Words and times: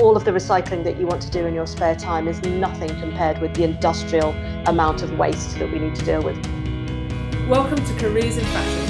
all 0.00 0.16
of 0.16 0.24
the 0.24 0.30
recycling 0.30 0.82
that 0.82 0.98
you 0.98 1.06
want 1.06 1.20
to 1.20 1.30
do 1.30 1.44
in 1.44 1.52
your 1.52 1.66
spare 1.66 1.94
time 1.94 2.26
is 2.26 2.40
nothing 2.42 2.88
compared 3.00 3.38
with 3.38 3.52
the 3.54 3.62
industrial 3.62 4.30
amount 4.66 5.02
of 5.02 5.18
waste 5.18 5.58
that 5.58 5.70
we 5.70 5.78
need 5.78 5.94
to 5.94 6.02
deal 6.06 6.22
with. 6.22 6.36
Welcome 7.46 7.84
to 7.84 7.94
Careers 7.98 8.38
in 8.38 8.44
Fashion. 8.46 8.86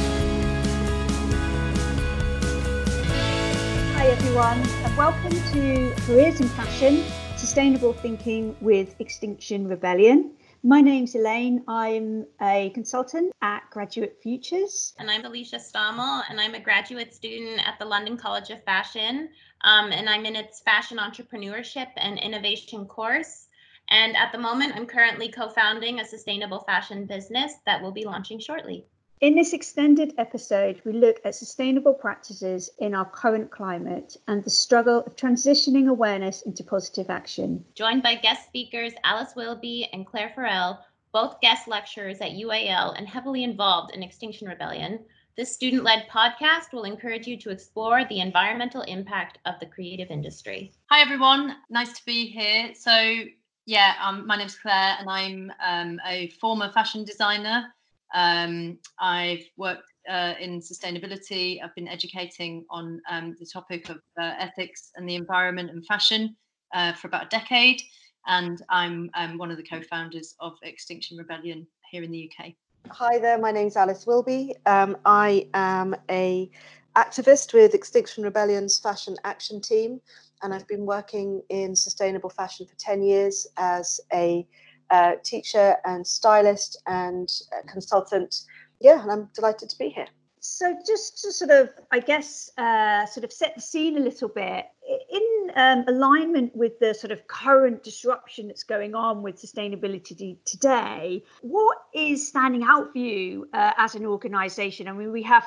Hi 3.97 4.07
everyone, 4.07 4.59
and 4.61 4.97
welcome 4.97 5.33
to 5.33 5.93
Careers 6.07 6.41
in 6.41 6.49
Fashion 6.51 7.03
Sustainable 7.37 7.93
Thinking 7.93 8.55
with 8.61 8.95
Extinction 9.01 9.67
Rebellion. 9.67 10.31
My 10.63 10.83
name's 10.83 11.15
Elaine. 11.15 11.65
I'm 11.67 12.27
a 12.43 12.71
consultant 12.75 13.33
at 13.41 13.63
Graduate 13.71 14.19
Futures. 14.23 14.95
And 14.99 15.11
I'm 15.11 15.25
Alicia 15.25 15.57
Stommel, 15.57 16.23
and 16.29 16.39
I'm 16.39 16.55
a 16.55 16.61
graduate 16.61 17.15
student 17.15 17.67
at 17.67 17.79
the 17.79 17.87
London 17.87 18.19
College 18.19 18.51
of 18.51 18.63
Fashion. 18.63 19.31
Um, 19.63 19.93
and 19.93 20.09
I'm 20.09 20.25
in 20.27 20.37
its 20.37 20.61
Fashion 20.61 20.99
Entrepreneurship 20.99 21.89
and 21.97 22.19
Innovation 22.19 22.87
course. 22.87 23.47
And 23.89 24.17
at 24.17 24.33
the 24.33 24.39
moment, 24.39 24.75
I'm 24.77 24.87
currently 24.87 25.31
co 25.31 25.49
founding 25.49 26.01
a 26.01 26.05
sustainable 26.05 26.61
fashion 26.61 27.07
business 27.07 27.53
that 27.67 27.83
will 27.83 27.93
be 27.93 28.05
launching 28.05 28.39
shortly. 28.39 28.87
In 29.21 29.35
this 29.35 29.53
extended 29.53 30.15
episode, 30.17 30.81
we 30.87 30.93
look 30.93 31.21
at 31.27 31.35
sustainable 31.35 31.93
practices 31.93 32.71
in 32.79 32.95
our 32.95 33.05
current 33.05 33.51
climate 33.51 34.17
and 34.27 34.43
the 34.43 34.49
struggle 34.49 35.01
of 35.01 35.15
transitioning 35.15 35.91
awareness 35.91 36.41
into 36.41 36.65
positive 36.65 37.11
action. 37.11 37.63
Joined 37.75 38.03
by 38.03 38.15
guest 38.15 38.47
speakers 38.47 38.95
Alice 39.05 39.35
Wilby 39.37 39.91
and 39.93 40.07
Clare 40.07 40.33
Farrell, 40.35 40.83
both 41.13 41.41
guest 41.43 41.69
lecturers 41.69 42.23
at 42.23 42.31
UAL 42.31 42.97
and 42.97 43.07
heavily 43.07 43.45
involved 43.45 43.95
in 43.95 44.03
Extinction 44.03 44.49
Rebellion, 44.49 45.01
this 45.41 45.55
student 45.55 45.85
led 45.85 46.07
podcast 46.13 46.71
will 46.71 46.85
encourage 46.85 47.27
you 47.27 47.35
to 47.39 47.49
explore 47.49 48.05
the 48.11 48.21
environmental 48.21 48.83
impact 48.83 49.39
of 49.47 49.55
the 49.59 49.65
creative 49.65 50.11
industry. 50.11 50.71
Hi, 50.91 51.01
everyone. 51.01 51.57
Nice 51.71 51.95
to 51.95 52.05
be 52.05 52.27
here. 52.27 52.75
So, 52.75 53.25
yeah, 53.65 53.95
um, 54.05 54.27
my 54.27 54.37
name's 54.37 54.55
Clare, 54.55 54.97
and 55.01 55.09
I'm 55.09 55.51
um, 55.67 55.99
a 56.07 56.29
former 56.41 56.71
fashion 56.71 57.07
designer 57.07 57.73
um, 58.15 58.79
I've 58.99 59.45
worked 59.57 59.91
uh, 60.09 60.35
in 60.39 60.61
sustainability. 60.61 61.63
I've 61.65 61.75
been 61.75 61.89
educating 61.89 62.67
on 62.69 63.01
um, 63.09 63.37
the 63.39 63.47
topic 63.47 63.89
of 63.89 63.97
uh, 64.21 64.35
ethics 64.39 64.91
and 64.97 65.09
the 65.09 65.15
environment 65.15 65.71
and 65.71 65.87
fashion 65.87 66.37
uh, 66.75 66.93
for 66.93 67.09
about 67.09 67.27
a 67.27 67.29
decade. 67.29 67.81
And 68.27 68.61
I'm 68.69 69.11
um, 69.15 69.39
one 69.39 69.51
of 69.51 69.57
the 69.57 69.63
co 69.63 69.81
founders 69.83 70.35
of 70.41 70.53
Extinction 70.63 71.17
Rebellion 71.17 71.67
here 71.91 72.03
in 72.03 72.11
the 72.11 72.31
UK. 72.31 72.53
Hi 72.89 73.19
there, 73.19 73.39
my 73.39 73.53
name's 73.53 73.77
Alice 73.77 74.07
Wilby. 74.07 74.55
Um, 74.67 74.97
I 75.05 75.49
am 75.55 75.95
a 76.11 76.51
activist 76.97 77.53
with 77.53 77.75
Extinction 77.75 78.25
Rebellion's 78.25 78.79
Fashion 78.79 79.17
Action 79.23 79.61
Team, 79.61 80.01
and 80.43 80.53
I've 80.53 80.67
been 80.67 80.87
working 80.87 81.43
in 81.51 81.77
sustainable 81.77 82.31
fashion 82.31 82.67
for 82.67 82.75
10 82.77 83.03
years 83.03 83.47
as 83.59 84.01
a 84.13 84.47
uh, 84.91 85.13
teacher 85.23 85.77
and 85.85 86.05
stylist 86.07 86.83
and 86.87 87.31
consultant. 87.69 88.43
Yeah, 88.81 89.03
and 89.03 89.13
I'm 89.13 89.29
delighted 89.35 89.69
to 89.69 89.79
be 89.79 89.91
here. 89.91 90.09
So, 90.41 90.75
just 90.87 91.23
to 91.23 91.33
sort 91.33 91.51
of, 91.51 91.71
I 91.91 92.01
guess, 92.01 92.51
uh, 92.57 93.05
sort 93.07 93.25
of 93.25 93.33
set 93.33 93.55
the 93.55 93.61
scene 93.61 93.99
a 93.99 94.01
little 94.01 94.29
bit, 94.29 94.67
in 95.11 95.51
um, 95.55 95.85
alignment 95.87 96.57
with 96.57 96.79
the 96.79 96.95
sort 96.95 97.13
of 97.13 97.27
current 97.27 97.83
disruption 97.83 98.49
that's 98.49 98.63
going 98.63 98.95
on 98.95 99.23
with 99.23 99.41
sustainability 99.41 100.39
today, 100.47 101.23
what 101.43 101.79
is 101.95 102.27
standing 102.27 102.63
out 102.63 102.93
for 102.93 102.99
you 102.99 103.49
uh, 103.53 103.73
as 103.77 103.95
an 103.95 104.07
organisation? 104.07 104.89
I 104.89 104.93
mean, 104.93 105.13
we 105.13 105.23
have 105.25 105.47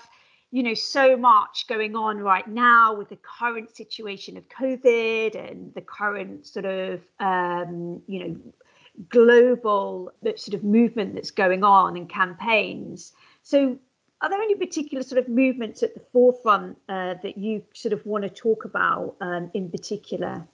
you 0.52 0.62
know 0.62 0.76
so 0.76 1.18
much 1.18 1.66
going 1.68 1.96
on 1.96 2.20
right 2.20 2.48
now 2.48 2.94
with 2.94 3.10
the 3.10 3.18
current 3.18 3.76
situation 3.76 4.38
of 4.38 4.48
covid 4.50 5.34
and 5.34 5.74
the 5.74 5.82
current 5.82 6.46
sort 6.46 6.66
of 6.66 7.02
um, 7.20 8.04
you 8.06 8.20
know 8.20 8.36
global 9.10 10.12
sort 10.36 10.54
of 10.54 10.64
movement 10.64 11.16
that's 11.16 11.32
going 11.32 11.64
on 11.64 11.98
and 11.98 12.10
campaigns. 12.10 13.14
So, 13.42 13.80
are 14.24 14.30
there 14.30 14.42
any 14.42 14.56
particular 14.56 15.04
sort 15.04 15.20
of 15.20 15.28
movements 15.28 15.84
at 15.84 15.94
the 15.94 16.00
forefront 16.00 16.78
uh, 16.88 17.16
that 17.22 17.38
you 17.38 17.62
sort 17.74 17.92
of 17.92 18.06
want 18.06 18.24
to 18.24 18.30
talk 18.30 18.64
about 18.64 19.16
um, 19.20 19.52
in 19.54 19.70
particular? 19.70 20.48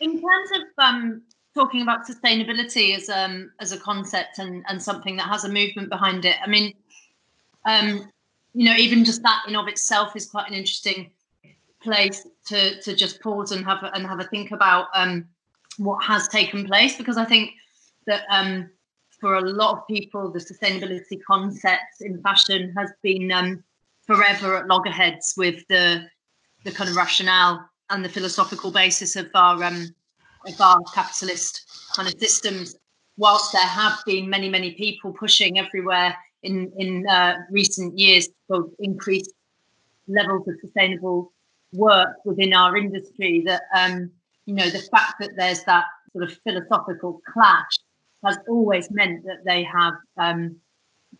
In 0.00 0.12
terms 0.12 0.50
of 0.56 0.62
um, 0.78 1.22
talking 1.54 1.82
about 1.82 2.06
sustainability 2.06 2.96
as 2.96 3.10
um, 3.10 3.52
as 3.60 3.72
a 3.72 3.78
concept 3.78 4.38
and 4.38 4.64
and 4.66 4.82
something 4.82 5.16
that 5.16 5.28
has 5.28 5.44
a 5.44 5.48
movement 5.48 5.90
behind 5.90 6.24
it, 6.24 6.36
I 6.42 6.48
mean, 6.48 6.72
um, 7.66 8.10
you 8.54 8.64
know, 8.64 8.76
even 8.76 9.04
just 9.04 9.22
that 9.24 9.42
in 9.46 9.54
of 9.56 9.68
itself 9.68 10.16
is 10.16 10.26
quite 10.26 10.48
an 10.48 10.54
interesting 10.54 11.10
place 11.82 12.26
to 12.46 12.80
to 12.80 12.96
just 12.96 13.20
pause 13.20 13.52
and 13.52 13.62
have 13.66 13.82
a, 13.82 13.94
and 13.94 14.06
have 14.06 14.20
a 14.20 14.24
think 14.24 14.52
about. 14.52 14.88
Um, 14.94 15.28
what 15.76 16.02
has 16.04 16.28
taken 16.28 16.66
place 16.66 16.96
because 16.96 17.16
I 17.16 17.24
think 17.24 17.52
that 18.06 18.24
um, 18.30 18.68
for 19.20 19.34
a 19.34 19.40
lot 19.40 19.76
of 19.76 19.86
people, 19.86 20.30
the 20.30 20.38
sustainability 20.38 21.20
concept 21.26 22.00
in 22.00 22.20
fashion 22.22 22.72
has 22.76 22.90
been 23.02 23.30
um, 23.30 23.62
forever 24.06 24.56
at 24.56 24.66
loggerheads 24.66 25.34
with 25.36 25.66
the 25.68 26.06
the 26.64 26.70
kind 26.70 26.90
of 26.90 26.96
rationale 26.96 27.66
and 27.88 28.04
the 28.04 28.08
philosophical 28.08 28.70
basis 28.70 29.16
of 29.16 29.28
our 29.34 29.62
um, 29.62 29.94
of 30.46 30.60
our 30.60 30.80
capitalist 30.94 31.66
kind 31.94 32.08
of 32.08 32.18
systems. 32.18 32.76
Whilst 33.16 33.52
there 33.52 33.62
have 33.62 33.98
been 34.06 34.30
many 34.30 34.48
many 34.48 34.72
people 34.72 35.12
pushing 35.12 35.58
everywhere 35.58 36.16
in 36.42 36.72
in 36.78 37.06
uh, 37.06 37.36
recent 37.50 37.98
years 37.98 38.28
for 38.48 38.68
increased 38.78 39.32
levels 40.08 40.48
of 40.48 40.54
sustainable 40.60 41.32
work 41.72 42.16
within 42.24 42.52
our 42.52 42.76
industry, 42.76 43.42
that 43.46 43.62
um, 43.76 44.10
you 44.46 44.54
know, 44.54 44.68
the 44.70 44.82
fact 44.90 45.14
that 45.20 45.30
there's 45.36 45.62
that 45.64 45.84
sort 46.12 46.24
of 46.24 46.36
philosophical 46.42 47.20
clash 47.32 47.78
has 48.24 48.38
always 48.48 48.90
meant 48.90 49.24
that 49.24 49.44
they 49.44 49.62
have 49.64 49.94
um, 50.18 50.56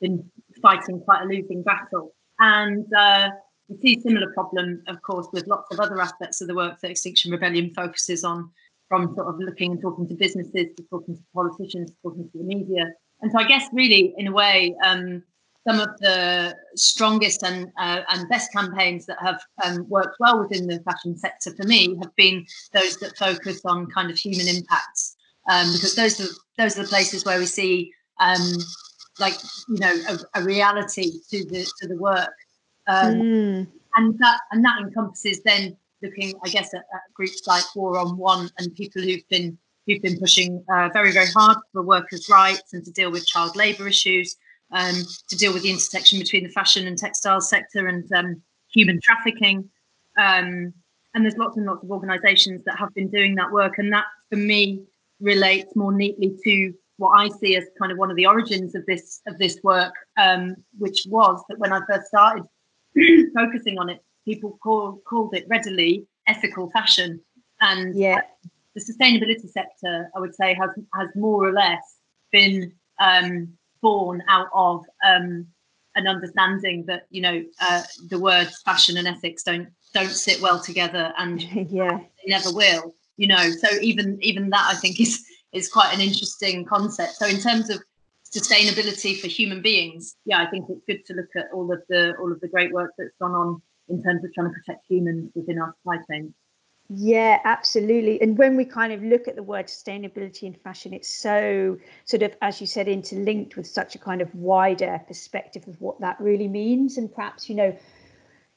been 0.00 0.31
fighting 0.62 1.00
quite 1.00 1.22
a 1.22 1.27
losing 1.27 1.62
battle. 1.62 2.12
And 2.38 2.87
uh, 2.97 3.31
we 3.69 3.77
see 3.78 3.99
a 3.99 4.00
similar 4.00 4.33
problem, 4.33 4.83
of 4.88 5.00
course, 5.03 5.28
with 5.33 5.47
lots 5.47 5.72
of 5.72 5.81
other 5.81 6.00
aspects 6.00 6.41
of 6.41 6.49
the 6.49 6.55
work 6.55 6.81
that 6.81 6.91
Extinction 6.91 7.31
Rebellion 7.31 7.72
focuses 7.75 8.25
on, 8.25 8.50
from 8.89 9.15
sort 9.15 9.28
of 9.28 9.39
looking 9.39 9.72
and 9.72 9.81
talking 9.81 10.09
to 10.09 10.15
businesses 10.15 10.66
to 10.77 10.83
talking 10.91 11.16
to 11.16 11.22
politicians, 11.34 11.91
to 11.91 11.97
talking 12.03 12.28
to 12.31 12.39
the 12.39 12.44
media. 12.44 12.91
And 13.22 13.31
so 13.31 13.39
I 13.39 13.44
guess 13.44 13.69
really, 13.72 14.15
in 14.16 14.27
a 14.27 14.33
way, 14.33 14.75
um, 14.84 15.22
some 15.69 15.78
of 15.78 15.89
the 16.00 16.56
strongest 16.75 17.43
and 17.43 17.71
uh, 17.78 18.00
and 18.09 18.28
best 18.28 18.50
campaigns 18.53 19.06
that 19.06 19.19
have 19.21 19.41
um, 19.65 19.87
worked 19.89 20.16
well 20.19 20.41
within 20.41 20.66
the 20.66 20.81
fashion 20.81 21.16
sector 21.16 21.55
for 21.55 21.66
me 21.66 21.97
have 22.03 22.15
been 22.16 22.44
those 22.72 22.97
that 22.97 23.16
focus 23.19 23.60
on 23.65 23.87
kind 23.91 24.10
of 24.10 24.16
human 24.16 24.49
impacts 24.49 25.16
um, 25.50 25.72
because 25.72 25.94
those 25.94 26.21
are 26.21 26.33
those 26.56 26.78
are 26.78 26.83
the 26.83 26.88
places 26.88 27.25
where 27.25 27.38
we 27.38 27.47
see 27.47 27.93
um, 28.21 28.56
like 29.19 29.34
you 29.69 29.78
know 29.78 29.94
a, 30.09 30.41
a, 30.41 30.44
reality 30.44 31.11
to 31.31 31.44
the 31.47 31.66
to 31.81 31.88
the 31.88 31.97
work 31.97 32.34
um, 32.87 33.15
mm. 33.15 33.66
and 33.97 34.19
that 34.19 34.41
and 34.53 34.65
that 34.65 34.81
encompasses 34.81 35.43
then 35.43 35.77
looking 36.03 36.34
I 36.44 36.49
guess 36.49 36.72
at, 36.72 36.84
at, 36.94 37.00
groups 37.15 37.47
like 37.47 37.65
War 37.75 37.99
on 37.99 38.16
Want 38.16 38.53
and 38.59 38.75
people 38.75 39.03
who've 39.03 39.28
been 39.28 39.59
who've 39.87 40.03
been 40.03 40.19
pushing 40.19 40.65
uh, 40.72 40.89
very 40.93 41.12
very 41.12 41.27
hard 41.27 41.59
for 41.72 41.83
workers' 41.83 42.28
rights 42.31 42.72
and 42.72 42.84
to 42.84 42.93
deal 42.93 43.10
with 43.10 43.27
child 43.27 43.56
labour 43.56 43.89
issues 43.89 44.37
um, 44.72 44.94
to 45.28 45.37
deal 45.37 45.53
with 45.53 45.65
the 45.65 45.71
intersection 45.71 46.21
between 46.21 46.44
the 46.44 46.50
fashion 46.50 46.87
and 46.87 46.97
textile 46.97 47.41
sector 47.41 47.89
and 47.89 48.10
um, 48.12 48.41
human 48.72 49.00
trafficking. 49.03 49.69
Um, 50.16 50.72
and 51.12 51.25
there's 51.25 51.37
lots 51.37 51.56
and 51.56 51.66
lots 51.66 51.83
of 51.83 51.91
organisations 51.91 52.62
that 52.66 52.78
have 52.78 52.94
been 52.94 53.10
doing 53.10 53.34
that 53.34 53.50
work, 53.50 53.78
and 53.78 53.93
that 53.93 54.05
for 54.31 54.37
me 54.37 54.84
relates 55.21 55.75
more 55.77 55.93
neatly 55.93 56.37
to 56.45 56.73
what 57.01 57.19
I 57.19 57.29
see 57.29 57.57
as 57.57 57.65
kind 57.79 57.91
of 57.91 57.99
one 57.99 58.11
of 58.11 58.17
the 58.17 58.27
origins 58.27 58.75
of 58.75 58.85
this 58.87 59.21
of 59.27 59.39
this 59.39 59.59
work, 59.63 59.95
um, 60.19 60.55
which 60.79 61.07
was 61.09 61.43
that 61.49 61.59
when 61.59 61.73
I 61.73 61.81
first 61.89 62.09
started 62.09 62.45
focusing 63.34 63.78
on 63.78 63.89
it, 63.89 64.01
people 64.27 64.59
call, 64.63 65.01
called 65.09 65.34
it 65.34 65.47
readily 65.49 66.07
ethical 66.27 66.71
fashion, 66.71 67.21
and 67.61 67.97
yeah. 67.97 68.21
the 68.75 68.81
sustainability 68.83 69.49
sector, 69.49 70.11
I 70.15 70.21
would 70.21 70.34
say, 70.34 70.55
has 70.55 70.71
has 70.95 71.09
more 71.17 71.49
or 71.49 71.53
less 71.53 71.97
been 72.33 72.73
um, 73.01 73.49
born 73.81 74.23
out 74.28 74.49
of 74.55 74.84
um, 75.07 75.47
an 75.95 76.07
understanding 76.07 76.84
that 76.87 77.07
you 77.11 77.23
know 77.23 77.43
uh, 77.63 77.83
the 78.09 78.19
words 78.19 78.61
fashion 78.63 78.99
and 78.99 79.09
ethics 79.09 79.43
don't 79.43 79.69
don't 79.95 80.11
sit 80.11 80.41
well 80.43 80.61
together, 80.61 81.13
and 81.19 81.43
yeah, 81.71 81.99
they 81.99 82.28
never 82.28 82.53
will. 82.53 82.95
You 83.21 83.27
know, 83.27 83.51
so 83.51 83.69
even 83.83 84.19
even 84.22 84.49
that 84.49 84.67
I 84.72 84.77
think 84.77 84.99
is 84.99 85.22
is 85.53 85.69
quite 85.69 85.93
an 85.93 86.01
interesting 86.01 86.65
concept. 86.65 87.17
So 87.17 87.27
in 87.27 87.39
terms 87.39 87.69
of 87.69 87.83
sustainability 88.25 89.21
for 89.21 89.27
human 89.27 89.61
beings, 89.61 90.17
yeah, 90.25 90.39
I 90.39 90.47
think 90.47 90.71
it's 90.71 90.81
good 90.87 91.05
to 91.09 91.13
look 91.13 91.28
at 91.37 91.49
all 91.53 91.71
of 91.71 91.83
the 91.91 92.15
all 92.19 92.33
of 92.33 92.41
the 92.41 92.49
great 92.49 92.72
work 92.72 92.93
that's 92.97 93.15
gone 93.21 93.33
on 93.33 93.61
in 93.91 94.03
terms 94.03 94.25
of 94.25 94.33
trying 94.33 94.49
to 94.49 94.55
protect 94.55 94.87
humans 94.89 95.33
within 95.34 95.59
our 95.59 95.75
supply 95.77 95.99
chain. 96.11 96.33
Yeah, 96.89 97.41
absolutely. 97.45 98.22
And 98.22 98.39
when 98.39 98.57
we 98.57 98.65
kind 98.65 98.93
of 98.93 99.03
look 99.03 99.28
at 99.28 99.37
the 99.37 99.43
word 99.43 99.66
sustainability 99.66 100.45
in 100.45 100.55
fashion, 100.55 100.95
it's 100.95 101.15
so 101.15 101.77
sort 102.07 102.23
of, 102.23 102.34
as 102.41 102.61
you 102.61 102.66
said, 102.66 102.89
interlinked 102.89 103.57
with 103.57 103.66
such 103.66 103.95
a 103.95 103.99
kind 103.99 104.23
of 104.23 104.34
wider 104.34 104.99
perspective 105.07 105.69
of 105.69 105.78
what 105.81 106.01
that 106.01 106.19
really 106.21 106.49
means. 106.49 106.97
And 106.97 107.15
perhaps, 107.15 107.51
you 107.51 107.55
know, 107.55 107.77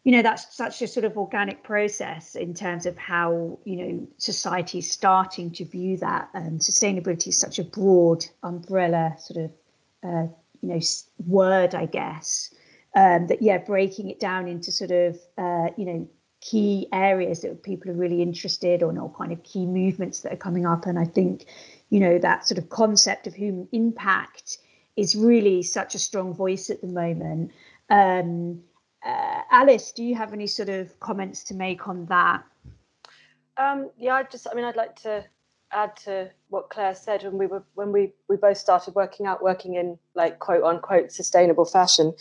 you 0.03 0.11
know 0.11 0.21
that's 0.21 0.55
such 0.55 0.81
a 0.81 0.87
sort 0.87 1.05
of 1.05 1.17
organic 1.17 1.63
process 1.63 2.35
in 2.35 2.53
terms 2.53 2.85
of 2.85 2.97
how 2.97 3.57
you 3.63 3.75
know 3.77 4.07
society 4.17 4.79
is 4.79 4.91
starting 4.91 5.51
to 5.51 5.65
view 5.65 5.97
that. 5.97 6.29
And 6.33 6.59
sustainability 6.59 7.29
is 7.29 7.39
such 7.39 7.59
a 7.59 7.63
broad 7.63 8.25
umbrella 8.43 9.15
sort 9.17 9.45
of 9.45 9.51
uh, 10.03 10.27
you 10.61 10.69
know 10.69 10.79
word 11.27 11.75
i 11.75 11.85
guess 11.85 12.53
um, 12.95 13.27
that 13.27 13.41
yeah 13.41 13.57
breaking 13.57 14.09
it 14.09 14.19
down 14.19 14.47
into 14.47 14.71
sort 14.71 14.91
of 14.91 15.17
uh, 15.37 15.67
you 15.77 15.85
know 15.85 16.07
key 16.41 16.87
areas 16.91 17.41
that 17.41 17.63
people 17.63 17.89
are 17.89 17.95
really 17.95 18.21
interested 18.21 18.83
on 18.83 18.97
or 18.97 19.09
kind 19.13 19.31
of 19.31 19.41
key 19.43 19.65
movements 19.65 20.19
that 20.21 20.33
are 20.33 20.37
coming 20.37 20.65
up. 20.65 20.85
And 20.85 20.99
i 20.99 21.05
think 21.05 21.45
you 21.89 21.99
know 21.99 22.19
that 22.19 22.45
sort 22.45 22.57
of 22.57 22.69
concept 22.69 23.27
of 23.27 23.33
human 23.33 23.69
impact 23.71 24.57
is 24.95 25.15
really 25.15 25.63
such 25.63 25.95
a 25.95 25.99
strong 25.99 26.33
voice 26.33 26.69
at 26.69 26.81
the 26.81 26.87
moment. 26.87 27.51
Um, 27.89 28.61
uh, 29.05 29.41
Alice, 29.51 29.91
do 29.91 30.03
you 30.03 30.15
have 30.15 30.33
any 30.33 30.47
sort 30.47 30.69
of 30.69 30.99
comments 30.99 31.43
to 31.45 31.53
make 31.53 31.87
on 31.87 32.05
that? 32.07 32.43
Um, 33.57 33.89
yeah, 33.97 34.15
I 34.15 34.23
just, 34.23 34.47
I 34.49 34.55
mean, 34.55 34.65
I'd 34.65 34.75
like 34.75 34.95
to 35.01 35.25
add 35.71 35.95
to 35.97 36.29
what 36.49 36.69
Clare 36.69 36.95
said 36.95 37.23
when 37.23 37.37
we 37.37 37.47
were 37.47 37.63
when 37.73 37.91
we 37.91 38.13
we 38.29 38.37
both 38.37 38.57
started 38.57 38.95
working 38.95 39.25
out, 39.25 39.43
working 39.43 39.75
in 39.75 39.97
like 40.15 40.39
quote 40.39 40.63
unquote 40.63 41.11
sustainable 41.11 41.65
fashion. 41.65 42.13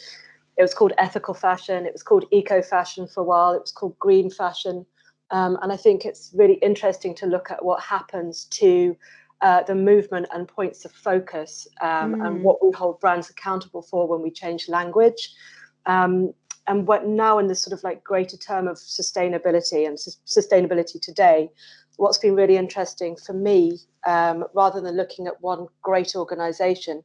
It 0.58 0.62
was 0.62 0.74
called 0.74 0.92
ethical 0.98 1.34
fashion. 1.34 1.86
It 1.86 1.92
was 1.92 2.02
called 2.02 2.26
eco 2.30 2.60
fashion 2.62 3.06
for 3.06 3.20
a 3.20 3.24
while. 3.24 3.52
It 3.52 3.60
was 3.60 3.72
called 3.72 3.98
green 3.98 4.30
fashion. 4.30 4.84
Um, 5.30 5.58
and 5.62 5.72
I 5.72 5.76
think 5.76 6.04
it's 6.04 6.30
really 6.34 6.54
interesting 6.54 7.14
to 7.16 7.26
look 7.26 7.50
at 7.50 7.64
what 7.64 7.80
happens 7.80 8.44
to 8.46 8.94
uh, 9.40 9.62
the 9.62 9.74
movement 9.74 10.26
and 10.34 10.46
points 10.46 10.84
of 10.84 10.92
focus 10.92 11.66
um, 11.80 12.14
mm. 12.14 12.26
and 12.26 12.44
what 12.44 12.62
we 12.64 12.70
hold 12.72 13.00
brands 13.00 13.30
accountable 13.30 13.80
for 13.82 14.06
when 14.06 14.20
we 14.20 14.30
change 14.30 14.68
language. 14.68 15.30
Um, 15.86 16.34
and 16.66 16.86
what 16.86 17.06
now 17.06 17.38
in 17.38 17.48
this 17.48 17.62
sort 17.62 17.76
of 17.76 17.82
like 17.82 18.04
greater 18.04 18.36
term 18.36 18.68
of 18.68 18.76
sustainability 18.76 19.86
and 19.86 19.98
su- 19.98 20.12
sustainability 20.26 21.00
today 21.00 21.50
what's 21.96 22.18
been 22.18 22.34
really 22.34 22.56
interesting 22.56 23.16
for 23.16 23.32
me 23.32 23.78
um, 24.06 24.44
rather 24.54 24.80
than 24.80 24.96
looking 24.96 25.26
at 25.26 25.40
one 25.40 25.66
great 25.82 26.14
organization 26.16 27.02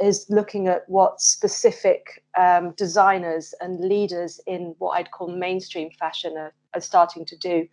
is 0.00 0.26
looking 0.28 0.66
at 0.66 0.88
what 0.88 1.20
specific 1.20 2.24
um, 2.38 2.72
designers 2.76 3.54
and 3.60 3.78
leaders 3.80 4.40
in 4.46 4.74
what 4.78 4.98
I'd 4.98 5.10
call 5.12 5.28
mainstream 5.28 5.90
fashion 5.98 6.36
are, 6.36 6.52
are 6.74 6.80
starting 6.80 7.24
to 7.26 7.36
do 7.36 7.68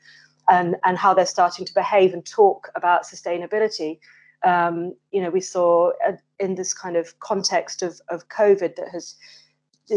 and, 0.50 0.76
and 0.86 0.98
how 0.98 1.14
they're 1.14 1.26
starting 1.26 1.66
to 1.66 1.74
behave 1.74 2.14
and 2.14 2.26
talk 2.26 2.70
about 2.76 3.04
sustainability. 3.04 4.00
Um, 4.44 4.96
you 5.12 5.22
know, 5.22 5.30
we 5.30 5.42
saw 5.42 5.92
uh, 6.08 6.14
in 6.40 6.56
this 6.56 6.74
kind 6.74 6.96
of 6.96 7.20
context 7.20 7.82
of, 7.82 8.02
of 8.10 8.28
COVID 8.30 8.76
that 8.76 8.90
has 8.92 9.16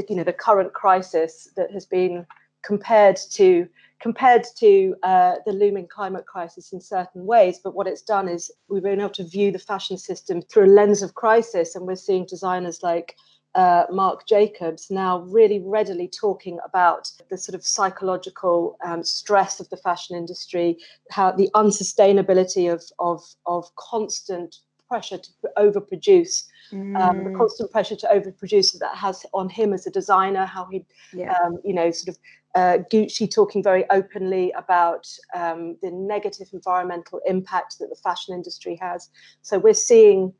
you 0.08 0.16
know 0.16 0.24
the 0.24 0.32
current 0.32 0.72
crisis 0.72 1.48
that 1.56 1.70
has 1.70 1.86
been 1.86 2.26
compared 2.62 3.16
to 3.32 3.68
compared 4.00 4.44
to 4.56 4.94
uh, 5.02 5.36
the 5.46 5.52
looming 5.52 5.86
climate 5.86 6.26
crisis 6.26 6.72
in 6.72 6.80
certain 6.80 7.24
ways. 7.24 7.60
But 7.62 7.74
what 7.74 7.86
it's 7.86 8.02
done 8.02 8.28
is 8.28 8.50
we've 8.68 8.82
been 8.82 9.00
able 9.00 9.10
to 9.10 9.24
view 9.24 9.50
the 9.50 9.58
fashion 9.58 9.96
system 9.96 10.42
through 10.42 10.66
a 10.66 10.74
lens 10.74 11.02
of 11.02 11.14
crisis, 11.14 11.74
and 11.74 11.86
we're 11.86 11.96
seeing 11.96 12.26
designers 12.26 12.82
like 12.82 13.16
uh, 13.54 13.84
Marc 13.90 14.26
Jacobs 14.26 14.90
now 14.90 15.20
really 15.20 15.60
readily 15.64 16.08
talking 16.08 16.58
about 16.64 17.10
the 17.30 17.38
sort 17.38 17.54
of 17.54 17.64
psychological 17.64 18.76
um, 18.84 19.04
stress 19.04 19.60
of 19.60 19.68
the 19.70 19.76
fashion 19.76 20.16
industry, 20.16 20.76
how 21.10 21.30
the 21.30 21.50
unsustainability 21.54 22.72
of 22.72 22.82
of 22.98 23.22
of 23.46 23.74
constant 23.76 24.56
pressure 24.88 25.18
to 25.18 25.30
overproduce 25.56 26.44
mm. 26.72 27.00
um, 27.00 27.24
the 27.24 27.30
mm. 27.30 27.36
constant 27.36 27.70
pressure 27.70 27.96
to 27.96 28.06
overproduce 28.06 28.78
that 28.78 28.96
has 28.96 29.24
on 29.32 29.48
him 29.48 29.72
as 29.72 29.86
a 29.86 29.90
designer, 29.90 30.46
how 30.46 30.66
he, 30.70 30.84
yeah. 31.12 31.34
um, 31.42 31.58
you 31.64 31.74
know, 31.74 31.90
sort 31.90 32.16
of 32.16 32.18
uh, 32.54 32.78
Gucci 32.92 33.32
talking 33.32 33.62
very 33.62 33.84
openly 33.90 34.52
about 34.52 35.06
um, 35.34 35.76
the 35.82 35.90
negative 35.90 36.48
environmental 36.52 37.20
impact 37.26 37.78
that 37.80 37.88
the 37.88 37.96
fashion 37.96 38.34
industry 38.34 38.78
has. 38.80 39.10
So 39.42 39.58
we're 39.58 39.74
seeing 39.74 40.32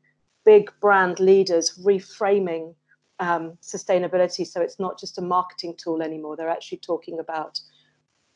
big 0.45 0.71
brand 0.79 1.19
leaders 1.19 1.79
reframing 1.83 2.73
um, 3.19 3.57
sustainability. 3.61 4.45
So 4.45 4.61
it's 4.61 4.79
not 4.79 4.99
just 4.99 5.17
a 5.17 5.21
marketing 5.21 5.75
tool 5.77 6.01
anymore. 6.01 6.35
They're 6.37 6.49
actually 6.49 6.79
talking 6.79 7.19
about 7.19 7.59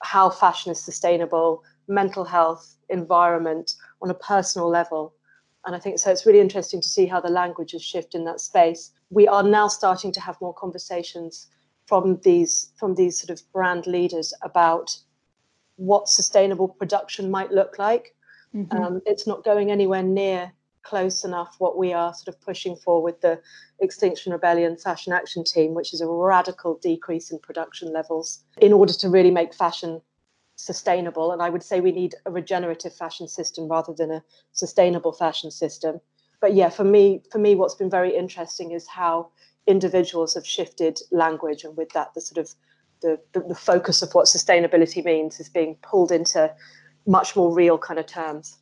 how 0.04 0.30
fashion 0.30 0.72
is 0.72 0.82
sustainable, 0.82 1.64
mental 1.88 2.24
health, 2.24 2.76
environment 2.90 3.74
on 4.02 4.10
a 4.10 4.14
personal 4.14 4.70
level. 4.70 5.14
And 5.66 5.76
I 5.76 5.80
think 5.80 6.00
so 6.00 6.12
it's 6.12 6.26
really 6.26 6.40
interesting 6.40 6.82
to 6.82 6.88
see 6.88 7.06
how 7.06 7.20
the 7.20 7.30
languages 7.30 7.84
shift 7.84 8.16
in 8.16 8.26
that 8.26 8.40
space. 8.40 8.92
We 9.10 9.28
are 9.28 9.44
now 9.44 9.68
starting 9.68 10.12
to 10.14 10.22
have 10.22 10.40
more 10.42 10.54
conversations 10.54 11.48
from 11.88 12.20
these 12.24 12.72
from 12.78 12.96
these 12.96 13.20
sort 13.20 13.32
of 13.32 13.42
brand 13.52 13.88
leaders 13.88 14.34
about 14.42 14.96
what 15.76 16.08
sustainable 16.08 16.68
production 16.68 17.32
might 17.32 17.52
look 17.52 17.80
like. 17.80 18.16
Mm-hmm. 18.56 18.78
Um, 18.78 19.02
it's 19.06 19.28
not 19.28 19.44
going 19.44 19.72
anywhere 19.72 20.04
near 20.04 20.52
close 20.84 21.24
enough 21.24 21.56
what 21.60 21.78
we 21.78 21.94
are 21.94 22.14
sort 22.14 22.34
of 22.34 22.42
pushing 22.42 22.76
for 22.76 23.02
with 23.04 23.22
the 23.22 23.40
Extinction 23.80 24.32
Rebellion 24.32 24.78
Fashion 24.78 25.14
Action 25.14 25.44
Team, 25.44 25.74
which 25.74 25.94
is 25.94 26.02
a 26.02 26.08
radical 26.08 26.80
decrease 26.82 27.32
in 27.32 27.40
production 27.40 27.94
levels 27.94 28.44
in 28.60 28.74
order 28.74 28.94
to 28.94 29.10
really 29.10 29.32
make 29.32 29.54
fashion 29.54 30.02
sustainable. 30.60 31.32
And 31.32 31.42
I 31.42 31.50
would 31.50 31.64
say 31.64 31.80
we 31.80 31.92
need 31.92 32.16
a 32.26 32.32
regenerative 32.32 32.94
fashion 32.94 33.28
system 33.28 33.68
rather 33.70 33.94
than 33.94 34.12
a 34.12 34.24
sustainable 34.52 35.14
fashion 35.14 35.52
system. 35.52 36.02
But 36.42 36.54
yeah, 36.54 36.70
for 36.70 36.84
me, 36.84 37.24
for 37.32 37.40
me, 37.40 37.56
what's 37.56 37.76
been 37.76 37.90
very 37.90 38.16
interesting 38.16 38.72
is 38.72 38.88
how 38.88 39.30
individuals 39.68 40.34
have 40.34 40.46
shifted 40.46 41.00
language, 41.12 41.64
and 41.64 41.76
with 41.78 41.90
that, 41.90 42.14
the 42.14 42.22
sort 42.22 42.38
of 42.38 42.54
the, 43.02 43.20
the, 43.34 43.42
the 43.42 43.56
focus 43.56 44.02
of 44.02 44.14
what 44.14 44.26
sustainability 44.26 45.04
means 45.04 45.40
is 45.40 45.50
being 45.50 45.76
pulled 45.82 46.12
into 46.12 46.54
much 47.06 47.36
more 47.36 47.54
real 47.54 47.78
kind 47.78 48.00
of 48.00 48.06
terms. 48.06 48.58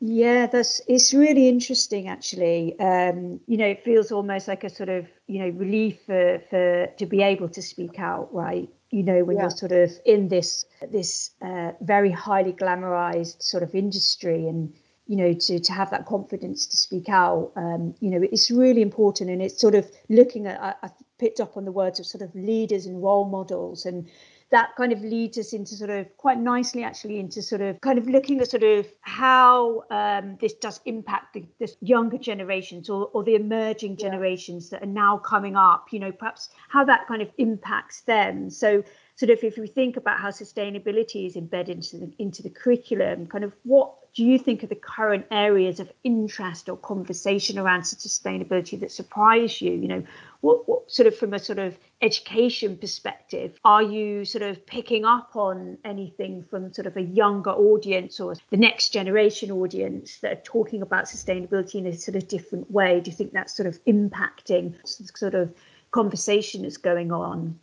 Yeah, 0.00 0.46
that's 0.46 0.80
it's 0.88 1.12
really 1.12 1.48
interesting 1.48 2.08
actually. 2.08 2.78
Um, 2.80 3.40
you 3.46 3.58
know, 3.58 3.66
it 3.66 3.84
feels 3.84 4.10
almost 4.10 4.48
like 4.48 4.64
a 4.64 4.70
sort 4.70 4.88
of, 4.88 5.06
you 5.26 5.40
know, 5.40 5.50
relief 5.50 5.98
for 6.06 6.40
for 6.48 6.86
to 6.86 7.06
be 7.06 7.22
able 7.22 7.50
to 7.50 7.60
speak 7.60 7.98
out, 7.98 8.32
right? 8.32 8.70
You 8.90 9.02
know 9.02 9.24
when 9.24 9.36
yeah. 9.36 9.42
you're 9.42 9.50
sort 9.50 9.72
of 9.72 9.90
in 10.04 10.28
this 10.28 10.64
this 10.90 11.30
uh, 11.42 11.72
very 11.80 12.10
highly 12.10 12.52
glamorized 12.52 13.42
sort 13.42 13.62
of 13.62 13.74
industry 13.74 14.46
and 14.46 14.72
you 15.06 15.16
know 15.16 15.32
to 15.32 15.58
to 15.58 15.72
have 15.72 15.90
that 15.90 16.06
confidence 16.06 16.66
to 16.66 16.76
speak 16.76 17.08
out 17.08 17.52
um, 17.56 17.94
you 18.00 18.10
know 18.10 18.26
it's 18.32 18.50
really 18.50 18.82
important 18.82 19.30
and 19.30 19.42
it's 19.42 19.60
sort 19.60 19.74
of 19.74 19.90
looking 20.08 20.46
at 20.46 20.60
I, 20.60 20.74
I 20.82 20.90
picked 21.18 21.40
up 21.40 21.56
on 21.56 21.64
the 21.64 21.72
words 21.72 22.00
of 22.00 22.06
sort 22.06 22.22
of 22.22 22.34
leaders 22.34 22.86
and 22.86 23.02
role 23.02 23.24
models 23.24 23.86
and 23.86 24.08
that 24.50 24.74
kind 24.76 24.92
of 24.92 25.00
leads 25.02 25.38
us 25.38 25.52
into 25.52 25.74
sort 25.74 25.90
of 25.90 26.06
quite 26.16 26.38
nicely 26.38 26.82
actually 26.82 27.18
into 27.20 27.40
sort 27.40 27.60
of 27.60 27.80
kind 27.80 27.98
of 27.98 28.08
looking 28.08 28.40
at 28.40 28.50
sort 28.50 28.62
of 28.62 28.86
how 29.02 29.84
um, 29.90 30.36
this 30.40 30.54
does 30.54 30.80
impact 30.86 31.34
the, 31.34 31.44
the 31.58 31.72
younger 31.80 32.18
generations 32.18 32.90
or, 32.90 33.10
or 33.12 33.22
the 33.22 33.34
emerging 33.36 33.96
generations 33.96 34.70
yeah. 34.70 34.78
that 34.78 34.86
are 34.86 34.90
now 34.90 35.18
coming 35.18 35.56
up 35.56 35.86
you 35.92 35.98
know 35.98 36.12
perhaps 36.12 36.50
how 36.68 36.84
that 36.84 37.06
kind 37.06 37.22
of 37.22 37.30
impacts 37.38 38.02
them 38.02 38.50
so 38.50 38.82
sort 39.20 39.28
of 39.28 39.44
if 39.44 39.58
we 39.58 39.66
think 39.66 39.98
about 39.98 40.18
how 40.18 40.30
sustainability 40.30 41.26
is 41.26 41.36
embedded 41.36 41.76
into 41.76 41.98
the, 41.98 42.10
into 42.18 42.42
the 42.42 42.48
curriculum 42.48 43.26
kind 43.26 43.44
of 43.44 43.52
what 43.64 43.92
do 44.14 44.24
you 44.24 44.38
think 44.38 44.64
are 44.64 44.66
the 44.66 44.74
current 44.74 45.26
areas 45.30 45.78
of 45.78 45.92
interest 46.04 46.70
or 46.70 46.76
conversation 46.78 47.58
around 47.58 47.82
sustainability 47.82 48.80
that 48.80 48.90
surprise 48.90 49.60
you? 49.60 49.72
You 49.72 49.88
know 49.88 50.02
what, 50.40 50.66
what 50.66 50.90
sort 50.90 51.06
of 51.06 51.16
from 51.16 51.34
a 51.34 51.38
sort 51.38 51.58
of 51.58 51.78
education 52.00 52.78
perspective 52.78 53.60
are 53.62 53.82
you 53.82 54.24
sort 54.24 54.42
of 54.42 54.64
picking 54.64 55.04
up 55.04 55.36
on 55.36 55.76
anything 55.84 56.42
from 56.42 56.72
sort 56.72 56.86
of 56.86 56.96
a 56.96 57.02
younger 57.02 57.50
audience 57.50 58.20
or 58.20 58.34
the 58.48 58.56
next 58.56 58.88
generation 58.88 59.50
audience 59.50 60.16
that 60.20 60.32
are 60.32 60.42
talking 60.42 60.80
about 60.80 61.04
sustainability 61.04 61.74
in 61.74 61.86
a 61.86 61.92
sort 61.92 62.16
of 62.16 62.26
different 62.26 62.70
way? 62.70 63.00
Do 63.00 63.10
you 63.10 63.16
think 63.16 63.32
that's 63.32 63.54
sort 63.54 63.66
of 63.66 63.84
impacting 63.84 64.74
sort 64.86 65.34
of 65.34 65.54
conversation 65.90 66.62
that's 66.62 66.78
going 66.78 67.12
on 67.12 67.60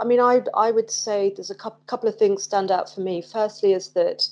i 0.00 0.04
mean 0.04 0.20
i 0.20 0.40
i 0.54 0.70
would 0.70 0.90
say 0.90 1.32
there's 1.34 1.50
a 1.50 1.54
couple 1.54 2.08
of 2.08 2.16
things 2.16 2.42
stand 2.42 2.70
out 2.70 2.92
for 2.92 3.00
me 3.00 3.22
firstly 3.22 3.72
is 3.72 3.90
that 3.90 4.28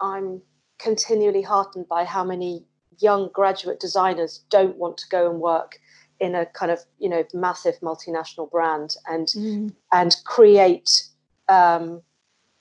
i'm 0.00 0.40
continually 0.78 1.42
heartened 1.42 1.88
by 1.88 2.04
how 2.04 2.24
many 2.24 2.64
young 2.98 3.30
graduate 3.32 3.80
designers 3.80 4.44
don't 4.50 4.76
want 4.76 4.96
to 4.96 5.08
go 5.08 5.30
and 5.30 5.40
work 5.40 5.78
in 6.20 6.34
a 6.34 6.46
kind 6.46 6.70
of 6.70 6.80
you 6.98 7.08
know 7.08 7.24
massive 7.32 7.74
multinational 7.80 8.50
brand 8.50 8.96
and 9.08 9.28
mm. 9.28 9.72
and 9.92 10.16
create 10.24 11.04
um, 11.48 12.02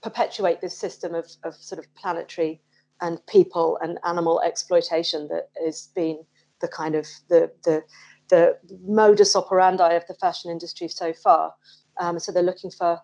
perpetuate 0.01 0.61
this 0.61 0.77
system 0.77 1.13
of, 1.13 1.29
of 1.43 1.53
sort 1.55 1.77
of 1.77 1.93
planetary 1.95 2.61
and 3.01 3.23
people 3.27 3.77
and 3.81 3.99
animal 4.05 4.41
exploitation 4.41 5.27
that 5.27 5.49
has 5.63 5.89
been 5.95 6.19
the 6.61 6.67
kind 6.67 6.95
of 6.95 7.05
the 7.29 7.51
the 7.63 7.83
the 8.29 8.57
modus 8.85 9.35
operandi 9.35 9.93
of 9.93 10.05
the 10.07 10.13
fashion 10.13 10.51
industry 10.51 10.87
so 10.87 11.13
far. 11.13 11.53
Um, 11.99 12.19
so 12.19 12.31
they're 12.31 12.43
looking 12.43 12.71
for 12.71 12.99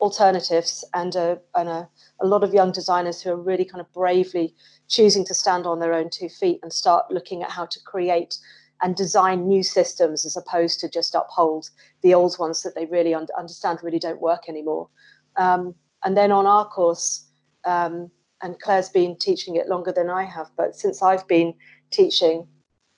alternatives 0.00 0.84
and 0.94 1.14
a, 1.16 1.38
and 1.54 1.68
a, 1.68 1.88
a 2.20 2.26
lot 2.26 2.44
of 2.44 2.52
young 2.52 2.70
designers 2.70 3.20
who 3.20 3.30
are 3.30 3.40
really 3.40 3.64
kind 3.64 3.80
of 3.80 3.92
bravely 3.92 4.54
choosing 4.88 5.24
to 5.24 5.34
stand 5.34 5.66
on 5.66 5.80
their 5.80 5.94
own 5.94 6.10
two 6.10 6.28
feet 6.28 6.60
and 6.62 6.72
start 6.72 7.10
looking 7.10 7.42
at 7.42 7.50
how 7.50 7.66
to 7.66 7.80
create 7.84 8.38
and 8.82 8.94
design 8.94 9.48
new 9.48 9.62
systems 9.62 10.26
as 10.26 10.36
opposed 10.36 10.80
to 10.80 10.88
just 10.88 11.14
uphold 11.14 11.70
the 12.02 12.12
old 12.12 12.38
ones 12.38 12.62
that 12.62 12.74
they 12.74 12.86
really 12.86 13.14
un- 13.14 13.26
understand 13.38 13.78
really 13.82 13.98
don't 13.98 14.20
work 14.20 14.48
anymore. 14.48 14.88
Um, 15.36 15.74
and 16.04 16.16
then 16.16 16.30
on 16.30 16.46
our 16.46 16.66
course, 16.68 17.26
um, 17.64 18.10
and 18.42 18.58
Clare's 18.60 18.90
been 18.90 19.16
teaching 19.18 19.56
it 19.56 19.66
longer 19.66 19.92
than 19.92 20.10
I 20.10 20.24
have, 20.24 20.50
but 20.56 20.76
since 20.76 21.02
I've 21.02 21.26
been 21.26 21.54
teaching 21.90 22.46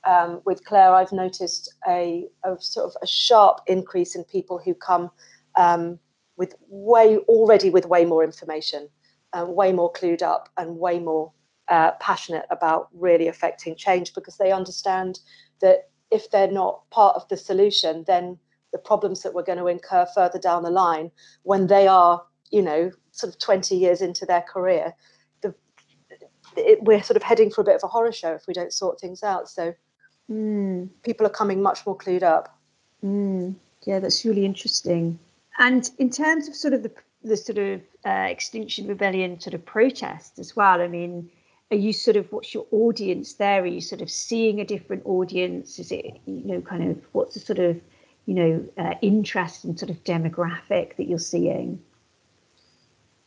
um, 0.05 0.41
with 0.45 0.65
Clare, 0.65 0.95
I've 0.95 1.13
noticed 1.13 1.73
a, 1.89 2.27
a, 2.45 2.57
sort 2.61 2.87
of 2.87 2.97
a 3.03 3.07
sharp 3.07 3.61
increase 3.67 4.17
in 4.17 4.25
people 4.25 4.61
who 4.63 4.75
come 4.75 5.11
um, 5.59 5.99
with 6.39 6.55
way 6.69 7.19
already 7.19 7.69
with 7.69 7.85
way 7.85 8.07
more 8.07 8.25
information, 8.25 8.89
uh, 9.35 9.45
way 9.45 9.73
more 9.73 9.93
clued 9.93 10.23
up, 10.23 10.49
and 10.57 10.79
way 10.79 10.99
more 10.99 11.33
uh, 11.69 11.91
passionate 12.01 12.47
about 12.51 12.89
really 12.95 13.29
affecting 13.29 13.77
change 13.77 14.15
because 14.15 14.39
they 14.39 14.53
understand 14.53 15.19
that 15.61 15.91
if 16.11 16.31
they're 16.31 16.51
not 16.51 16.89
part 16.91 17.17
of 17.17 17.29
the 17.29 17.37
solution, 17.37 18.05
then 18.07 18.39
the 18.73 18.79
problems 18.79 19.23
that 19.23 19.35
we're 19.35 19.43
going 19.43 19.59
to 19.59 19.67
incur 19.67 20.07
further 20.15 20.39
down 20.39 20.63
the 20.63 20.71
line 20.71 21.11
when 21.43 21.67
they 21.67 21.87
are, 21.87 22.23
you 22.51 22.63
know, 22.63 22.91
sort 23.13 23.33
of 23.33 23.39
20 23.39 23.77
years 23.77 24.01
into 24.01 24.25
their 24.25 24.43
career, 24.43 24.95
the, 25.43 25.55
it, 26.57 26.83
we're 26.83 27.03
sort 27.03 27.17
of 27.17 27.23
heading 27.23 27.51
for 27.51 27.61
a 27.61 27.65
bit 27.65 27.75
of 27.75 27.83
a 27.83 27.89
horror 27.89 28.13
show 28.13 28.33
if 28.33 28.47
we 28.47 28.55
don't 28.55 28.73
sort 28.73 29.01
things 29.01 29.23
out. 29.23 29.51
So 29.51 29.75
mm. 30.31 30.89
people 31.03 31.27
are 31.27 31.31
coming 31.31 31.61
much 31.61 31.85
more 31.85 31.97
clued 31.97 32.23
up. 32.23 32.59
Mm. 33.05 33.57
Yeah, 33.85 33.99
that's 33.99 34.25
really 34.25 34.45
interesting. 34.45 35.19
And 35.59 35.91
in 35.99 36.11
terms 36.11 36.49
of 36.49 36.55
sort 36.55 36.75
of 36.75 36.83
the 36.83 36.93
the 37.25 37.37
sort 37.37 37.59
of 37.59 37.81
uh, 38.07 38.27
Extinction 38.31 38.87
Rebellion 38.87 39.41
sort 39.41 39.55
of 39.55 39.65
protest 39.65 40.39
as 40.39 40.55
well, 40.55 40.81
I 40.81 40.87
mean, 40.87 41.29
are 41.71 41.77
you 41.77 41.93
sort 41.93 42.17
of 42.17 42.31
what's 42.33 42.55
your 42.55 42.67
audience 42.71 43.35
there? 43.35 43.63
Are 43.63 43.67
you 43.67 43.81
sort 43.81 44.01
of 44.01 44.11
seeing 44.11 44.61
a 44.61 44.65
different 44.65 45.05
audience? 45.05 45.79
Is 45.79 45.91
it 45.91 46.21
you 46.27 46.45
know 46.45 46.61
kind 46.61 46.91
of 46.91 46.99
what's 47.13 47.35
the 47.35 47.41
sort 47.41 47.59
of 47.59 47.81
you 48.27 48.35
know 48.35 48.69
uh, 48.79 48.95
interest 49.03 49.65
and 49.65 49.79
sort 49.79 49.91
of 49.91 50.03
demographic 50.05 50.97
that 50.97 51.09
you're 51.09 51.19
seeing? 51.19 51.83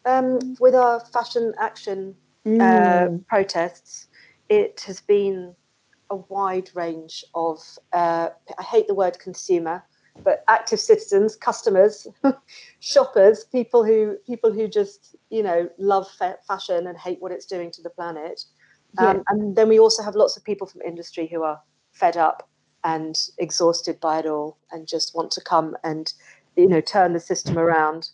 Um, 0.05 0.55
with 0.59 0.73
our 0.73 0.99
fashion 0.99 1.53
action 1.59 2.15
mm. 2.45 2.59
uh, 2.59 3.17
protests, 3.27 4.07
it 4.49 4.83
has 4.87 5.01
been 5.01 5.53
a 6.09 6.15
wide 6.15 6.69
range 6.73 7.25
of. 7.35 7.59
Uh, 7.91 8.29
I 8.57 8.63
hate 8.63 8.87
the 8.87 8.95
word 8.95 9.19
consumer 9.19 9.83
but 10.23 10.43
active 10.47 10.79
citizens, 10.79 11.35
customers, 11.35 12.07
shoppers, 12.79 13.45
people 13.45 13.83
who 13.83 14.17
people 14.25 14.51
who 14.51 14.67
just 14.67 15.15
you 15.29 15.43
know 15.43 15.69
love 15.77 16.07
fa- 16.17 16.37
fashion 16.47 16.87
and 16.87 16.97
hate 16.97 17.21
what 17.21 17.31
it's 17.31 17.45
doing 17.45 17.71
to 17.71 17.81
the 17.81 17.89
planet. 17.89 18.41
Um, 18.97 19.17
yeah. 19.17 19.23
And 19.29 19.55
then 19.55 19.69
we 19.69 19.79
also 19.79 20.03
have 20.03 20.15
lots 20.15 20.35
of 20.37 20.43
people 20.43 20.67
from 20.67 20.81
industry 20.81 21.27
who 21.27 21.43
are 21.43 21.61
fed 21.93 22.17
up 22.17 22.49
and 22.83 23.15
exhausted 23.37 23.99
by 23.99 24.19
it 24.19 24.25
all 24.25 24.57
and 24.71 24.87
just 24.87 25.15
want 25.15 25.31
to 25.31 25.41
come 25.41 25.75
and 25.83 26.13
you 26.55 26.67
know 26.67 26.81
turn 26.81 27.13
the 27.13 27.19
system 27.19 27.57
around 27.57 28.09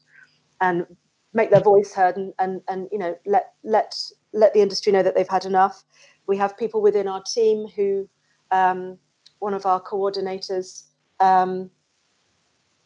and 0.62 0.86
make 1.34 1.52
their 1.52 1.62
voice 1.62 1.94
heard 1.94 2.18
and 2.18 2.34
and, 2.40 2.62
and 2.68 2.88
you 2.92 2.98
know 2.98 3.18
let 3.26 3.54
let 3.64 3.96
let 4.34 4.54
the 4.54 4.62
industry 4.62 4.92
know 4.92 5.04
that 5.04 5.16
they've 5.16 5.28
had 5.28 5.46
enough. 5.46 5.84
We 6.28 6.38
have 6.38 6.58
people 6.58 6.82
within 6.82 7.08
our 7.08 7.24
team 7.24 7.68
who 7.76 8.10
um, 8.52 8.98
one 9.40 9.54
of 9.54 9.66
our 9.66 9.82
coordinators 9.82 10.84
um, 11.20 11.70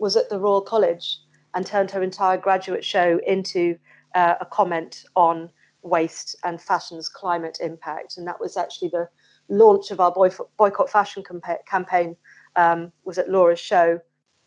was 0.01 0.17
at 0.17 0.29
the 0.29 0.39
Royal 0.39 0.61
College 0.61 1.19
and 1.53 1.65
turned 1.65 1.91
her 1.91 2.01
entire 2.01 2.37
graduate 2.37 2.83
show 2.83 3.19
into 3.25 3.77
uh, 4.15 4.33
a 4.41 4.45
comment 4.45 5.05
on 5.15 5.49
waste 5.83 6.35
and 6.43 6.59
fashion's 6.59 7.07
climate 7.07 7.59
impact. 7.61 8.17
And 8.17 8.27
that 8.27 8.39
was 8.39 8.57
actually 8.57 8.89
the 8.89 9.07
launch 9.47 9.91
of 9.91 9.99
our 9.99 10.11
boycott 10.57 10.89
fashion 10.89 11.23
campaign 11.67 12.15
um, 12.55 12.91
was 13.03 13.19
at 13.19 13.29
Laura's 13.29 13.59
show. 13.59 13.99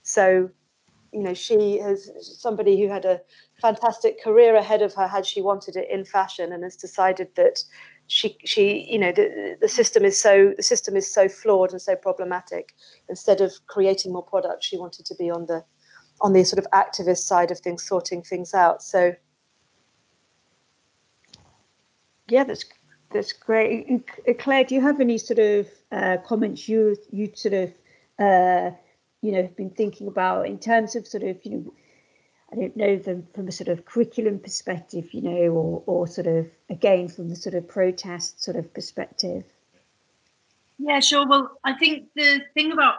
So, 0.02 0.50
you 1.12 1.22
know, 1.22 1.34
she 1.34 1.78
has 1.78 2.10
somebody 2.20 2.80
who 2.80 2.88
had 2.88 3.04
a 3.04 3.20
fantastic 3.60 4.22
career 4.22 4.56
ahead 4.56 4.82
of 4.82 4.92
her 4.94 5.06
had 5.06 5.24
she 5.24 5.40
wanted 5.40 5.76
it 5.76 5.88
in 5.88 6.04
fashion 6.04 6.52
and 6.52 6.64
has 6.64 6.74
decided 6.76 7.28
that 7.36 7.62
she 8.06 8.36
she 8.44 8.86
you 8.90 8.98
know 8.98 9.12
the, 9.12 9.56
the 9.60 9.68
system 9.68 10.04
is 10.04 10.20
so 10.20 10.52
the 10.56 10.62
system 10.62 10.96
is 10.96 11.12
so 11.12 11.28
flawed 11.28 11.72
and 11.72 11.80
so 11.80 11.96
problematic. 11.96 12.74
Instead 13.08 13.40
of 13.40 13.52
creating 13.66 14.12
more 14.12 14.22
products 14.22 14.66
she 14.66 14.76
wanted 14.76 15.06
to 15.06 15.14
be 15.14 15.30
on 15.30 15.46
the 15.46 15.64
on 16.20 16.32
the 16.32 16.44
sort 16.44 16.64
of 16.64 16.70
activist 16.72 17.24
side 17.24 17.50
of 17.50 17.58
things 17.58 17.82
sorting 17.82 18.22
things 18.22 18.54
out. 18.54 18.82
So 18.82 19.14
yeah 22.28 22.44
that's 22.44 22.64
that's 23.10 23.32
great. 23.32 24.02
Clare 24.38 24.64
do 24.64 24.74
you 24.74 24.80
have 24.80 25.00
any 25.00 25.18
sort 25.18 25.38
of 25.38 25.68
uh, 25.92 26.16
comments 26.26 26.68
you 26.68 26.96
you 27.10 27.30
sort 27.34 27.54
of 27.54 27.72
uh, 28.18 28.70
you 29.22 29.32
know 29.32 29.42
have 29.42 29.56
been 29.56 29.70
thinking 29.70 30.08
about 30.08 30.46
in 30.46 30.58
terms 30.58 30.94
of 30.96 31.06
sort 31.06 31.22
of 31.22 31.38
you 31.44 31.50
know 31.50 31.74
I 32.54 32.60
don't 32.60 32.76
know 32.76 32.96
them 32.96 33.26
from 33.34 33.48
a 33.48 33.52
sort 33.52 33.68
of 33.68 33.84
curriculum 33.84 34.38
perspective, 34.38 35.12
you 35.12 35.22
know, 35.22 35.52
or, 35.52 35.82
or 35.86 36.06
sort 36.06 36.28
of 36.28 36.46
again 36.70 37.08
from 37.08 37.28
the 37.28 37.36
sort 37.36 37.54
of 37.54 37.66
protest 37.66 38.42
sort 38.42 38.56
of 38.56 38.72
perspective. 38.72 39.44
Yeah, 40.78 41.00
sure. 41.00 41.26
Well, 41.26 41.58
I 41.64 41.74
think 41.74 42.08
the 42.14 42.40
thing 42.54 42.72
about 42.72 42.96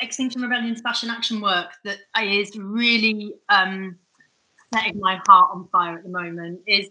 Extinction 0.00 0.42
Rebellion's 0.42 0.82
fashion 0.82 1.08
action 1.08 1.40
work 1.40 1.70
that 1.84 1.98
is 2.22 2.56
really 2.56 3.32
um, 3.48 3.96
setting 4.74 5.00
my 5.00 5.20
heart 5.26 5.50
on 5.52 5.68
fire 5.72 5.96
at 5.96 6.02
the 6.02 6.10
moment 6.10 6.60
is 6.66 6.88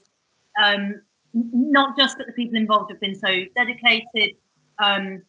um, 0.61 1.01
not 1.33 1.97
just 1.97 2.17
that 2.17 2.25
the 2.25 2.33
people 2.33 2.57
involved 2.57 2.91
have 2.91 2.99
been 2.99 3.15
so 3.15 3.43
dedicated, 3.55 4.35
um, 4.79 5.21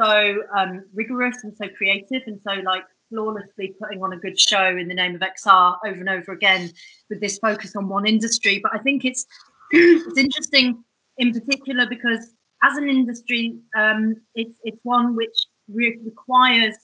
so 0.00 0.42
um, 0.56 0.84
rigorous 0.94 1.44
and 1.44 1.56
so 1.56 1.66
creative 1.76 2.22
and 2.26 2.40
so 2.42 2.54
like 2.64 2.84
flawlessly 3.14 3.74
putting 3.80 4.02
on 4.02 4.12
a 4.12 4.16
good 4.16 4.38
show 4.38 4.66
in 4.76 4.88
the 4.88 4.94
name 4.94 5.14
of 5.14 5.20
XR 5.20 5.76
over 5.86 6.00
and 6.00 6.08
over 6.08 6.32
again 6.32 6.70
with 7.08 7.20
this 7.20 7.38
focus 7.38 7.76
on 7.76 7.88
one 7.88 8.06
industry. 8.06 8.60
But 8.62 8.72
I 8.74 8.78
think 8.78 9.04
it's 9.04 9.24
it's 9.70 10.18
interesting 10.18 10.82
in 11.18 11.32
particular 11.32 11.86
because 11.88 12.32
as 12.62 12.76
an 12.76 12.88
industry, 12.88 13.56
um, 13.76 14.16
it's 14.34 14.54
it's 14.64 14.78
one 14.82 15.14
which 15.14 15.36
re- 15.68 15.98
requires 16.04 16.74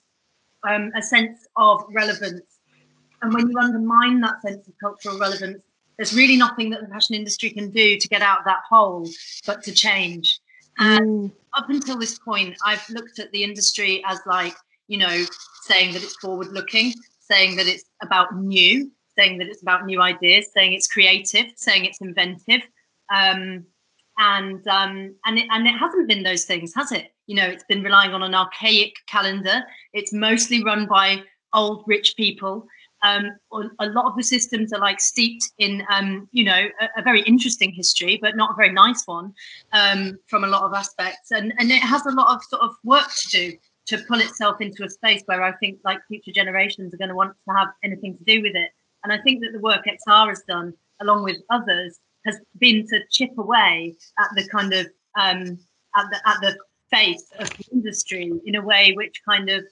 um, 0.68 0.92
a 0.96 1.02
sense 1.02 1.46
of 1.56 1.82
relevance, 1.92 2.60
and 3.22 3.32
when 3.34 3.48
you 3.48 3.58
undermine 3.58 4.20
that 4.20 4.40
sense 4.42 4.68
of 4.68 4.74
cultural 4.80 5.18
relevance, 5.18 5.62
there's 5.96 6.14
really 6.14 6.36
nothing 6.36 6.70
that 6.70 6.80
the 6.82 6.88
fashion 6.88 7.14
industry 7.14 7.50
can 7.50 7.70
do 7.70 7.98
to 7.98 8.08
get 8.08 8.22
out 8.22 8.40
of 8.40 8.44
that 8.44 8.60
hole, 8.68 9.08
but 9.46 9.62
to 9.64 9.72
change. 9.72 10.40
And 10.78 11.30
mm. 11.30 11.32
up 11.54 11.68
until 11.68 11.98
this 11.98 12.18
point, 12.18 12.56
I've 12.64 12.88
looked 12.88 13.18
at 13.18 13.30
the 13.32 13.42
industry 13.42 14.02
as 14.06 14.20
like 14.26 14.54
you 14.90 14.98
know, 14.98 15.24
saying 15.62 15.94
that 15.94 16.02
it's 16.02 16.16
forward 16.16 16.48
looking, 16.48 16.92
saying 17.20 17.54
that 17.56 17.68
it's 17.68 17.84
about 18.02 18.36
new, 18.36 18.90
saying 19.16 19.38
that 19.38 19.46
it's 19.46 19.62
about 19.62 19.86
new 19.86 20.02
ideas, 20.02 20.46
saying 20.52 20.72
it's 20.72 20.88
creative, 20.88 21.46
saying 21.54 21.84
it's 21.84 22.00
inventive. 22.00 22.62
Um, 23.14 23.64
and 24.18 24.66
um, 24.66 25.14
and 25.24 25.38
it, 25.38 25.46
and 25.50 25.66
it 25.66 25.78
hasn't 25.78 26.08
been 26.08 26.24
those 26.24 26.44
things, 26.44 26.74
has 26.74 26.90
it? 26.90 27.14
You 27.28 27.36
know, 27.36 27.46
it's 27.46 27.64
been 27.64 27.84
relying 27.84 28.10
on 28.10 28.24
an 28.24 28.34
archaic 28.34 28.94
calendar. 29.06 29.62
It's 29.92 30.12
mostly 30.12 30.64
run 30.64 30.86
by 30.86 31.22
old 31.54 31.84
rich 31.86 32.16
people. 32.16 32.66
Um, 33.02 33.30
a 33.78 33.86
lot 33.86 34.06
of 34.06 34.16
the 34.16 34.22
systems 34.22 34.74
are 34.74 34.80
like 34.80 35.00
steeped 35.00 35.52
in, 35.56 35.86
um, 35.88 36.28
you 36.32 36.44
know, 36.44 36.68
a, 36.82 37.00
a, 37.00 37.02
very 37.02 37.22
interesting 37.22 37.72
history, 37.72 38.18
but 38.20 38.36
not 38.36 38.50
a 38.50 38.54
very 38.54 38.72
nice 38.72 39.06
one 39.06 39.32
um, 39.72 40.18
from 40.26 40.44
a 40.44 40.46
lot 40.46 40.64
of 40.64 40.74
aspects. 40.74 41.30
And 41.30 41.54
and 41.58 41.70
it 41.70 41.82
has 41.82 42.04
a 42.04 42.10
lot 42.10 42.34
of 42.34 42.42
sort 42.44 42.60
of 42.62 42.74
work 42.84 43.08
to 43.20 43.28
do 43.28 43.56
to 43.90 43.98
pull 44.08 44.20
itself 44.20 44.60
into 44.60 44.84
a 44.84 44.88
space 44.88 45.22
where 45.26 45.42
I 45.42 45.52
think 45.52 45.80
like 45.84 45.98
future 46.06 46.30
generations 46.32 46.94
are 46.94 46.96
going 46.96 47.08
to 47.08 47.14
want 47.14 47.34
to 47.48 47.54
have 47.56 47.68
anything 47.82 48.16
to 48.16 48.24
do 48.24 48.40
with 48.40 48.54
it. 48.54 48.70
And 49.02 49.12
I 49.12 49.18
think 49.22 49.42
that 49.42 49.52
the 49.52 49.58
work 49.58 49.84
XR 49.84 50.28
has 50.28 50.42
done, 50.46 50.74
along 51.00 51.24
with 51.24 51.38
others, 51.50 51.98
has 52.24 52.38
been 52.58 52.86
to 52.88 53.00
chip 53.10 53.36
away 53.36 53.96
at 54.18 54.28
the 54.36 54.46
kind 54.48 54.72
of 54.72 54.86
um, 55.18 55.58
at 55.96 56.06
the 56.10 56.20
at 56.24 56.40
the 56.40 56.56
face 56.90 57.26
of 57.38 57.50
the 57.50 57.64
industry 57.72 58.32
in 58.44 58.54
a 58.54 58.62
way 58.62 58.92
which 58.92 59.22
kind 59.28 59.50
of 59.50 59.64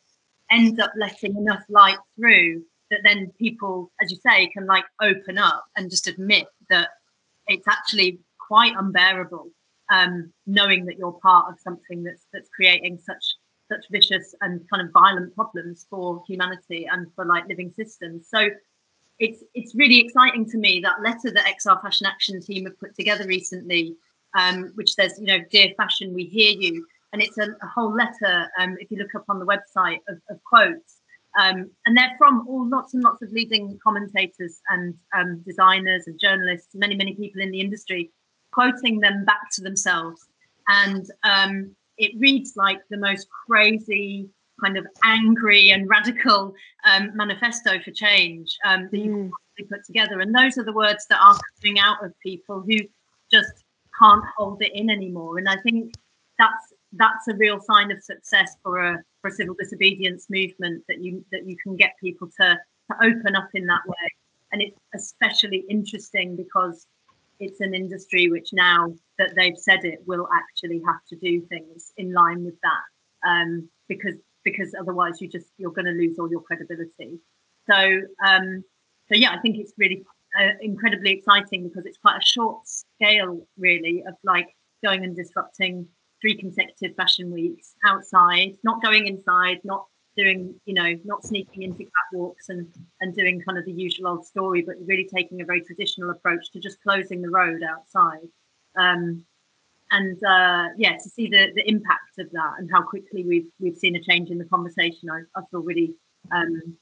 ends 0.50 0.80
up 0.80 0.92
letting 0.96 1.36
enough 1.36 1.62
light 1.68 1.98
through 2.16 2.62
that 2.90 3.00
then 3.04 3.30
people, 3.38 3.92
as 4.00 4.10
you 4.10 4.16
say, 4.26 4.46
can 4.48 4.66
like 4.66 4.84
open 5.00 5.38
up 5.38 5.64
and 5.76 5.90
just 5.90 6.06
admit 6.08 6.46
that 6.70 6.88
it's 7.46 7.68
actually 7.68 8.18
quite 8.38 8.72
unbearable 8.76 9.50
um, 9.90 10.32
knowing 10.46 10.86
that 10.86 10.96
you're 10.98 11.18
part 11.22 11.52
of 11.52 11.60
something 11.60 12.02
that's 12.02 12.26
that's 12.32 12.48
creating 12.54 12.98
such 12.98 13.36
such 13.68 13.84
vicious 13.90 14.34
and 14.40 14.68
kind 14.70 14.86
of 14.86 14.92
violent 14.92 15.34
problems 15.34 15.86
for 15.88 16.22
humanity 16.26 16.88
and 16.90 17.06
for 17.14 17.24
like 17.24 17.46
living 17.48 17.72
systems. 17.76 18.28
So 18.28 18.48
it's 19.18 19.42
it's 19.54 19.74
really 19.74 20.00
exciting 20.00 20.48
to 20.50 20.58
me 20.58 20.80
that 20.80 21.02
letter 21.02 21.30
that 21.32 21.44
XR 21.46 21.80
Fashion 21.82 22.06
Action 22.06 22.40
team 22.40 22.64
have 22.64 22.78
put 22.78 22.94
together 22.94 23.26
recently, 23.26 23.96
um, 24.38 24.72
which 24.74 24.94
says, 24.94 25.18
you 25.18 25.26
know, 25.26 25.44
dear 25.50 25.72
fashion, 25.76 26.14
we 26.14 26.24
hear 26.24 26.52
you. 26.58 26.86
And 27.12 27.22
it's 27.22 27.38
a, 27.38 27.48
a 27.62 27.66
whole 27.74 27.94
letter, 27.94 28.50
um, 28.58 28.76
if 28.80 28.90
you 28.90 28.98
look 28.98 29.14
up 29.14 29.24
on 29.28 29.38
the 29.38 29.46
website, 29.46 30.00
of, 30.08 30.20
of 30.30 30.42
quotes. 30.44 30.96
Um, 31.40 31.70
and 31.86 31.96
they're 31.96 32.14
from 32.18 32.46
all 32.48 32.68
lots 32.68 32.94
and 32.94 33.02
lots 33.02 33.22
of 33.22 33.30
leading 33.32 33.78
commentators 33.82 34.60
and 34.68 34.94
um, 35.16 35.42
designers 35.46 36.06
and 36.06 36.18
journalists, 36.18 36.74
many, 36.74 36.96
many 36.96 37.14
people 37.14 37.40
in 37.40 37.50
the 37.50 37.60
industry, 37.60 38.10
quoting 38.52 39.00
them 39.00 39.24
back 39.24 39.50
to 39.52 39.62
themselves. 39.62 40.26
And 40.68 41.06
um, 41.24 41.74
it 41.98 42.18
reads 42.18 42.54
like 42.56 42.80
the 42.90 42.96
most 42.96 43.28
crazy 43.46 44.28
kind 44.62 44.76
of 44.76 44.86
angry 45.04 45.70
and 45.70 45.88
radical 45.88 46.54
um, 46.84 47.10
manifesto 47.14 47.78
for 47.80 47.90
change 47.90 48.56
um, 48.64 48.88
that 48.90 48.98
you 48.98 49.10
mm. 49.10 49.30
can 49.56 49.66
put 49.68 49.84
together. 49.84 50.20
And 50.20 50.34
those 50.34 50.58
are 50.58 50.64
the 50.64 50.72
words 50.72 51.06
that 51.10 51.20
are 51.20 51.38
coming 51.60 51.78
out 51.78 52.04
of 52.04 52.12
people 52.20 52.62
who 52.66 52.76
just 53.30 53.64
can't 53.98 54.24
hold 54.36 54.62
it 54.62 54.72
in 54.74 54.90
anymore. 54.90 55.38
And 55.38 55.48
I 55.48 55.56
think 55.62 55.94
that's 56.38 56.72
that's 56.92 57.28
a 57.28 57.34
real 57.34 57.60
sign 57.60 57.90
of 57.92 58.02
success 58.02 58.56
for 58.62 58.78
a 58.78 59.02
for 59.20 59.28
a 59.28 59.32
civil 59.32 59.54
disobedience 59.58 60.26
movement 60.30 60.84
that 60.88 61.02
you 61.02 61.24
that 61.32 61.46
you 61.46 61.56
can 61.62 61.76
get 61.76 61.92
people 62.02 62.28
to 62.40 62.58
to 62.90 62.96
open 63.02 63.36
up 63.36 63.48
in 63.54 63.66
that 63.66 63.86
way. 63.86 64.08
And 64.52 64.62
it's 64.62 64.78
especially 64.94 65.64
interesting 65.68 66.36
because 66.36 66.86
it's 67.40 67.60
an 67.60 67.74
industry 67.74 68.30
which 68.30 68.50
now 68.52 68.92
that 69.18 69.32
they've 69.36 69.58
said 69.58 69.84
it 69.84 70.00
will 70.06 70.28
actually 70.34 70.80
have 70.86 71.00
to 71.08 71.16
do 71.16 71.40
things 71.46 71.92
in 71.96 72.12
line 72.12 72.44
with 72.44 72.56
that 72.62 73.28
um, 73.28 73.68
because 73.88 74.14
because 74.44 74.74
otherwise 74.80 75.20
you 75.20 75.28
just 75.28 75.46
you're 75.58 75.72
going 75.72 75.86
to 75.86 75.92
lose 75.92 76.18
all 76.18 76.30
your 76.30 76.40
credibility. 76.40 77.18
So 77.68 78.00
um, 78.26 78.64
so 79.08 79.14
yeah 79.14 79.30
i 79.32 79.38
think 79.38 79.56
it's 79.58 79.72
really 79.78 80.04
uh, 80.38 80.50
incredibly 80.60 81.12
exciting 81.12 81.64
because 81.64 81.86
it's 81.86 81.98
quite 81.98 82.18
a 82.18 82.24
short 82.24 82.60
scale 82.66 83.46
really 83.56 84.04
of 84.06 84.14
like 84.24 84.48
going 84.84 85.04
and 85.04 85.16
disrupting 85.16 85.86
three 86.20 86.36
consecutive 86.36 86.94
fashion 86.96 87.30
weeks 87.30 87.74
outside 87.84 88.52
not 88.64 88.82
going 88.82 89.06
inside 89.06 89.58
not 89.64 89.86
doing 90.18 90.54
you 90.66 90.74
know 90.74 90.94
not 91.04 91.24
sneaking 91.24 91.62
into 91.62 91.84
catwalks 91.84 92.48
and 92.48 92.66
and 93.00 93.14
doing 93.14 93.40
kind 93.40 93.56
of 93.56 93.64
the 93.64 93.72
usual 93.72 94.08
old 94.08 94.26
story 94.26 94.62
but 94.62 94.74
really 94.84 95.08
taking 95.14 95.40
a 95.40 95.44
very 95.44 95.62
traditional 95.62 96.10
approach 96.10 96.50
to 96.52 96.58
just 96.58 96.82
closing 96.82 97.22
the 97.22 97.30
road 97.30 97.62
outside. 97.62 98.28
Um, 98.76 99.24
and 99.90 100.16
uh, 100.24 100.68
yeah 100.76 100.96
to 100.96 101.08
see 101.08 101.28
the 101.28 101.52
the 101.54 101.68
impact 101.68 102.18
of 102.18 102.30
that 102.32 102.52
and 102.58 102.68
how 102.72 102.82
quickly 102.82 103.24
we've 103.24 103.48
we've 103.60 103.76
seen 103.76 103.96
a 103.96 104.02
change 104.02 104.30
in 104.30 104.38
the 104.38 104.44
conversation 104.44 105.08
i, 105.10 105.20
I 105.34 105.42
feel 105.50 105.60
really 105.60 105.94
um, 106.30 106.76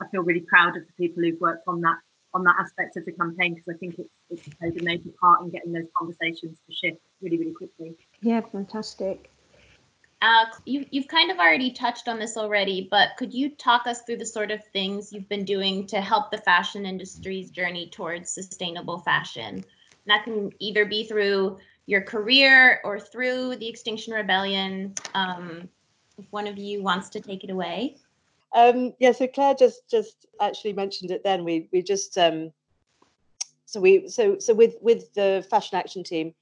i 0.00 0.06
feel 0.08 0.22
really 0.22 0.44
proud 0.48 0.76
of 0.76 0.84
the 0.86 0.92
people 0.96 1.22
who've 1.22 1.40
worked 1.40 1.66
on 1.66 1.80
that 1.80 1.98
on 2.34 2.44
that 2.44 2.54
aspect 2.60 2.96
of 2.96 3.04
the 3.04 3.12
campaign 3.12 3.54
because 3.54 3.74
i 3.74 3.78
think 3.78 3.98
it's 3.98 4.14
it's 4.30 4.56
played 4.56 4.80
a 4.80 4.84
major 4.84 5.10
part 5.20 5.42
in 5.42 5.50
getting 5.50 5.72
those 5.72 5.88
conversations 5.98 6.56
to 6.68 6.74
shift 6.74 7.00
really 7.20 7.38
really 7.38 7.52
quickly. 7.52 7.96
Yeah 8.20 8.40
fantastic 8.40 9.31
uh, 10.22 10.46
you, 10.64 10.86
you've 10.90 11.08
kind 11.08 11.30
of 11.30 11.38
already 11.38 11.70
touched 11.70 12.08
on 12.08 12.18
this 12.18 12.36
already, 12.38 12.88
but 12.90 13.10
could 13.18 13.34
you 13.34 13.50
talk 13.50 13.86
us 13.86 14.02
through 14.02 14.16
the 14.16 14.26
sort 14.26 14.50
of 14.50 14.64
things 14.72 15.12
you've 15.12 15.28
been 15.28 15.44
doing 15.44 15.86
to 15.88 16.00
help 16.00 16.30
the 16.30 16.38
fashion 16.38 16.86
industry's 16.86 17.50
journey 17.50 17.90
towards 17.90 18.30
sustainable 18.30 19.00
fashion? 19.00 19.64
that 20.06 20.24
can 20.24 20.52
either 20.58 20.84
be 20.84 21.04
through 21.04 21.58
your 21.86 22.02
career 22.02 22.80
or 22.84 22.98
through 22.98 23.56
the 23.56 23.68
Extinction 23.68 24.12
Rebellion. 24.12 24.94
Um, 25.14 25.68
if 26.18 26.24
one 26.30 26.46
of 26.46 26.58
you 26.58 26.82
wants 26.82 27.08
to 27.10 27.20
take 27.20 27.44
it 27.44 27.50
away. 27.50 27.96
Um, 28.54 28.92
yeah, 28.98 29.12
so 29.12 29.26
Clare 29.26 29.54
just 29.54 29.88
just 29.90 30.26
actually 30.40 30.74
mentioned 30.74 31.10
it. 31.10 31.24
Then 31.24 31.44
we 31.44 31.68
we 31.72 31.82
just 31.82 32.18
um, 32.18 32.52
so 33.64 33.80
we 33.80 34.08
so 34.08 34.38
so 34.38 34.52
with 34.54 34.74
with 34.82 35.12
the 35.14 35.44
fashion 35.48 35.78
action 35.78 36.04
team, 36.04 36.34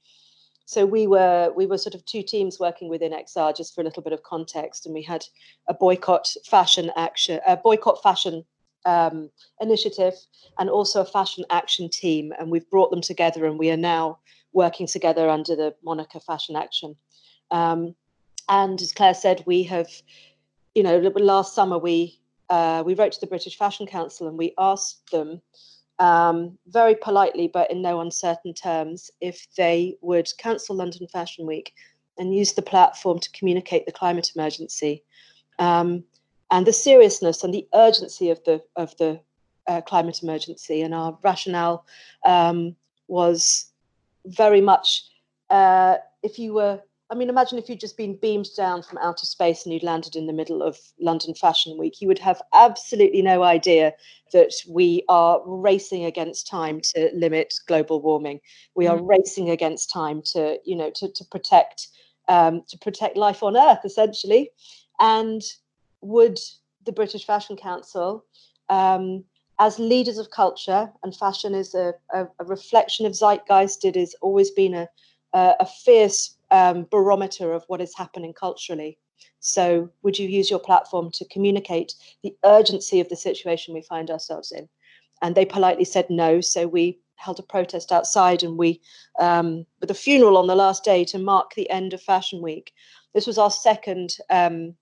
so 0.71 0.85
we 0.85 1.05
were 1.05 1.51
we 1.53 1.65
were 1.65 1.77
sort 1.77 1.95
of 1.95 2.05
two 2.05 2.23
teams 2.23 2.57
working 2.57 2.87
within 2.87 3.11
XR 3.11 3.53
just 3.53 3.75
for 3.75 3.81
a 3.81 3.83
little 3.83 4.01
bit 4.01 4.13
of 4.13 4.23
context, 4.23 4.85
and 4.85 4.95
we 4.95 5.01
had 5.01 5.25
a 5.67 5.73
boycott 5.73 6.29
fashion 6.45 6.89
action, 6.95 7.41
a 7.45 7.57
boycott 7.57 8.01
fashion 8.01 8.45
um, 8.85 9.29
initiative, 9.59 10.13
and 10.59 10.69
also 10.69 11.01
a 11.01 11.05
fashion 11.05 11.43
action 11.49 11.89
team, 11.89 12.31
and 12.39 12.49
we've 12.49 12.69
brought 12.69 12.89
them 12.89 13.01
together, 13.01 13.45
and 13.45 13.59
we 13.59 13.69
are 13.69 13.75
now 13.75 14.19
working 14.53 14.87
together 14.87 15.27
under 15.27 15.57
the 15.57 15.75
moniker 15.83 16.21
Fashion 16.21 16.55
Action. 16.55 16.95
Um, 17.51 17.93
and 18.47 18.81
as 18.81 18.93
Clare 18.93 19.13
said, 19.13 19.43
we 19.45 19.63
have, 19.63 19.89
you 20.73 20.83
know, 20.83 20.99
last 21.17 21.53
summer 21.53 21.79
we 21.79 22.17
uh, 22.49 22.81
we 22.85 22.93
wrote 22.93 23.11
to 23.11 23.19
the 23.19 23.27
British 23.27 23.57
Fashion 23.57 23.87
Council 23.87 24.25
and 24.25 24.37
we 24.37 24.53
asked 24.57 25.11
them 25.11 25.41
um, 26.01 26.57
very 26.65 26.95
politely, 26.95 27.47
but 27.47 27.69
in 27.69 27.83
no 27.83 28.01
uncertain 28.01 28.55
terms, 28.55 29.11
if 29.21 29.45
they 29.55 29.97
would 30.01 30.27
cancel 30.39 30.75
London 30.75 31.07
Fashion 31.07 31.45
Week 31.45 31.73
and 32.17 32.33
use 32.33 32.53
the 32.53 32.63
platform 32.63 33.19
to 33.19 33.29
communicate 33.33 33.85
the 33.85 33.91
climate 33.91 34.31
emergency 34.35 35.03
um, 35.59 36.03
and 36.49 36.65
the 36.65 36.73
seriousness 36.73 37.43
and 37.43 37.53
the 37.53 37.67
urgency 37.75 38.31
of 38.31 38.43
the 38.45 38.63
of 38.75 38.97
the 38.97 39.21
uh, 39.67 39.81
climate 39.81 40.23
emergency. 40.23 40.81
And 40.81 40.95
our 40.95 41.19
rationale 41.23 41.85
um, 42.25 42.75
was 43.07 43.71
very 44.25 44.59
much 44.59 45.03
uh, 45.51 45.97
if 46.23 46.39
you 46.39 46.55
were 46.55 46.81
I 47.11 47.13
mean, 47.13 47.27
imagine 47.27 47.57
if 47.57 47.67
you'd 47.67 47.81
just 47.81 47.97
been 47.97 48.15
beamed 48.15 48.47
down 48.55 48.83
from 48.83 48.97
outer 48.99 49.25
space 49.25 49.65
and 49.65 49.73
you'd 49.73 49.83
landed 49.83 50.15
in 50.15 50.27
the 50.27 50.33
middle 50.33 50.63
of 50.63 50.79
London 50.97 51.33
Fashion 51.33 51.77
Week. 51.77 51.99
You 51.99 52.07
would 52.07 52.19
have 52.19 52.41
absolutely 52.53 53.21
no 53.21 53.43
idea 53.43 53.93
that 54.31 54.53
we 54.65 55.03
are 55.09 55.41
racing 55.45 56.05
against 56.05 56.47
time 56.47 56.79
to 56.95 57.09
limit 57.13 57.53
global 57.67 58.01
warming. 58.01 58.39
We 58.75 58.87
are 58.87 58.97
mm. 58.97 59.09
racing 59.09 59.49
against 59.49 59.91
time 59.91 60.21
to, 60.27 60.57
you 60.63 60.73
know, 60.73 60.89
to, 60.95 61.11
to 61.11 61.25
protect 61.25 61.89
um, 62.29 62.63
to 62.69 62.77
protect 62.77 63.17
life 63.17 63.43
on 63.43 63.57
Earth, 63.57 63.83
essentially. 63.83 64.51
And 65.01 65.41
would 65.99 66.39
the 66.85 66.93
British 66.93 67.25
Fashion 67.25 67.57
Council, 67.57 68.23
um, 68.69 69.25
as 69.59 69.77
leaders 69.79 70.17
of 70.17 70.31
culture, 70.31 70.89
and 71.03 71.13
fashion 71.13 71.55
is 71.55 71.75
a, 71.75 71.93
a, 72.13 72.27
a 72.39 72.45
reflection 72.45 73.05
of 73.05 73.11
zeitgeist, 73.11 73.83
it 73.83 73.95
has 73.95 74.15
always 74.21 74.49
been 74.49 74.73
a, 74.73 74.87
a, 75.33 75.55
a 75.59 75.65
fierce 75.65 76.37
um, 76.51 76.87
barometer 76.91 77.53
of 77.53 77.63
what 77.67 77.81
is 77.81 77.95
happening 77.95 78.33
culturally. 78.33 78.97
So, 79.39 79.89
would 80.03 80.19
you 80.19 80.27
use 80.27 80.49
your 80.49 80.59
platform 80.59 81.09
to 81.13 81.25
communicate 81.25 81.95
the 82.23 82.35
urgency 82.45 82.99
of 82.99 83.09
the 83.09 83.15
situation 83.15 83.73
we 83.73 83.81
find 83.81 84.11
ourselves 84.11 84.51
in? 84.51 84.69
And 85.21 85.35
they 85.35 85.45
politely 85.45 85.85
said 85.85 86.09
no. 86.09 86.41
So, 86.41 86.67
we 86.67 86.99
held 87.15 87.39
a 87.39 87.43
protest 87.43 87.91
outside 87.91 88.43
and 88.43 88.57
we, 88.57 88.81
um, 89.19 89.65
with 89.79 89.91
a 89.91 89.95
funeral 89.95 90.37
on 90.37 90.47
the 90.47 90.55
last 90.55 90.83
day 90.83 91.05
to 91.05 91.19
mark 91.19 91.53
the 91.53 91.69
end 91.69 91.93
of 91.93 92.01
Fashion 92.01 92.41
Week. 92.41 92.73
This 93.13 93.27
was 93.27 93.37
our 93.37 93.51
second. 93.51 94.15
Um, 94.29 94.75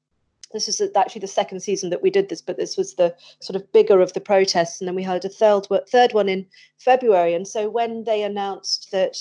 this 0.52 0.68
is 0.68 0.82
actually 0.96 1.22
the 1.22 1.28
second 1.28 1.60
season 1.60 1.92
that 1.92 2.02
we 2.02 2.10
did 2.10 2.28
this, 2.28 2.42
but 2.42 2.58
this 2.58 2.76
was 2.76 2.96
the 2.96 3.16
sort 3.40 3.56
of 3.56 3.72
bigger 3.72 4.02
of 4.02 4.14
the 4.14 4.22
protests. 4.22 4.82
And 4.82 4.88
then 4.88 4.96
we 4.96 5.04
held 5.04 5.24
a 5.24 5.30
third, 5.30 5.68
third 5.92 6.14
one 6.14 6.28
in 6.28 6.48
February. 6.80 7.36
And 7.36 7.48
so 7.48 7.70
when 7.70 8.04
they 8.04 8.24
announced 8.24 8.90
that 8.92 9.16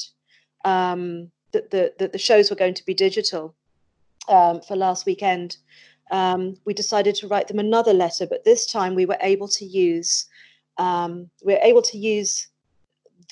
um, 0.64 1.30
that 1.52 1.70
the, 1.70 1.92
that 1.98 2.12
the 2.12 2.18
shows 2.18 2.50
were 2.50 2.56
going 2.56 2.74
to 2.74 2.84
be 2.84 2.94
digital 2.94 3.54
um, 4.28 4.60
for 4.60 4.76
last 4.76 5.06
weekend, 5.06 5.56
um, 6.10 6.56
we 6.64 6.74
decided 6.74 7.14
to 7.16 7.28
write 7.28 7.48
them 7.48 7.58
another 7.58 7.92
letter. 7.92 8.26
But 8.26 8.44
this 8.44 8.66
time 8.66 8.94
we 8.94 9.06
were 9.06 9.18
able 9.20 9.48
to 9.48 9.64
use 9.64 10.26
um, 10.78 11.28
we 11.44 11.54
were 11.54 11.60
able 11.62 11.82
to 11.82 11.98
use 11.98 12.48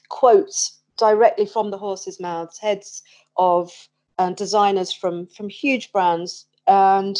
quotes 0.08 0.80
directly 0.98 1.46
from 1.46 1.70
the 1.70 1.78
horses' 1.78 2.20
mouths, 2.20 2.58
heads 2.58 3.02
of 3.36 3.72
uh, 4.18 4.30
designers 4.30 4.92
from 4.92 5.26
from 5.28 5.48
huge 5.48 5.92
brands, 5.92 6.46
and 6.66 7.16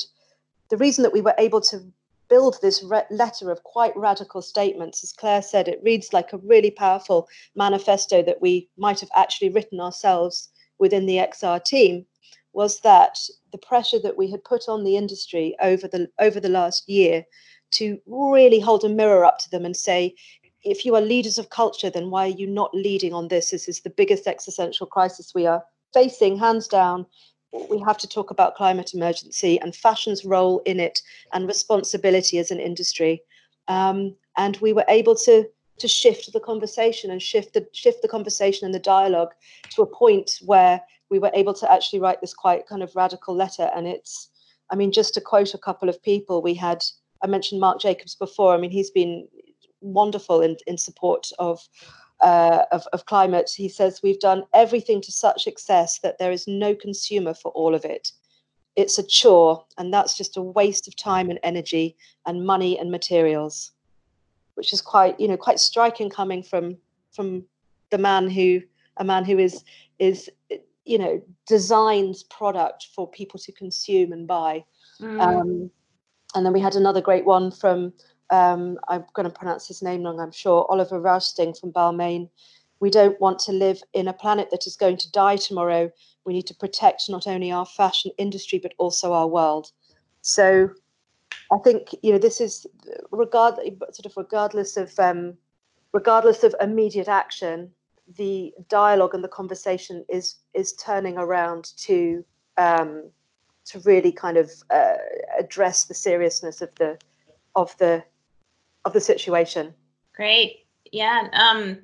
the 0.71 0.77
reason 0.77 1.03
that 1.03 1.13
we 1.13 1.21
were 1.21 1.35
able 1.39 1.61
to 1.61 1.81
build 2.29 2.57
this 2.61 2.83
re- 2.83 3.05
letter 3.11 3.53
of 3.53 3.63
quite 3.63 3.97
radical 3.97 4.43
statements. 4.43 5.05
As 5.05 5.13
Clare 5.13 5.43
said, 5.43 5.69
it 5.69 5.81
reads 5.85 6.13
like 6.13 6.33
a 6.33 6.39
really 6.39 6.73
powerful 6.73 7.29
manifesto 7.55 8.21
that 8.25 8.43
we 8.43 8.69
might 8.77 8.99
have 8.99 9.11
actually 9.15 9.51
written 9.51 9.81
ourselves 9.81 10.49
within 10.79 11.07
the 11.07 11.17
XR 11.17 11.63
team 11.65 12.07
was 12.53 12.81
that 12.81 13.19
the 13.53 13.59
pressure 13.59 13.99
that 13.99 14.17
we 14.17 14.31
had 14.31 14.43
put 14.45 14.69
on 14.69 14.83
the 14.83 14.97
industry 14.97 15.55
over 15.61 15.87
the 15.87 16.09
over 16.19 16.41
the 16.41 16.49
last 16.49 16.89
year 16.89 17.25
to 17.73 17.99
really 18.07 18.61
hold 18.61 18.85
a 18.85 18.89
mirror 18.89 19.25
up 19.25 19.39
to 19.39 19.51
them 19.51 19.65
and 19.65 19.77
say 19.77 20.15
if 20.65 20.85
you 20.85 20.95
are 20.95 21.01
leaders 21.01 21.39
of 21.39 21.51
culture 21.51 21.91
then 21.91 22.11
why 22.11 22.25
are 22.27 22.39
you 22.43 22.47
not 22.47 22.75
leading 22.75 23.13
on 23.13 23.29
this? 23.29 23.51
This 23.51 23.69
is 23.69 23.81
the 23.81 23.91
biggest 23.91 24.27
existential 24.27 24.87
crisis 24.87 25.33
we 25.35 25.47
are 25.47 25.63
facing 25.93 26.39
hands 26.39 26.67
down. 26.67 27.07
We 27.71 27.79
have 27.81 27.99
to 27.99 28.09
talk 28.09 28.31
about 28.31 28.57
climate 28.57 28.93
emergency 28.95 29.61
and 29.61 29.75
fashion's 29.75 30.25
role 30.25 30.61
in 30.67 30.81
it 30.81 31.01
and 31.33 31.47
responsibility 31.47 32.39
as 32.39 32.51
an 32.51 32.61
industry. 32.61 33.23
Um, 33.69 34.17
and 34.37 34.57
we 34.59 34.73
were 34.73 34.85
able 34.89 35.15
to 35.17 35.47
to 35.79 35.89
shift 35.89 36.33
the 36.33 36.41
conversation 36.41 37.11
and 37.11 37.23
shift 37.23 37.55
the 37.55 37.67
shift 37.73 38.03
the 38.03 38.09
conversation 38.09 38.65
and 38.65 38.75
the 38.75 38.79
dialogue 38.79 39.33
to 39.71 39.83
a 39.83 39.87
point 39.87 40.31
where 40.45 40.81
we 41.11 41.19
were 41.19 41.31
able 41.35 41.55
to 41.55 41.71
actually 41.71 42.01
write 42.01 42.21
this 42.21 42.35
quite 42.35 42.67
kind 42.67 42.83
of 42.83 42.95
radical 42.97 43.35
letter. 43.35 43.71
And 43.75 43.87
it's 43.87 44.31
i 44.71 44.77
mean 44.77 44.93
just 44.93 45.15
to 45.15 45.21
quote 45.21 45.55
a 45.55 45.59
couple 45.59 45.89
of 45.89 46.03
people 46.03 46.43
we 46.43 46.55
had 46.55 46.83
i 47.23 47.27
mentioned 47.27 47.61
Marc 47.61 47.81
Jacobs 47.81 48.15
before. 48.15 48.55
I 48.55 48.59
mean 48.59 48.71
he's 48.71 48.91
been 48.91 49.29
wonderful 49.81 50.41
in, 50.41 50.57
in 50.67 50.79
support 50.79 51.29
of, 51.39 51.61
uh, 52.21 52.65
of 52.73 52.87
of 52.93 53.05
climate. 53.07 53.51
He 53.55 53.69
says 53.69 54.01
we've 54.03 54.21
done 54.21 54.45
everything 54.55 55.01
to 55.03 55.13
such 55.13 55.47
excess 55.47 56.01
that 56.01 56.19
there 56.19 56.33
is 56.33 56.49
no 56.49 56.75
consumer 56.75 57.35
for 57.35 57.53
all 57.53 57.75
of 57.75 57.85
it. 57.85 58.11
It's 58.75 58.99
a 58.99 59.07
chore 59.07 59.65
and 59.79 59.93
that's 59.93 60.17
just 60.17 60.37
a 60.37 60.43
waste 60.43 60.89
of 60.89 60.97
time 60.97 61.31
and 61.31 61.39
energy 61.43 61.97
and 62.27 62.47
money 62.47 62.79
and 62.79 62.91
materials 62.91 63.73
which 64.57 64.73
is 64.73 64.81
quite 64.81 65.19
you 65.21 65.29
know 65.29 65.37
quite 65.37 65.61
striking 65.61 66.11
coming 66.11 66.43
from 66.43 66.77
from 67.13 67.45
the 67.91 67.99
man 67.99 68.29
who 68.29 68.61
a 68.97 69.05
man 69.05 69.25
who 69.25 69.39
is 69.39 69.63
is 69.99 70.29
you 70.85 70.99
know 70.99 71.23
designs 71.47 72.25
product 72.25 72.89
for 72.95 73.09
people 73.11 73.39
to 73.41 73.53
consume 73.53 74.13
and 74.13 74.27
buy. 74.27 74.65
Mm. 75.01 75.21
um, 75.21 75.71
and 76.35 76.45
then 76.45 76.53
we 76.53 76.61
had 76.61 76.75
another 76.75 77.01
great 77.01 77.27
one 77.27 77.51
from 77.51 77.93
um, 78.31 78.79
i'm 78.89 79.05
going 79.13 79.29
to 79.29 79.39
pronounce 79.39 79.69
his 79.69 79.83
name 79.83 80.03
wrong 80.03 80.19
i'm 80.19 80.33
sure 80.33 80.67
oliver 80.69 81.01
Rousteing 81.01 81.59
from 81.59 81.73
balmain. 81.73 82.29
We 82.79 82.91
don't 82.91 83.19
want 83.21 83.39
to 83.41 83.53
live 83.53 83.81
in 83.95 84.09
a 84.09 84.13
planet 84.13 84.51
that 84.51 84.67
is 84.67 84.77
going 84.77 84.99
to 84.99 85.11
die 85.11 85.37
tomorrow. 85.37 85.91
We 86.27 86.35
need 86.35 86.47
to 86.49 86.55
protect 86.55 87.09
not 87.09 87.27
only 87.27 87.51
our 87.51 87.65
fashion 87.65 88.11
industry 88.19 88.59
but 88.59 88.75
also 88.77 89.15
our 89.15 89.27
world. 89.27 89.73
So 90.21 90.71
i 91.53 91.59
think 91.59 91.95
you 92.03 92.13
know 92.13 92.19
this 92.19 92.41
is 92.41 92.67
regard 93.11 93.55
sort 93.55 94.07
of 94.07 94.17
regardless 94.17 94.77
of 94.77 94.99
um, 94.99 95.35
regardless 95.93 96.43
of 96.43 96.55
immediate 96.61 97.09
action 97.09 97.71
the 98.17 98.53
dialogue 98.69 99.15
and 99.15 99.25
the 99.25 99.29
conversation 99.29 100.05
is 100.09 100.37
is 100.55 100.73
turning 100.75 101.19
around 101.19 101.73
to 101.77 102.25
um, 102.57 103.11
to 103.67 103.81
really 103.81 104.13
kind 104.13 104.37
of 104.37 104.51
uh, 104.71 104.95
address 105.39 105.85
the 105.85 105.95
seriousness 105.95 106.63
of 106.63 106.75
the 106.77 106.97
of 107.55 107.77
the 107.79 108.03
of 108.85 108.93
the 108.93 109.01
situation. 109.01 109.75
Great, 110.15 110.67
yeah. 110.93 111.29
Um, 111.33 111.79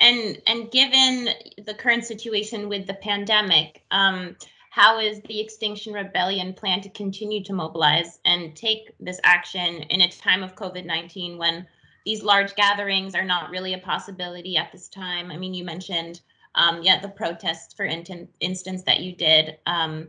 and 0.00 0.42
and 0.46 0.70
given 0.70 1.30
the 1.64 1.74
current 1.74 2.04
situation 2.04 2.68
with 2.68 2.86
the 2.86 2.94
pandemic, 2.94 3.84
um, 3.90 4.36
how 4.78 5.00
is 5.00 5.20
the 5.22 5.40
Extinction 5.40 5.92
Rebellion 5.92 6.54
plan 6.54 6.80
to 6.82 6.88
continue 6.90 7.42
to 7.42 7.52
mobilize 7.52 8.20
and 8.24 8.54
take 8.54 8.94
this 9.00 9.18
action 9.24 9.82
in 9.90 10.02
a 10.02 10.08
time 10.08 10.44
of 10.44 10.54
COVID 10.54 10.86
nineteen 10.86 11.36
when 11.36 11.66
these 12.06 12.22
large 12.22 12.54
gatherings 12.54 13.16
are 13.16 13.24
not 13.24 13.50
really 13.50 13.74
a 13.74 13.78
possibility 13.78 14.56
at 14.56 14.70
this 14.70 14.88
time. 14.88 15.32
I 15.32 15.36
mean, 15.36 15.52
you 15.52 15.64
mentioned, 15.64 16.20
um, 16.54 16.80
yeah, 16.80 17.00
the 17.00 17.08
protests, 17.08 17.74
for 17.74 17.86
in- 17.86 18.28
instance, 18.38 18.84
that 18.84 19.00
you 19.00 19.16
did 19.16 19.58
um, 19.66 20.06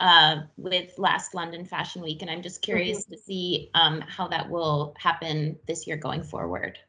uh, 0.00 0.38
with 0.56 0.98
last 0.98 1.32
London 1.32 1.64
Fashion 1.64 2.02
Week, 2.02 2.20
and 2.20 2.28
I'm 2.28 2.42
just 2.42 2.62
curious 2.62 3.04
mm-hmm. 3.04 3.12
to 3.12 3.18
see 3.20 3.70
um, 3.74 4.00
how 4.00 4.26
that 4.26 4.50
will 4.50 4.92
happen 4.98 5.56
this 5.68 5.86
year 5.86 5.96
going 5.96 6.24
forward. 6.24 6.80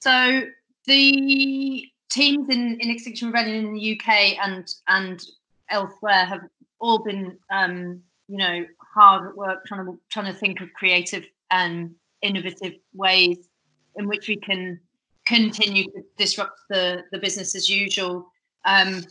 So 0.00 0.42
the 0.84 1.86
teams 2.10 2.48
in, 2.50 2.76
in 2.80 2.90
Extinction 2.90 3.28
Rebellion 3.28 3.64
in 3.64 3.72
the 3.72 3.98
UK 3.98 4.36
and 4.46 4.70
and 4.88 5.24
elsewhere 5.70 6.24
have 6.24 6.42
all 6.80 6.98
been, 6.98 7.38
um, 7.50 8.00
you 8.28 8.38
know, 8.38 8.64
hard 8.94 9.28
at 9.28 9.36
work 9.36 9.64
trying 9.66 9.86
to 9.86 9.98
trying 10.10 10.32
to 10.32 10.38
think 10.38 10.60
of 10.60 10.72
creative 10.74 11.26
and 11.50 11.94
innovative 12.22 12.74
ways 12.94 13.38
in 13.96 14.08
which 14.08 14.28
we 14.28 14.36
can 14.36 14.80
continue 15.26 15.84
to 15.84 16.02
disrupt 16.16 16.60
the, 16.68 17.02
the 17.12 17.18
business 17.18 17.54
as 17.54 17.68
usual. 17.68 18.26
Um, 18.64 19.04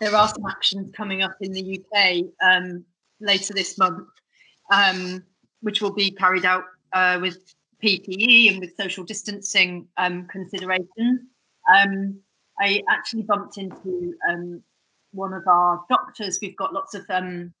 there 0.00 0.14
are 0.14 0.28
some 0.28 0.44
actions 0.46 0.92
coming 0.94 1.22
up 1.22 1.36
in 1.40 1.52
the 1.52 1.80
UK 1.80 2.24
um, 2.42 2.84
later 3.20 3.54
this 3.54 3.78
month, 3.78 4.08
um, 4.70 5.22
which 5.60 5.80
will 5.80 5.92
be 5.92 6.10
carried 6.10 6.44
out 6.44 6.64
uh, 6.92 7.18
with 7.20 7.54
PPE 7.82 8.50
and 8.50 8.60
with 8.60 8.76
social 8.76 9.04
distancing 9.04 9.86
um, 9.96 10.26
considerations. 10.26 11.20
Um, 11.72 12.20
I 12.60 12.82
actually 12.90 13.22
bumped 13.22 13.58
into 13.58 14.14
um, 14.28 14.62
one 15.12 15.32
of 15.32 15.46
our 15.46 15.84
doctors. 15.88 16.38
We've 16.40 16.56
got 16.56 16.72
lots 16.72 16.94
of 16.94 17.04
um, 17.10 17.52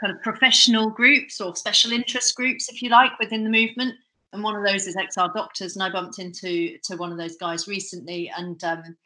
kind 0.00 0.14
of 0.14 0.22
professional 0.22 0.90
groups 0.90 1.40
or 1.40 1.54
special 1.56 1.92
interest 1.92 2.34
groups, 2.34 2.68
if 2.68 2.82
you 2.82 2.90
like, 2.90 3.18
within 3.18 3.44
the 3.44 3.50
movement 3.50 3.94
and 4.36 4.44
one 4.44 4.54
of 4.54 4.64
those 4.64 4.86
is 4.86 4.96
XR 4.96 5.32
Doctors, 5.32 5.76
and 5.76 5.82
I 5.82 5.90
bumped 5.90 6.18
into 6.18 6.76
to 6.84 6.96
one 6.96 7.10
of 7.10 7.18
those 7.18 7.36
guys 7.36 7.66
recently, 7.66 8.30
and 8.36 8.62
um, 8.64 8.96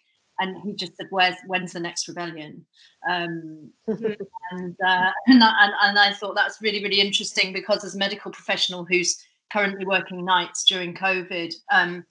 and 0.41 0.61
he 0.63 0.73
just 0.73 0.97
said, 0.97 1.07
"Where's 1.11 1.37
when's 1.47 1.73
the 1.73 1.81
next 1.81 2.09
rebellion?" 2.09 2.67
Um, 3.09 3.71
and, 3.87 4.77
uh, 4.85 5.11
and, 5.27 5.45
I, 5.45 5.69
and 5.83 5.99
I 5.99 6.13
thought 6.15 6.35
that's 6.35 6.61
really 6.61 6.83
really 6.83 7.01
interesting 7.01 7.53
because 7.53 7.85
as 7.85 7.95
a 7.95 7.99
medical 7.99 8.33
professional 8.33 8.85
who's 8.85 9.25
currently 9.53 9.87
working 9.87 10.25
nights 10.25 10.65
during 10.65 10.95
COVID, 10.95 11.55
um, 11.73 12.05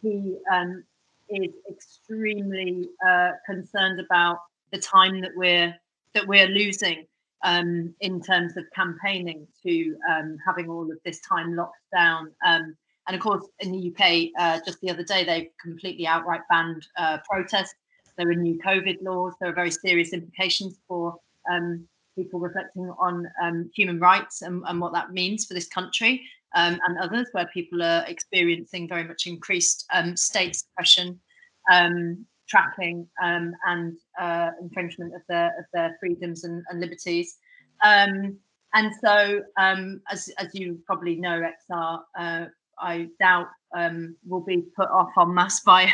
he 0.00 0.36
um, 0.50 0.84
is 1.28 1.50
extremely 1.70 2.88
uh, 3.06 3.32
concerned 3.44 4.00
about 4.00 4.38
the 4.74 4.80
time 4.80 5.20
that 5.20 5.30
we're 5.36 5.74
that 6.14 6.26
we're 6.26 6.48
losing 6.48 7.06
um, 7.44 7.94
in 8.00 8.20
terms 8.20 8.56
of 8.56 8.64
campaigning 8.74 9.46
to 9.62 9.96
um, 10.10 10.36
having 10.44 10.68
all 10.68 10.90
of 10.90 10.98
this 11.04 11.20
time 11.20 11.54
locked 11.54 11.78
down. 11.92 12.30
Um, 12.44 12.76
and 13.06 13.14
of 13.14 13.20
course, 13.20 13.46
in 13.60 13.72
the 13.72 13.92
UK, 13.92 14.30
uh, 14.38 14.60
just 14.64 14.80
the 14.80 14.90
other 14.90 15.04
day, 15.04 15.24
they 15.24 15.50
completely 15.62 16.06
outright 16.06 16.40
banned 16.48 16.86
uh, 16.96 17.18
protests. 17.28 17.74
There 18.16 18.28
are 18.28 18.34
new 18.34 18.58
COVID 18.58 19.02
laws. 19.02 19.34
There 19.40 19.50
are 19.50 19.54
very 19.54 19.70
serious 19.70 20.12
implications 20.12 20.78
for 20.88 21.16
um, 21.50 21.86
people 22.16 22.40
reflecting 22.40 22.90
on 22.98 23.28
um, 23.42 23.70
human 23.74 23.98
rights 23.98 24.42
and, 24.42 24.62
and, 24.66 24.80
what 24.80 24.92
that 24.92 25.12
means 25.12 25.44
for 25.44 25.54
this 25.54 25.68
country 25.68 26.22
um, 26.54 26.78
and 26.86 26.96
others, 26.98 27.26
where 27.32 27.46
people 27.52 27.82
are 27.82 28.04
experiencing 28.06 28.88
very 28.88 29.04
much 29.04 29.26
increased 29.26 29.86
state 30.14 30.56
suppression 30.56 31.20
tracking 32.48 33.06
um, 33.22 33.52
and 33.66 33.96
uh, 34.20 34.50
infringement 34.60 35.14
of 35.14 35.22
their 35.28 35.48
of 35.58 35.64
their 35.72 35.96
freedoms 36.00 36.44
and, 36.44 36.62
and 36.68 36.80
liberties. 36.80 37.36
Um, 37.84 38.36
and 38.74 38.92
so, 39.00 39.40
um, 39.58 40.00
as 40.10 40.30
as 40.38 40.48
you 40.54 40.80
probably 40.86 41.16
know, 41.16 41.42
XR, 41.70 42.00
uh, 42.18 42.46
I 42.78 43.08
doubt 43.20 43.48
um, 43.76 44.16
will 44.26 44.44
be 44.44 44.64
put 44.76 44.88
off 44.88 45.10
en 45.18 45.34
masse 45.34 45.60
by 45.66 45.86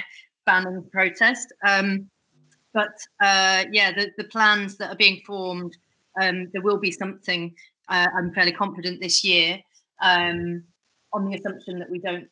ban 0.46 0.64
banning 0.64 0.84
protest. 0.90 1.52
Um, 1.66 2.08
but 2.72 2.94
uh, 3.20 3.64
yeah, 3.72 3.92
the, 3.92 4.10
the 4.16 4.24
plans 4.24 4.76
that 4.76 4.90
are 4.90 4.96
being 4.96 5.20
formed, 5.26 5.76
um, 6.20 6.48
there 6.52 6.62
will 6.62 6.78
be 6.78 6.92
something. 6.92 7.54
Uh, 7.88 8.06
I'm 8.16 8.32
fairly 8.32 8.52
confident 8.52 9.00
this 9.00 9.24
year, 9.24 9.58
on 11.12 11.28
the 11.28 11.34
assumption 11.34 11.80
that 11.80 11.90
we 11.90 11.98
don't 11.98 12.28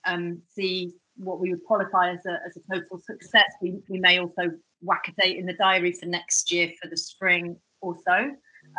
see 0.55 0.93
what 1.19 1.41
we 1.41 1.51
would 1.51 1.65
qualify 1.65 2.13
as 2.13 2.25
a, 2.27 2.39
as 2.47 2.57
a 2.57 2.75
total 2.75 3.01
success. 3.01 3.53
We, 3.61 3.81
we 3.89 3.99
may 3.99 4.19
also 4.19 4.51
whack 4.83 5.09
a 5.09 5.23
date 5.23 5.39
in 5.39 5.47
the 5.47 5.55
diary 5.55 5.93
for 5.93 6.07
next 6.07 6.53
year 6.53 6.71
for 6.81 6.89
the 6.89 6.97
spring 6.97 7.57
or 7.81 7.97
so. 8.07 8.31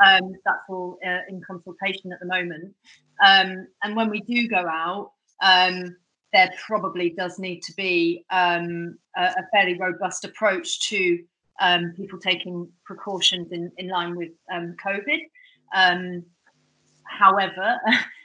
Um, 0.06 0.34
that's 0.46 0.64
all 0.70 0.98
uh, 1.06 1.20
in 1.28 1.42
consultation 1.46 2.12
at 2.14 2.20
the 2.20 2.26
moment. 2.26 2.74
Um, 3.26 3.68
and 3.84 3.96
when 3.96 4.10
we 4.10 4.22
do 4.22 4.48
go 4.48 4.66
out, 4.68 5.12
um, 5.42 5.96
there 6.32 6.52
probably 6.66 7.10
does 7.10 7.40
need 7.40 7.62
to 7.64 7.74
be 7.74 8.24
um, 8.30 8.98
a, 9.18 9.24
a, 9.24 9.48
fairly 9.52 9.78
robust 9.80 10.26
approach 10.26 10.80
to 10.90 11.20
um, 11.60 11.94
people 11.98 12.20
taking 12.20 12.70
precautions 12.86 13.52
in, 13.52 13.72
in 13.78 13.88
line 13.88 14.16
with 14.16 14.32
um, 14.54 14.76
COVID. 14.84 15.20
however, 17.04 17.80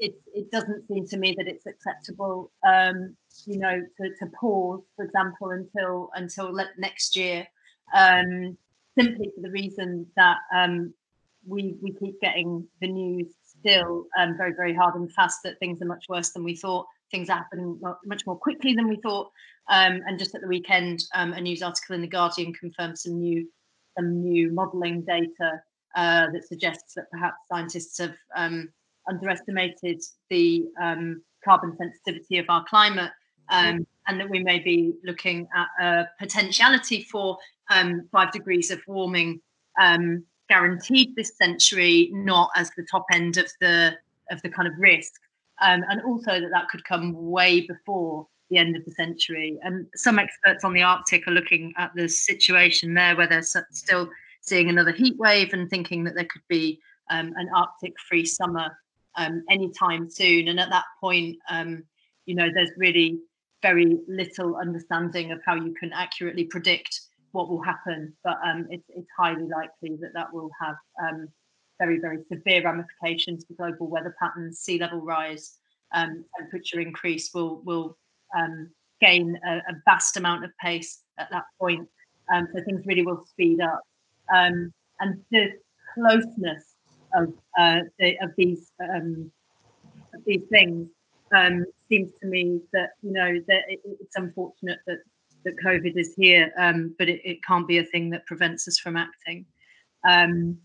It, 0.00 0.14
it 0.34 0.50
doesn't 0.50 0.86
seem 0.86 1.06
to 1.06 1.16
me 1.16 1.34
that 1.38 1.48
it's 1.48 1.66
acceptable, 1.66 2.52
um, 2.66 3.16
you 3.46 3.58
know, 3.58 3.80
to, 3.96 4.08
to 4.18 4.26
pause, 4.38 4.82
for 4.96 5.04
example, 5.04 5.50
until 5.50 6.10
until 6.14 6.52
next 6.78 7.16
year, 7.16 7.46
um, 7.94 8.56
simply 8.98 9.30
for 9.34 9.40
the 9.40 9.50
reason 9.50 10.06
that 10.16 10.38
um, 10.54 10.92
we 11.46 11.76
we 11.80 11.92
keep 11.92 12.20
getting 12.20 12.66
the 12.80 12.88
news 12.88 13.32
still 13.42 14.06
um, 14.18 14.36
very 14.36 14.52
very 14.52 14.74
hard 14.74 14.94
and 14.94 15.12
fast 15.12 15.38
that 15.44 15.58
things 15.58 15.80
are 15.80 15.86
much 15.86 16.04
worse 16.08 16.30
than 16.30 16.44
we 16.44 16.56
thought. 16.56 16.86
Things 17.10 17.30
are 17.30 17.38
happening 17.38 17.80
much 18.04 18.26
more 18.26 18.36
quickly 18.36 18.74
than 18.74 18.88
we 18.88 18.96
thought. 18.96 19.30
Um, 19.68 20.02
and 20.06 20.18
just 20.18 20.34
at 20.34 20.42
the 20.42 20.48
weekend, 20.48 21.00
um, 21.14 21.32
a 21.32 21.40
news 21.40 21.62
article 21.62 21.94
in 21.94 22.00
the 22.00 22.08
Guardian 22.08 22.52
confirmed 22.52 22.98
some 22.98 23.18
new 23.18 23.48
some 23.96 24.20
new 24.20 24.52
modelling 24.52 25.02
data 25.02 25.62
uh, 25.94 26.26
that 26.30 26.46
suggests 26.46 26.94
that 26.94 27.10
perhaps 27.10 27.36
scientists 27.48 27.98
have 27.98 28.14
um, 28.34 28.68
underestimated 29.08 30.02
the 30.30 30.66
um, 30.80 31.22
carbon 31.44 31.76
sensitivity 31.76 32.38
of 32.38 32.46
our 32.48 32.64
climate 32.64 33.10
um, 33.50 33.86
and 34.08 34.20
that 34.20 34.28
we 34.28 34.42
may 34.42 34.58
be 34.58 34.94
looking 35.04 35.48
at 35.54 35.84
a 35.84 36.08
potentiality 36.18 37.02
for 37.02 37.38
um, 37.70 38.08
five 38.12 38.32
degrees 38.32 38.70
of 38.70 38.80
warming 38.86 39.40
um, 39.80 40.24
guaranteed 40.48 41.14
this 41.16 41.36
century, 41.36 42.10
not 42.12 42.50
as 42.56 42.70
the 42.76 42.86
top 42.90 43.04
end 43.12 43.36
of 43.36 43.50
the 43.60 43.96
of 44.30 44.42
the 44.42 44.48
kind 44.48 44.66
of 44.66 44.74
risk, 44.78 45.12
um, 45.62 45.84
and 45.88 46.02
also 46.02 46.40
that 46.40 46.50
that 46.52 46.68
could 46.68 46.84
come 46.84 47.12
way 47.14 47.60
before 47.60 48.26
the 48.50 48.58
end 48.58 48.76
of 48.76 48.84
the 48.84 48.90
century. 48.92 49.58
And 49.62 49.86
some 49.94 50.18
experts 50.18 50.64
on 50.64 50.72
the 50.72 50.82
Arctic 50.82 51.26
are 51.28 51.32
looking 51.32 51.72
at 51.76 51.92
the 51.94 52.08
situation 52.08 52.94
there, 52.94 53.16
where 53.16 53.28
they're 53.28 53.42
still 53.42 54.08
seeing 54.40 54.68
another 54.68 54.92
heat 54.92 55.16
wave 55.18 55.52
and 55.52 55.68
thinking 55.68 56.04
that 56.04 56.14
there 56.14 56.24
could 56.24 56.42
be 56.48 56.80
um, 57.10 57.32
an 57.36 57.48
Arctic 57.54 57.94
free 58.08 58.24
summer 58.24 58.70
um, 59.16 59.42
anytime 59.50 60.08
soon. 60.10 60.48
And 60.48 60.60
at 60.60 60.70
that 60.70 60.84
point, 61.00 61.36
um, 61.48 61.82
you 62.26 62.34
know, 62.34 62.48
there's 62.52 62.70
really 62.76 63.18
very 63.62 63.98
little 64.06 64.56
understanding 64.56 65.32
of 65.32 65.40
how 65.44 65.54
you 65.54 65.74
can 65.78 65.92
accurately 65.92 66.44
predict 66.44 67.00
what 67.32 67.48
will 67.48 67.62
happen. 67.62 68.12
But 68.22 68.38
um, 68.44 68.66
it's, 68.70 68.84
it's 68.88 69.08
highly 69.18 69.44
likely 69.44 69.96
that 70.00 70.12
that 70.14 70.32
will 70.32 70.50
have 70.60 70.76
um, 71.02 71.28
very, 71.78 71.98
very 71.98 72.18
severe 72.30 72.62
ramifications 72.64 73.44
for 73.44 73.54
global 73.54 73.88
weather 73.88 74.14
patterns, 74.20 74.60
sea 74.60 74.78
level 74.78 75.00
rise, 75.00 75.58
um, 75.92 76.24
temperature 76.38 76.80
increase 76.80 77.30
will 77.32 77.62
will 77.64 77.96
um, 78.36 78.70
gain 79.00 79.38
a, 79.46 79.56
a, 79.56 79.74
vast 79.84 80.16
amount 80.16 80.44
of 80.44 80.50
pace 80.60 81.02
at 81.18 81.28
that 81.30 81.44
point. 81.60 81.86
so 82.30 82.64
things 82.64 82.84
really 82.86 83.02
will 83.02 83.24
speed 83.26 83.60
up. 83.60 83.80
and 84.30 84.72
the 85.30 85.52
closeness 85.94 86.75
of 87.16 87.32
uh, 87.58 87.80
the, 87.98 88.16
of 88.22 88.30
these 88.36 88.70
um, 88.82 89.30
of 90.14 90.20
these 90.26 90.42
things 90.50 90.88
um, 91.34 91.64
seems 91.88 92.12
to 92.20 92.26
me 92.26 92.60
that 92.72 92.90
you 93.02 93.12
know 93.12 93.40
that 93.48 93.62
it, 93.68 93.80
it's 93.84 94.16
unfortunate 94.16 94.78
that 94.86 94.98
that 95.44 95.56
COVID 95.64 95.96
is 95.96 96.14
here, 96.16 96.52
um, 96.58 96.94
but 96.98 97.08
it, 97.08 97.20
it, 97.24 97.42
can't 97.44 97.68
be 97.68 97.78
a 97.78 97.84
thing 97.84 98.10
that 98.10 98.26
prevents 98.26 98.66
us 98.66 98.78
from 98.78 98.96
acting. 98.96 99.46
Um, 100.06 100.58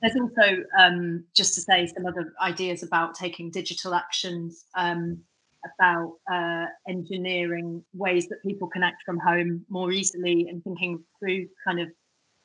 there's 0.00 0.14
also 0.16 0.62
um, 0.78 1.24
just 1.34 1.54
to 1.54 1.60
say 1.60 1.86
some 1.86 2.06
other 2.06 2.32
ideas 2.40 2.82
about 2.82 3.14
taking 3.14 3.50
digital 3.50 3.94
actions, 3.94 4.66
um, 4.76 5.18
about 5.74 6.12
uh, 6.32 6.66
engineering 6.88 7.82
ways 7.92 8.28
that 8.28 8.42
people 8.42 8.68
can 8.68 8.82
act 8.82 9.02
from 9.04 9.18
home 9.18 9.64
more 9.68 9.90
easily, 9.90 10.46
and 10.48 10.62
thinking 10.62 11.02
through 11.18 11.48
kind 11.66 11.80
of 11.80 11.88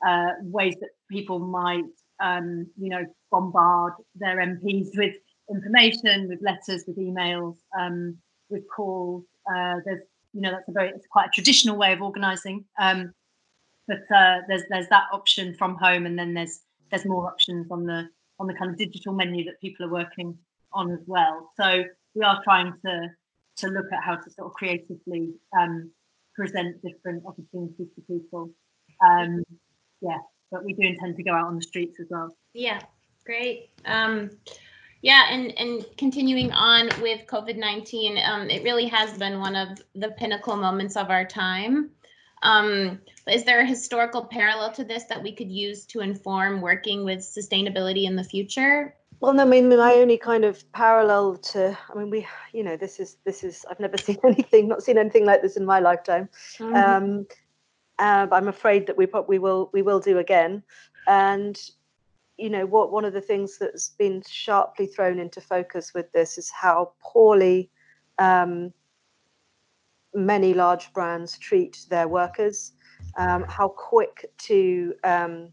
uh, 0.06 0.34
ways 0.42 0.76
that 0.80 0.90
people 1.12 1.40
might, 1.40 1.84
um, 2.20 2.66
you 2.78 2.90
know, 2.90 3.06
bombard 3.32 3.94
their 4.16 4.38
MPs 4.38 4.90
with 4.96 5.16
information, 5.50 6.28
with 6.28 6.40
letters, 6.42 6.84
with 6.88 6.98
emails, 6.98 7.58
um, 7.80 8.18
with 8.50 8.64
calls. 8.76 9.24
Uh, 9.48 9.76
there's, 9.86 10.02
you 10.34 10.42
know, 10.42 10.52
that's 10.52 10.68
a 10.68 10.72
very, 10.72 10.90
it's 10.90 11.08
quite 11.12 11.28
a 11.28 11.32
traditional 11.32 11.78
way 11.78 11.94
of 11.94 12.02
organising. 12.02 12.66
Um, 12.80 13.14
but 13.88 14.02
uh, 14.16 14.42
there's 14.48 14.64
there's 14.70 14.88
that 14.90 15.06
option 15.12 15.56
from 15.56 15.76
home, 15.76 16.06
and 16.06 16.18
then 16.18 16.36
there's 16.36 16.60
there's 16.92 17.06
more 17.06 17.26
options 17.26 17.68
on 17.72 17.86
the 17.86 18.08
on 18.40 18.48
the 18.48 18.54
kind 18.54 18.72
of 18.72 18.78
digital 18.78 19.14
menu 19.14 19.44
that 19.46 19.60
people 19.60 19.86
are 19.86 19.92
working 19.92 20.38
on 20.72 20.92
as 20.92 21.00
well. 21.08 21.52
So 21.58 21.84
we 22.14 22.24
are 22.24 22.42
trying 22.44 22.74
to 22.86 23.10
to 23.58 23.68
look 23.68 23.88
at 23.92 24.04
how 24.04 24.16
to 24.16 24.32
sort 24.32 24.48
of 24.48 24.54
creatively 24.54 25.34
um, 25.60 25.92
present 26.36 26.82
different 26.84 27.24
opportunities 27.26 27.88
to 27.96 28.02
people. 28.08 28.52
Um, 29.04 29.44
yeah, 30.02 30.20
but 30.52 30.64
we 30.64 30.74
do 30.74 30.84
intend 30.84 31.18
to 31.18 31.24
go 31.24 31.34
out 31.34 31.48
on 31.48 31.56
the 31.56 31.64
streets 31.64 32.00
as 32.00 32.08
well. 32.10 32.34
Yeah, 32.54 32.80
great. 33.30 33.70
Um, 33.86 34.32
yeah, 35.04 35.26
and 35.30 35.58
and 35.60 35.86
continuing 35.98 36.52
on 36.52 36.90
with 37.00 37.28
COVID 37.28 37.58
nineteen, 37.58 38.18
um, 38.18 38.50
it 38.50 38.64
really 38.64 38.88
has 38.88 39.18
been 39.20 39.40
one 39.40 39.56
of 39.56 39.78
the 39.94 40.10
pinnacle 40.18 40.56
moments 40.56 40.98
of 40.98 41.12
our 41.12 41.26
time. 41.26 41.92
Um, 42.42 43.00
is 43.28 43.44
there 43.44 43.60
a 43.60 43.66
historical 43.66 44.26
parallel 44.26 44.72
to 44.72 44.84
this 44.84 45.04
that 45.06 45.22
we 45.22 45.32
could 45.32 45.52
use 45.52 45.86
to 45.88 46.00
inform 46.00 46.60
working 46.60 47.06
with 47.06 47.20
sustainability 47.20 48.06
in 48.06 48.16
the 48.16 48.24
future? 48.24 48.96
Well, 49.20 49.34
no, 49.34 49.44
I 49.44 49.46
mean, 49.46 49.70
my 49.70 49.94
only 49.96 50.18
kind 50.18 50.46
of 50.46 50.70
parallel 50.72 51.36
to, 51.52 51.78
I 51.90 51.98
mean, 51.98 52.10
we, 52.10 52.26
you 52.54 52.64
know, 52.64 52.78
this 52.78 53.02
is, 53.02 53.18
this 53.26 53.44
is, 53.44 53.66
I've 53.70 53.82
never 53.82 53.98
seen 54.08 54.18
anything, 54.24 54.70
not 54.70 54.82
seen 54.82 54.98
anything 54.98 55.26
like 55.26 55.42
this 55.42 55.58
in 55.58 55.66
my 55.66 55.80
lifetime. 55.80 56.30
Mm-hmm. 56.58 56.76
Um, 56.76 57.28
uh, 58.00 58.28
I'm 58.32 58.48
afraid 58.48 58.88
that 58.88 58.96
we 58.96 59.06
probably 59.06 59.38
will, 59.38 59.70
we 59.74 59.82
will 59.82 60.00
do 60.00 60.18
again. 60.18 60.64
And, 61.06 61.60
you 62.40 62.50
know, 62.50 62.66
what 62.66 62.92
one 62.92 63.04
of 63.04 63.14
the 63.14 63.22
things 63.22 63.58
that's 63.60 63.90
been 63.90 64.24
sharply 64.28 64.88
thrown 64.88 65.20
into 65.20 65.42
focus 65.42 65.94
with 65.94 66.10
this 66.14 66.38
is 66.38 66.50
how 66.50 66.94
poorly 67.02 67.70
um, 68.18 68.74
many 70.14 70.54
large 70.54 70.92
brands 70.94 71.38
treat 71.38 71.86
their 71.90 72.08
workers, 72.08 72.72
um, 73.18 73.44
how 73.48 73.68
quick 73.68 74.32
to 74.38 74.94
um, 75.04 75.52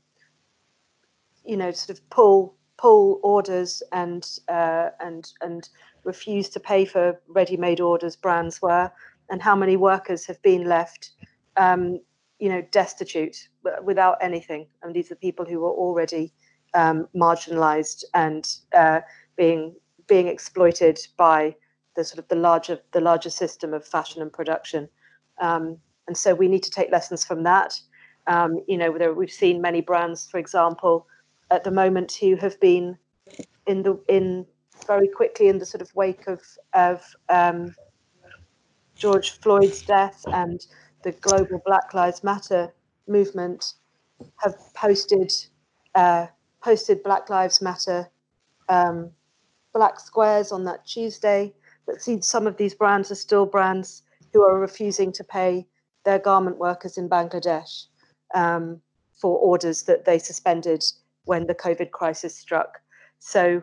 you 1.44 1.56
know 1.56 1.72
sort 1.72 1.98
of 1.98 2.08
pull 2.10 2.54
pull 2.78 3.20
orders 3.24 3.82
and 3.92 4.38
uh, 4.48 4.90
and 5.00 5.32
and 5.40 5.68
refuse 6.04 6.48
to 6.50 6.60
pay 6.60 6.84
for 6.84 7.20
ready-made 7.26 7.80
orders 7.80 8.14
brands 8.14 8.62
were, 8.62 8.90
and 9.28 9.42
how 9.42 9.56
many 9.56 9.76
workers 9.76 10.24
have 10.24 10.40
been 10.42 10.64
left 10.68 11.10
um, 11.56 11.98
you 12.38 12.48
know 12.48 12.62
destitute 12.70 13.48
without 13.82 14.18
anything. 14.20 14.68
And 14.82 14.94
these 14.94 15.10
are 15.10 15.16
people 15.16 15.44
who 15.44 15.60
were 15.60 15.72
already 15.72 16.32
um, 16.76 17.08
marginalized 17.16 18.04
and 18.14 18.58
uh, 18.72 19.00
being 19.36 19.74
being 20.06 20.28
exploited 20.28 21.00
by 21.16 21.56
the 21.96 22.04
sort 22.04 22.18
of 22.18 22.28
the 22.28 22.36
larger 22.36 22.78
the 22.92 23.00
larger 23.00 23.30
system 23.30 23.74
of 23.74 23.84
fashion 23.84 24.22
and 24.22 24.32
production. 24.32 24.88
Um, 25.40 25.78
and 26.06 26.16
so 26.16 26.34
we 26.34 26.46
need 26.46 26.62
to 26.62 26.70
take 26.70 26.92
lessons 26.92 27.24
from 27.24 27.42
that. 27.42 27.80
Um, 28.28 28.60
you 28.68 28.76
know, 28.76 28.96
there, 28.96 29.12
we've 29.12 29.30
seen 29.30 29.60
many 29.60 29.80
brands, 29.80 30.28
for 30.30 30.38
example, 30.38 31.06
at 31.50 31.64
the 31.64 31.70
moment 31.70 32.12
who 32.12 32.36
have 32.36 32.60
been 32.60 32.96
in 33.66 33.82
the 33.82 33.98
in 34.08 34.46
very 34.86 35.08
quickly 35.08 35.48
in 35.48 35.58
the 35.58 35.66
sort 35.66 35.82
of 35.82 35.94
wake 35.94 36.26
of 36.28 36.42
of 36.74 37.02
um, 37.28 37.74
George 38.94 39.38
Floyd's 39.40 39.82
death 39.82 40.24
and 40.32 40.66
the 41.02 41.12
global 41.12 41.60
Black 41.64 41.94
Lives 41.94 42.22
Matter 42.22 42.72
movement 43.08 43.74
have 44.38 44.54
posted 44.74 45.32
uh, 45.94 46.26
posted 46.66 47.00
Black 47.04 47.30
Lives 47.30 47.62
Matter 47.62 48.10
um, 48.68 49.12
black 49.72 50.00
squares 50.00 50.50
on 50.50 50.64
that 50.64 50.84
Tuesday 50.84 51.54
but 51.86 52.02
see 52.02 52.20
some 52.20 52.48
of 52.48 52.56
these 52.56 52.74
brands 52.74 53.12
are 53.12 53.22
still 53.28 53.46
brands 53.46 54.02
who 54.32 54.42
are 54.42 54.58
refusing 54.58 55.12
to 55.12 55.22
pay 55.22 55.64
their 56.04 56.18
garment 56.18 56.58
workers 56.58 56.98
in 56.98 57.08
Bangladesh 57.08 57.84
um, 58.34 58.80
for 59.12 59.38
orders 59.38 59.84
that 59.84 60.04
they 60.04 60.18
suspended 60.18 60.82
when 61.26 61.46
the 61.46 61.54
COVID 61.54 61.92
crisis 61.92 62.34
struck. 62.36 62.80
So 63.20 63.62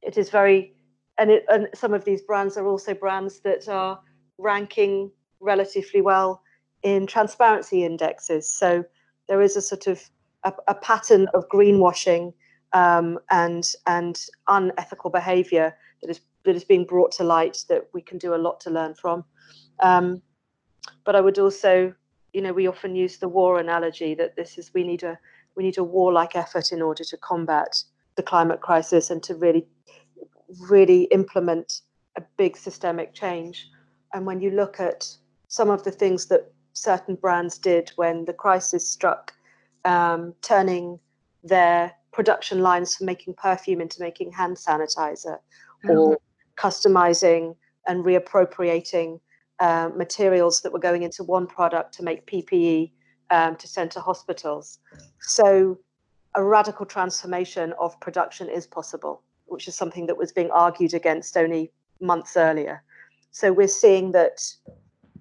it 0.00 0.16
is 0.16 0.30
very, 0.30 0.74
and, 1.18 1.32
it, 1.32 1.44
and 1.48 1.66
some 1.74 1.92
of 1.92 2.04
these 2.04 2.22
brands 2.22 2.56
are 2.56 2.68
also 2.68 2.94
brands 2.94 3.40
that 3.40 3.68
are 3.68 3.98
ranking 4.38 5.10
relatively 5.40 6.02
well 6.02 6.40
in 6.84 7.08
transparency 7.08 7.84
indexes. 7.84 8.48
So 8.48 8.84
there 9.28 9.42
is 9.42 9.56
a 9.56 9.62
sort 9.62 9.88
of 9.88 10.00
a, 10.46 10.52
a 10.68 10.74
pattern 10.74 11.26
of 11.34 11.48
greenwashing 11.48 12.32
um, 12.72 13.18
and 13.30 13.64
and 13.86 14.24
unethical 14.48 15.10
behaviour 15.10 15.76
that 16.00 16.10
is 16.10 16.20
that 16.44 16.56
is 16.56 16.64
being 16.64 16.84
brought 16.84 17.12
to 17.12 17.24
light 17.24 17.58
that 17.68 17.88
we 17.92 18.00
can 18.00 18.18
do 18.18 18.34
a 18.34 18.36
lot 18.46 18.60
to 18.60 18.70
learn 18.70 18.94
from. 18.94 19.24
Um, 19.80 20.22
but 21.04 21.16
I 21.16 21.20
would 21.20 21.38
also, 21.38 21.92
you 22.32 22.40
know, 22.40 22.52
we 22.52 22.68
often 22.68 22.94
use 22.94 23.18
the 23.18 23.28
war 23.28 23.58
analogy 23.58 24.14
that 24.14 24.36
this 24.36 24.56
is 24.56 24.72
we 24.72 24.84
need 24.84 25.02
a 25.02 25.18
we 25.56 25.64
need 25.64 25.78
a 25.78 25.84
warlike 25.84 26.36
effort 26.36 26.72
in 26.72 26.80
order 26.80 27.04
to 27.04 27.16
combat 27.18 27.82
the 28.14 28.22
climate 28.22 28.60
crisis 28.60 29.10
and 29.10 29.22
to 29.24 29.34
really 29.34 29.66
really 30.68 31.04
implement 31.04 31.80
a 32.16 32.22
big 32.36 32.56
systemic 32.56 33.12
change. 33.12 33.68
And 34.14 34.24
when 34.24 34.40
you 34.40 34.50
look 34.50 34.80
at 34.80 35.08
some 35.48 35.70
of 35.70 35.82
the 35.82 35.90
things 35.90 36.26
that 36.26 36.52
certain 36.72 37.16
brands 37.16 37.58
did 37.58 37.90
when 37.96 38.24
the 38.24 38.32
crisis 38.32 38.88
struck, 38.88 39.32
um, 39.86 40.34
turning 40.42 40.98
their 41.42 41.92
production 42.12 42.60
lines 42.60 42.96
from 42.96 43.06
making 43.06 43.34
perfume 43.34 43.80
into 43.80 44.00
making 44.00 44.32
hand 44.32 44.56
sanitizer, 44.56 45.38
or 45.88 46.18
customizing 46.56 47.54
and 47.86 48.04
reappropriating 48.04 49.20
uh, 49.60 49.90
materials 49.94 50.60
that 50.62 50.72
were 50.72 50.78
going 50.78 51.02
into 51.02 51.22
one 51.22 51.46
product 51.46 51.94
to 51.94 52.02
make 52.02 52.26
PPE 52.26 52.90
um, 53.30 53.56
to 53.56 53.68
send 53.68 53.90
to 53.92 54.00
hospitals. 54.00 54.78
So, 55.20 55.78
a 56.34 56.44
radical 56.44 56.84
transformation 56.84 57.72
of 57.80 57.98
production 58.00 58.48
is 58.48 58.66
possible, 58.66 59.22
which 59.46 59.68
is 59.68 59.74
something 59.74 60.06
that 60.06 60.18
was 60.18 60.32
being 60.32 60.50
argued 60.50 60.92
against 60.92 61.36
only 61.36 61.72
months 62.00 62.36
earlier. 62.36 62.82
So, 63.30 63.52
we're 63.52 63.68
seeing 63.68 64.12
that 64.12 64.40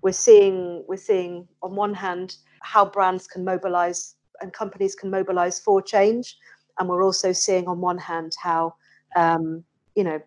we're 0.01 0.11
seeing 0.11 0.83
we're 0.87 0.97
seeing 0.97 1.47
on 1.61 1.75
one 1.75 1.93
hand 1.93 2.37
how 2.61 2.85
brands 2.85 3.27
can 3.27 3.45
mobilize 3.45 4.15
and 4.41 4.53
companies 4.53 4.95
can 4.95 5.09
mobilize 5.09 5.59
for 5.59 5.81
change, 5.81 6.37
and 6.79 6.89
we're 6.89 7.03
also 7.03 7.31
seeing 7.31 7.67
on 7.67 7.81
one 7.81 7.97
hand 7.97 8.33
how 8.41 8.75
um, 9.15 9.63
you 9.95 10.03
know 10.03 10.21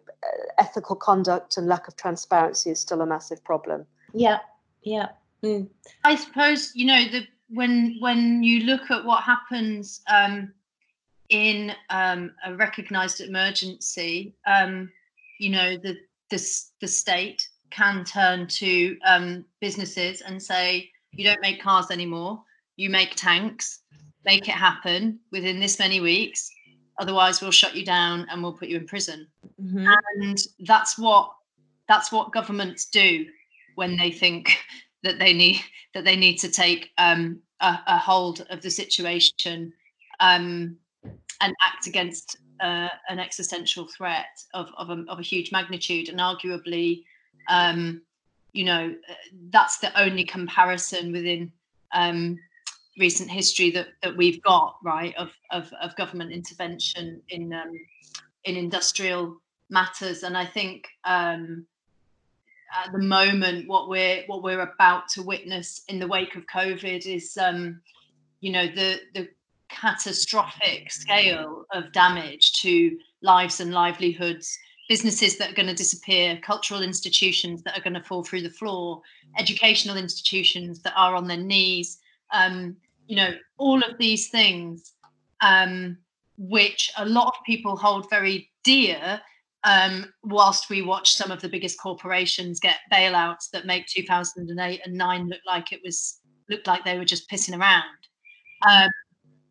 ethical 0.58 0.96
conduct 0.96 1.56
and 1.56 1.66
lack 1.66 1.88
of 1.88 1.96
transparency 1.96 2.70
is 2.70 2.80
still 2.80 3.00
a 3.00 3.06
massive 3.06 3.42
problem. 3.44 3.86
Yeah, 4.12 4.38
yeah. 4.82 5.08
Mm. 5.44 5.68
I 6.04 6.16
suppose 6.16 6.72
you 6.74 6.86
know 6.86 7.04
the 7.10 7.26
when 7.50 7.96
when 8.00 8.42
you 8.42 8.64
look 8.64 8.90
at 8.90 9.04
what 9.04 9.22
happens 9.22 10.00
um, 10.12 10.52
in 11.28 11.72
um, 11.90 12.32
a 12.44 12.54
recognised 12.54 13.20
emergency, 13.20 14.34
um, 14.46 14.90
you 15.38 15.50
know 15.50 15.76
the 15.76 15.96
the 16.30 16.52
the 16.80 16.88
state 16.88 17.48
can 17.70 18.04
turn 18.04 18.46
to 18.46 18.96
um, 19.06 19.44
businesses 19.60 20.22
and 20.22 20.42
say 20.42 20.90
you 21.12 21.24
don't 21.24 21.40
make 21.40 21.60
cars 21.60 21.90
anymore, 21.90 22.42
you 22.78 22.88
make 22.88 23.16
tanks, 23.16 23.80
make 24.24 24.48
it 24.48 24.54
happen 24.54 25.18
within 25.32 25.60
this 25.60 25.78
many 25.78 26.00
weeks, 26.00 26.50
otherwise 26.98 27.42
we'll 27.42 27.50
shut 27.50 27.74
you 27.74 27.84
down 27.84 28.26
and 28.30 28.42
we'll 28.42 28.52
put 28.52 28.68
you 28.68 28.78
in 28.78 28.86
prison. 28.86 29.26
Mm-hmm. 29.60 29.88
and 30.22 30.38
that's 30.60 30.96
what 30.96 31.32
that's 31.88 32.12
what 32.12 32.32
governments 32.32 32.86
do 32.86 33.26
when 33.74 33.96
they 33.96 34.12
think 34.12 34.56
that 35.02 35.18
they 35.18 35.32
need 35.32 35.60
that 35.94 36.04
they 36.04 36.16
need 36.16 36.36
to 36.36 36.50
take 36.50 36.90
um, 36.98 37.40
a, 37.60 37.78
a, 37.88 37.98
hold 37.98 38.46
of 38.50 38.62
the 38.62 38.70
situation 38.70 39.72
um, 40.20 40.76
and 41.40 41.54
act 41.60 41.88
against 41.88 42.36
uh, 42.60 42.88
an 43.08 43.18
existential 43.18 43.86
threat 43.86 44.26
of, 44.54 44.68
of 44.76 44.90
a, 44.90 45.04
of, 45.08 45.18
a, 45.18 45.22
huge 45.22 45.50
magnitude. 45.50 46.08
And 46.08 46.20
arguably 46.20 47.04
um, 47.48 48.02
you 48.52 48.64
know 48.64 48.94
that's 49.50 49.78
the 49.78 50.00
only 50.00 50.24
comparison 50.24 51.10
within 51.10 51.50
um, 51.92 52.38
recent 52.98 53.30
history 53.30 53.70
that, 53.72 53.88
that 54.02 54.16
we've 54.16 54.42
got, 54.42 54.76
right, 54.82 55.14
of, 55.16 55.30
of, 55.50 55.72
of 55.80 55.94
government 55.96 56.32
intervention 56.32 57.20
in 57.28 57.52
um, 57.52 57.72
in 58.44 58.56
industrial 58.56 59.36
matters. 59.68 60.22
And 60.22 60.36
I 60.36 60.46
think 60.46 60.86
um, 61.04 61.66
at 62.74 62.92
the 62.92 62.98
moment, 62.98 63.68
what 63.68 63.88
we're 63.88 64.24
what 64.26 64.42
we're 64.42 64.60
about 64.60 65.08
to 65.10 65.22
witness 65.22 65.82
in 65.88 65.98
the 65.98 66.08
wake 66.08 66.36
of 66.36 66.46
COVID 66.46 67.06
is, 67.06 67.36
um, 67.36 67.80
you 68.40 68.52
know, 68.52 68.66
the 68.66 69.00
the 69.14 69.28
catastrophic 69.68 70.90
scale 70.90 71.64
of 71.72 71.92
damage 71.92 72.52
to 72.54 72.98
lives 73.22 73.60
and 73.60 73.72
livelihoods 73.72 74.58
businesses 74.88 75.36
that 75.36 75.50
are 75.50 75.54
going 75.54 75.68
to 75.68 75.74
disappear, 75.74 76.38
cultural 76.42 76.82
institutions 76.82 77.62
that 77.62 77.78
are 77.78 77.82
going 77.82 77.94
to 77.94 78.02
fall 78.02 78.24
through 78.24 78.40
the 78.40 78.50
floor, 78.50 79.02
educational 79.38 79.98
institutions 79.98 80.80
that 80.80 80.94
are 80.96 81.14
on 81.14 81.28
their 81.28 81.36
knees, 81.36 81.98
um, 82.32 82.74
you 83.08 83.16
know, 83.16 83.34
all 83.56 83.82
of 83.82 83.98
these 83.98 84.28
things, 84.28 84.92
um, 85.40 85.96
which 86.36 86.92
a 86.98 87.06
lot 87.06 87.28
of 87.28 87.44
people 87.44 87.76
hold 87.76 88.08
very 88.10 88.50
dear, 88.62 89.20
um, 89.64 90.12
whilst 90.22 90.70
we 90.70 90.82
watch 90.82 91.14
some 91.14 91.30
of 91.30 91.40
the 91.40 91.48
biggest 91.48 91.80
corporations 91.80 92.60
get 92.60 92.76
bailouts 92.92 93.50
that 93.52 93.66
make 93.66 93.86
2008 93.86 94.80
and 94.84 94.94
9 94.94 95.28
look 95.28 95.40
like 95.46 95.72
it 95.72 95.80
was 95.84 96.20
looked 96.48 96.66
like 96.66 96.84
they 96.84 96.98
were 96.98 97.04
just 97.04 97.28
pissing 97.30 97.58
around. 97.58 97.84
Um, 98.68 98.90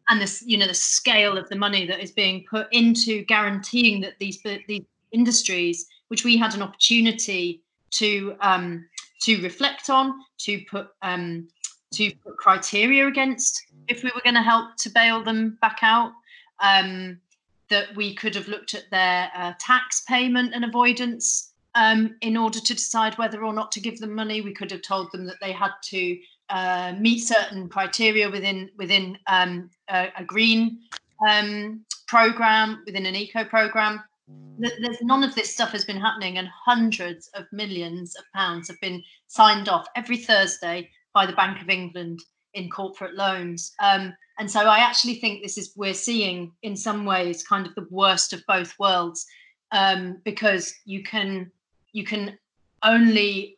and 0.09 0.21
this, 0.21 0.43
you 0.45 0.57
know, 0.57 0.67
the 0.67 0.73
scale 0.73 1.37
of 1.37 1.49
the 1.49 1.55
money 1.55 1.85
that 1.87 1.99
is 1.99 2.11
being 2.11 2.45
put 2.49 2.67
into 2.71 3.25
guaranteeing 3.25 4.01
that 4.01 4.13
these 4.19 4.41
these 4.67 4.85
industries, 5.11 5.87
which 6.07 6.23
we 6.23 6.37
had 6.37 6.53
an 6.53 6.61
opportunity 6.61 7.63
to 7.91 8.35
um, 8.39 8.85
to 9.23 9.41
reflect 9.41 9.89
on, 9.89 10.13
to 10.39 10.61
put 10.69 10.89
um, 11.01 11.47
to 11.93 12.11
put 12.23 12.37
criteria 12.37 13.07
against 13.07 13.65
if 13.87 14.03
we 14.03 14.11
were 14.13 14.21
going 14.23 14.35
to 14.35 14.41
help 14.41 14.75
to 14.77 14.89
bail 14.89 15.23
them 15.23 15.57
back 15.61 15.79
out. 15.81 16.11
Um, 16.59 17.19
that 17.69 17.95
we 17.95 18.13
could 18.13 18.35
have 18.35 18.47
looked 18.47 18.73
at 18.73 18.89
their 18.91 19.29
uh, 19.35 19.53
tax 19.59 20.01
payment 20.07 20.53
and 20.53 20.63
avoidance 20.63 21.53
um, 21.75 22.15
in 22.21 22.37
order 22.37 22.59
to 22.59 22.73
decide 22.73 23.17
whether 23.17 23.43
or 23.43 23.53
not 23.53 23.71
to 23.73 23.79
give 23.79 23.99
them 23.99 24.13
money. 24.13 24.41
We 24.41 24.53
could 24.53 24.71
have 24.71 24.81
told 24.81 25.11
them 25.11 25.25
that 25.25 25.39
they 25.41 25.51
had 25.51 25.71
to 25.85 26.17
uh, 26.49 26.93
meet 26.97 27.19
certain 27.19 27.67
criteria 27.67 28.29
within 28.29 28.69
within 28.77 29.17
um, 29.27 29.69
a, 29.89 30.09
a, 30.17 30.23
green 30.23 30.79
um, 31.27 31.81
program, 32.07 32.83
within 32.85 33.05
an 33.05 33.15
eco 33.15 33.43
program. 33.43 34.01
There's 34.57 35.01
none 35.01 35.23
of 35.23 35.35
this 35.35 35.53
stuff 35.53 35.71
has 35.71 35.85
been 35.85 35.99
happening, 35.99 36.37
and 36.37 36.47
hundreds 36.47 37.29
of 37.33 37.45
millions 37.51 38.15
of 38.15 38.23
pounds 38.33 38.69
have 38.69 38.79
been 38.81 39.03
signed 39.27 39.69
off 39.69 39.87
every 39.95 40.17
Thursday 40.17 40.89
by 41.17 41.25
the 41.25 41.33
Bank 41.33 41.59
of 41.63 41.67
England 41.67 42.19
in 42.53 42.69
corporate 42.69 43.15
loans. 43.15 43.73
Um, 43.81 44.13
and 44.37 44.51
so 44.51 44.59
I 44.59 44.77
actually 44.77 45.15
think 45.15 45.41
this 45.41 45.57
is 45.57 45.73
we're 45.75 45.95
seeing 45.95 46.51
in 46.61 46.75
some 46.75 47.05
ways 47.05 47.43
kind 47.43 47.65
of 47.65 47.73
the 47.73 47.87
worst 47.89 48.33
of 48.33 48.43
both 48.47 48.77
worlds 48.77 49.25
um, 49.71 50.21
because 50.23 50.75
you 50.85 51.01
can 51.01 51.51
you 51.91 52.03
can 52.03 52.37
only 52.83 53.57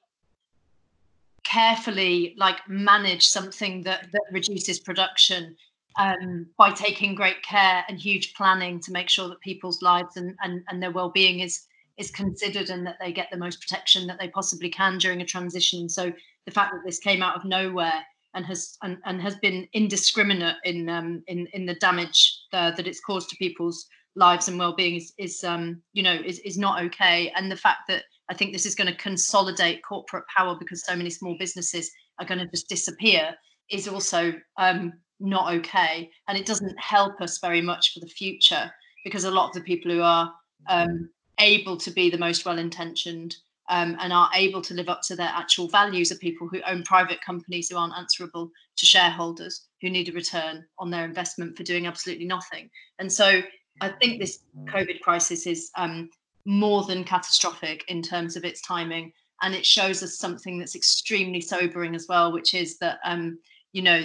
carefully 1.43 2.33
like 2.37 2.59
manage 2.69 3.27
something 3.27 3.83
that 3.83 4.07
that 4.13 4.27
reduces 4.31 4.79
production 4.79 5.57
um, 5.97 6.45
by 6.57 6.71
taking 6.71 7.13
great 7.13 7.43
care 7.43 7.83
and 7.89 7.99
huge 7.99 8.33
planning 8.35 8.79
to 8.79 8.93
make 8.93 9.09
sure 9.09 9.27
that 9.27 9.41
people's 9.41 9.81
lives 9.81 10.15
and, 10.15 10.33
and, 10.43 10.63
and 10.69 10.81
their 10.81 10.91
well-being 10.91 11.41
is 11.41 11.65
is 11.97 12.09
considered 12.09 12.69
and 12.69 12.87
that 12.87 12.97
they 13.01 13.11
get 13.11 13.27
the 13.29 13.37
most 13.45 13.59
protection 13.59 14.07
that 14.07 14.17
they 14.17 14.29
possibly 14.29 14.69
can 14.69 14.97
during 14.97 15.21
a 15.21 15.25
transition. 15.25 15.89
So 15.89 16.13
the 16.45 16.51
fact 16.51 16.73
that 16.73 16.81
this 16.85 16.99
came 16.99 17.21
out 17.21 17.35
of 17.35 17.45
nowhere 17.45 18.03
and 18.33 18.45
has 18.45 18.77
and, 18.83 18.97
and 19.05 19.21
has 19.21 19.35
been 19.37 19.67
indiscriminate 19.73 20.55
in 20.63 20.89
um, 20.89 21.23
in 21.27 21.47
in 21.53 21.65
the 21.65 21.75
damage 21.75 22.41
uh, 22.53 22.71
that 22.71 22.87
it's 22.87 22.99
caused 22.99 23.29
to 23.29 23.35
people's 23.37 23.87
lives 24.15 24.47
and 24.47 24.59
well-being 24.59 24.95
is 24.95 25.13
is 25.17 25.43
um, 25.43 25.81
you 25.93 26.03
know 26.03 26.13
is 26.13 26.39
is 26.39 26.57
not 26.57 26.83
okay. 26.83 27.31
And 27.35 27.51
the 27.51 27.55
fact 27.55 27.81
that 27.87 28.03
I 28.29 28.33
think 28.33 28.53
this 28.53 28.65
is 28.65 28.75
going 28.75 28.91
to 28.91 28.97
consolidate 28.97 29.83
corporate 29.83 30.25
power 30.35 30.55
because 30.57 30.85
so 30.85 30.95
many 30.95 31.09
small 31.09 31.35
businesses 31.39 31.91
are 32.19 32.25
going 32.25 32.39
to 32.39 32.47
just 32.47 32.69
disappear 32.69 33.35
is 33.71 33.87
also 33.87 34.33
um, 34.57 34.93
not 35.19 35.53
okay, 35.53 36.09
and 36.27 36.37
it 36.37 36.45
doesn't 36.45 36.79
help 36.79 37.21
us 37.21 37.39
very 37.39 37.61
much 37.61 37.93
for 37.93 37.99
the 37.99 38.07
future 38.07 38.71
because 39.03 39.23
a 39.23 39.31
lot 39.31 39.49
of 39.49 39.53
the 39.53 39.61
people 39.61 39.91
who 39.91 40.01
are 40.01 40.31
um, 40.67 41.09
able 41.39 41.77
to 41.77 41.91
be 41.91 42.09
the 42.09 42.17
most 42.17 42.45
well-intentioned 42.45 43.35
um, 43.69 43.95
and 43.99 44.11
are 44.11 44.29
able 44.35 44.61
to 44.63 44.73
live 44.73 44.89
up 44.89 45.01
to 45.03 45.15
their 45.15 45.31
actual 45.33 45.67
values 45.67 46.11
are 46.11 46.17
people 46.17 46.47
who 46.47 46.61
own 46.67 46.83
private 46.83 47.21
companies 47.21 47.69
who 47.69 47.77
aren't 47.77 47.95
answerable 47.95 48.51
to 48.77 48.85
shareholders 48.85 49.67
who 49.81 49.89
need 49.89 50.09
a 50.09 50.13
return 50.13 50.65
on 50.79 50.89
their 50.89 51.05
investment 51.05 51.55
for 51.55 51.63
doing 51.63 51.85
absolutely 51.87 52.25
nothing. 52.25 52.69
And 52.97 53.11
so 53.11 53.41
I 53.81 53.89
think 53.89 54.19
this 54.19 54.39
COVID 54.65 54.99
crisis 55.01 55.47
is 55.47 55.71
um, 55.77 56.09
more 56.45 56.83
than 56.83 57.03
catastrophic 57.03 57.85
in 57.87 58.01
terms 58.01 58.35
of 58.35 58.43
its 58.43 58.61
timing. 58.61 59.13
And 59.41 59.55
it 59.55 59.65
shows 59.65 60.03
us 60.03 60.17
something 60.17 60.57
that's 60.57 60.75
extremely 60.75 61.39
sobering 61.39 61.95
as 61.95 62.07
well, 62.09 62.33
which 62.33 62.53
is 62.53 62.77
that, 62.79 62.99
um, 63.05 63.39
you 63.71 63.81
know, 63.81 64.03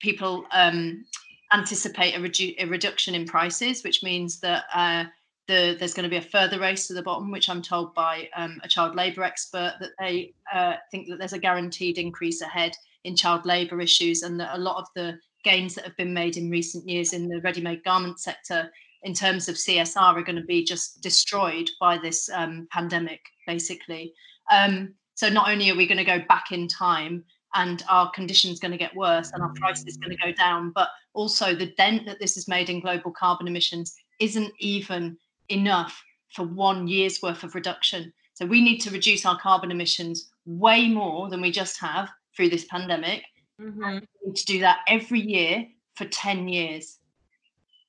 people 0.00 0.46
um, 0.50 1.04
anticipate 1.52 2.14
a, 2.14 2.18
redu- 2.18 2.56
a, 2.58 2.66
reduction 2.66 3.14
in 3.14 3.24
prices, 3.24 3.84
which 3.84 4.02
means 4.02 4.40
that 4.40 4.64
uh, 4.74 5.04
the, 5.48 5.76
there's 5.78 5.94
going 5.94 6.04
to 6.04 6.10
be 6.10 6.16
a 6.16 6.22
further 6.22 6.60
race 6.60 6.86
to 6.86 6.94
the 6.94 7.02
bottom, 7.02 7.30
which 7.30 7.48
I'm 7.48 7.62
told 7.62 7.94
by 7.94 8.28
um, 8.36 8.60
a 8.62 8.68
child 8.68 8.94
labour 8.94 9.24
expert 9.24 9.74
that 9.80 9.92
they 9.98 10.34
uh, 10.52 10.74
think 10.90 11.08
that 11.08 11.18
there's 11.18 11.32
a 11.32 11.38
guaranteed 11.38 11.98
increase 11.98 12.42
ahead 12.42 12.76
in 13.04 13.16
child 13.16 13.46
labour 13.46 13.80
issues, 13.80 14.22
and 14.22 14.38
that 14.38 14.54
a 14.54 14.60
lot 14.60 14.76
of 14.76 14.86
the 14.94 15.18
gains 15.44 15.74
that 15.74 15.84
have 15.84 15.96
been 15.96 16.12
made 16.12 16.36
in 16.36 16.50
recent 16.50 16.86
years 16.86 17.12
in 17.12 17.28
the 17.28 17.40
ready-made 17.40 17.82
garment 17.82 18.20
sector 18.20 18.70
in 19.02 19.14
terms 19.14 19.48
of 19.48 19.54
CSR 19.54 20.16
are 20.16 20.22
going 20.22 20.36
to 20.36 20.44
be 20.44 20.64
just 20.64 21.00
destroyed 21.00 21.70
by 21.80 21.96
this 21.96 22.28
um, 22.32 22.68
pandemic, 22.70 23.20
basically. 23.46 24.12
Um, 24.50 24.94
so 25.14 25.28
not 25.28 25.48
only 25.48 25.70
are 25.70 25.76
we 25.76 25.86
going 25.86 25.98
to 25.98 26.04
go 26.04 26.20
back 26.28 26.52
in 26.52 26.68
time 26.68 27.24
and 27.54 27.82
our 27.88 28.10
conditions 28.10 28.58
are 28.58 28.62
going 28.68 28.72
to 28.72 28.78
get 28.78 28.94
worse 28.94 29.30
and 29.32 29.42
our 29.42 29.52
price 29.54 29.84
is 29.86 29.96
going 29.96 30.14
to 30.16 30.22
go 30.22 30.32
down, 30.32 30.72
but 30.74 30.88
also 31.14 31.54
the 31.54 31.72
dent 31.76 32.06
that 32.06 32.18
this 32.20 32.34
has 32.34 32.48
made 32.48 32.68
in 32.68 32.80
global 32.80 33.12
carbon 33.12 33.48
emissions 33.48 33.94
isn't 34.20 34.52
even 34.58 35.16
enough 35.48 36.02
for 36.34 36.44
one 36.44 36.88
year's 36.88 37.22
worth 37.22 37.42
of 37.42 37.54
reduction. 37.54 38.12
So 38.34 38.46
we 38.46 38.62
need 38.62 38.78
to 38.78 38.90
reduce 38.90 39.26
our 39.26 39.38
carbon 39.38 39.70
emissions 39.70 40.30
way 40.46 40.88
more 40.88 41.28
than 41.28 41.40
we 41.40 41.50
just 41.50 41.80
have 41.80 42.08
through 42.36 42.50
this 42.50 42.64
pandemic. 42.64 43.22
Mm-hmm. 43.60 43.82
We 43.82 44.00
need 44.26 44.36
to 44.36 44.44
do 44.44 44.60
that 44.60 44.78
every 44.86 45.20
year 45.20 45.66
for 45.96 46.04
10 46.04 46.48
years. 46.48 46.98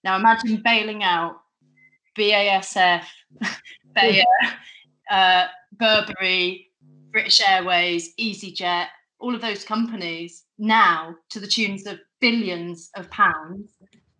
Now 0.04 0.16
imagine 0.16 0.62
bailing 0.64 1.04
out 1.04 1.42
BASF, 2.18 3.04
Bayer, 3.94 4.24
uh, 5.12 5.46
Burberry, 5.74 6.72
British 7.12 7.42
Airways, 7.48 8.16
EasyJet, 8.16 8.88
all 9.20 9.36
of 9.36 9.42
those 9.42 9.64
companies 9.64 10.46
now 10.58 11.16
to 11.30 11.40
the 11.40 11.48
tunes 11.48 11.86
of 11.86 12.00
billions 12.20 12.90
of 12.96 13.10
pounds 13.10 13.74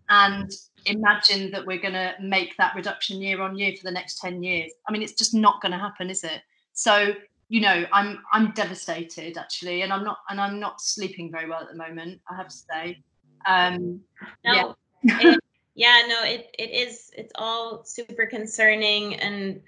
and 0.10 0.52
imagine 0.86 1.52
that 1.52 1.66
we're 1.66 1.80
going 1.80 1.94
to 1.94 2.14
make 2.22 2.56
that 2.58 2.76
reduction 2.76 3.22
year 3.22 3.42
on 3.42 3.58
year 3.58 3.74
for 3.76 3.84
the 3.84 3.92
next 3.92 4.20
10 4.20 4.44
years. 4.44 4.72
I 4.88 4.92
mean 4.92 5.02
it's 5.02 5.14
just 5.14 5.34
not 5.34 5.62
going 5.62 5.72
to 5.72 5.78
happen 5.78 6.10
is 6.10 6.24
it? 6.24 6.42
So 6.74 7.14
you 7.52 7.62
know 7.62 7.84
i'm 7.92 8.20
i'm 8.32 8.52
devastated 8.52 9.36
actually 9.36 9.82
and 9.82 9.92
i'm 9.92 10.04
not 10.04 10.20
and 10.30 10.40
i'm 10.40 10.60
not 10.60 10.80
sleeping 10.80 11.32
very 11.32 11.50
well 11.50 11.62
at 11.62 11.68
the 11.68 11.76
moment 11.76 12.22
i 12.30 12.36
have 12.36 12.48
to 12.48 12.56
say. 12.56 13.04
Um 13.48 14.02
no, 14.46 14.76
yeah. 15.04 15.32
It, 15.32 15.40
yeah 15.76 16.04
no 16.08 16.24
it 16.24 16.56
it 16.60 16.70
is 16.70 17.12
it's 17.18 17.32
all 17.36 17.84
super 17.84 18.28
concerning 18.28 19.16
and 19.16 19.62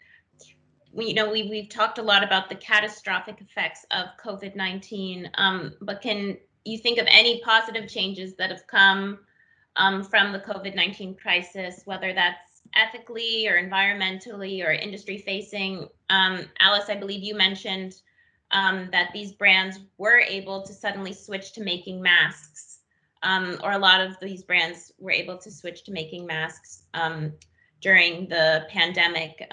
we, 0.94 1.08
you 1.08 1.14
know, 1.14 1.32
we, 1.32 1.44
we've 1.44 1.70
talked 1.70 1.98
a 2.00 2.02
lot 2.02 2.24
about 2.24 2.50
the 2.50 2.56
catastrophic 2.56 3.40
effects 3.40 3.86
of 3.92 4.08
COVID 4.24 4.56
19, 4.56 5.30
um, 5.36 5.74
but 5.82 6.02
can 6.02 6.38
you 6.66 6.78
think 6.78 7.00
of 7.00 7.08
any 7.10 7.42
positive 7.42 7.88
changes 7.88 8.36
that 8.36 8.50
have 8.50 8.68
come 8.68 9.20
um, 9.76 10.04
from 10.04 10.32
the 10.32 10.40
COVID 10.40 10.76
19 10.76 11.16
crisis, 11.16 11.82
whether 11.86 12.14
that's 12.14 12.62
ethically 12.76 13.48
or 13.48 13.62
environmentally 13.62 14.66
or 14.66 14.72
industry 14.72 15.18
facing? 15.18 15.88
Um, 16.10 16.46
Alice, 16.60 16.90
I 16.90 16.96
believe 16.96 17.24
you 17.24 17.36
mentioned 17.36 17.96
um, 18.52 18.90
that 18.92 19.12
these 19.14 19.32
brands 19.32 19.80
were 19.98 20.20
able 20.20 20.62
to 20.64 20.74
suddenly 20.74 21.14
switch 21.14 21.54
to 21.54 21.64
making 21.64 22.02
masks, 22.02 22.80
um, 23.24 23.58
or 23.64 23.72
a 23.72 23.78
lot 23.78 24.02
of 24.02 24.18
these 24.22 24.44
brands 24.44 24.92
were 25.00 25.12
able 25.12 25.38
to 25.38 25.52
switch 25.52 25.84
to 25.86 25.92
making 25.92 26.26
masks 26.26 26.84
um, 26.94 27.32
during 27.82 28.28
the 28.28 28.66
pandemic 28.70 29.48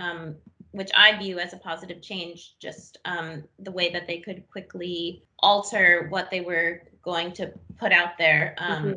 which 0.72 0.90
I 0.94 1.16
view 1.18 1.38
as 1.38 1.52
a 1.52 1.56
positive 1.56 2.02
change, 2.02 2.54
just 2.60 2.98
um, 3.04 3.44
the 3.58 3.72
way 3.72 3.90
that 3.90 4.06
they 4.06 4.18
could 4.18 4.48
quickly 4.50 5.24
alter 5.38 6.06
what 6.10 6.30
they 6.30 6.40
were 6.40 6.82
going 7.02 7.32
to 7.32 7.52
put 7.78 7.92
out 7.92 8.18
there. 8.18 8.54
Um, 8.58 8.84
mm-hmm. 8.84 8.92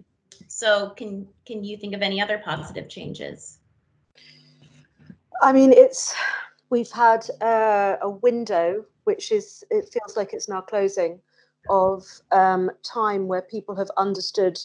So, 0.48 0.92
can 0.92 1.28
can 1.46 1.64
you 1.64 1.78
think 1.78 1.94
of 1.94 2.02
any 2.02 2.22
other 2.22 2.38
positive 2.38 2.90
changes? 2.90 3.60
I 5.42 5.54
mean, 5.54 5.72
it's 5.74 6.14
we've 6.70 6.92
had 6.92 7.30
uh, 7.42 7.98
a 8.02 8.10
window 8.10 8.86
which 9.04 9.32
is 9.32 9.64
it 9.70 9.90
feels 9.92 10.16
like 10.16 10.34
it's 10.34 10.48
now 10.48 10.62
closing 10.62 11.20
of 11.70 12.06
um, 12.32 12.72
time 12.84 13.28
where 13.28 13.42
people 13.42 13.76
have 13.76 13.90
understood 13.98 14.60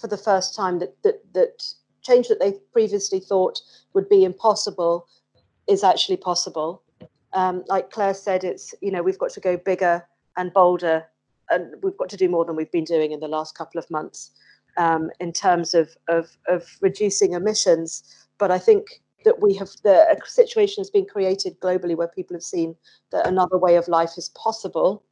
for 0.00 0.06
the 0.06 0.16
first 0.16 0.54
time 0.54 0.78
that 0.78 0.94
that 1.02 1.20
that 1.34 1.64
change 2.02 2.28
that 2.28 2.40
they 2.40 2.52
previously 2.72 3.20
thought 3.20 3.60
would 3.92 4.08
be 4.08 4.24
impossible 4.24 5.06
is 5.66 5.84
actually 5.84 6.16
possible. 6.16 6.82
Um, 7.32 7.62
like 7.68 7.90
Clare 7.90 8.14
said, 8.14 8.44
it's 8.44 8.74
you 8.80 8.90
know 8.90 9.02
we've 9.02 9.18
got 9.18 9.30
to 9.30 9.40
go 9.40 9.56
bigger 9.56 10.06
and 10.36 10.52
bolder, 10.52 11.06
and 11.50 11.74
we've 11.82 11.96
got 11.96 12.08
to 12.10 12.16
do 12.16 12.28
more 12.28 12.44
than 12.44 12.56
we've 12.56 12.72
been 12.72 12.84
doing 12.84 13.12
in 13.12 13.20
the 13.20 13.28
last 13.28 13.56
couple 13.56 13.78
of 13.78 13.90
months 13.90 14.30
um, 14.76 15.10
in 15.20 15.32
terms 15.32 15.74
of, 15.74 15.96
of 16.08 16.28
of 16.48 16.66
reducing 16.80 17.32
emissions. 17.32 18.02
But 18.38 18.50
I 18.50 18.58
think 18.58 19.02
that 19.24 19.40
we 19.42 19.54
have 19.54 19.70
the 19.82 20.16
situation 20.24 20.80
has 20.80 20.90
been 20.90 21.06
created 21.06 21.60
globally 21.60 21.96
where 21.96 22.08
people 22.08 22.34
have 22.34 22.42
seen 22.42 22.74
that 23.12 23.26
another 23.26 23.58
way 23.58 23.76
of 23.76 23.88
life 23.88 24.16
is 24.16 24.30
possible. 24.30 25.02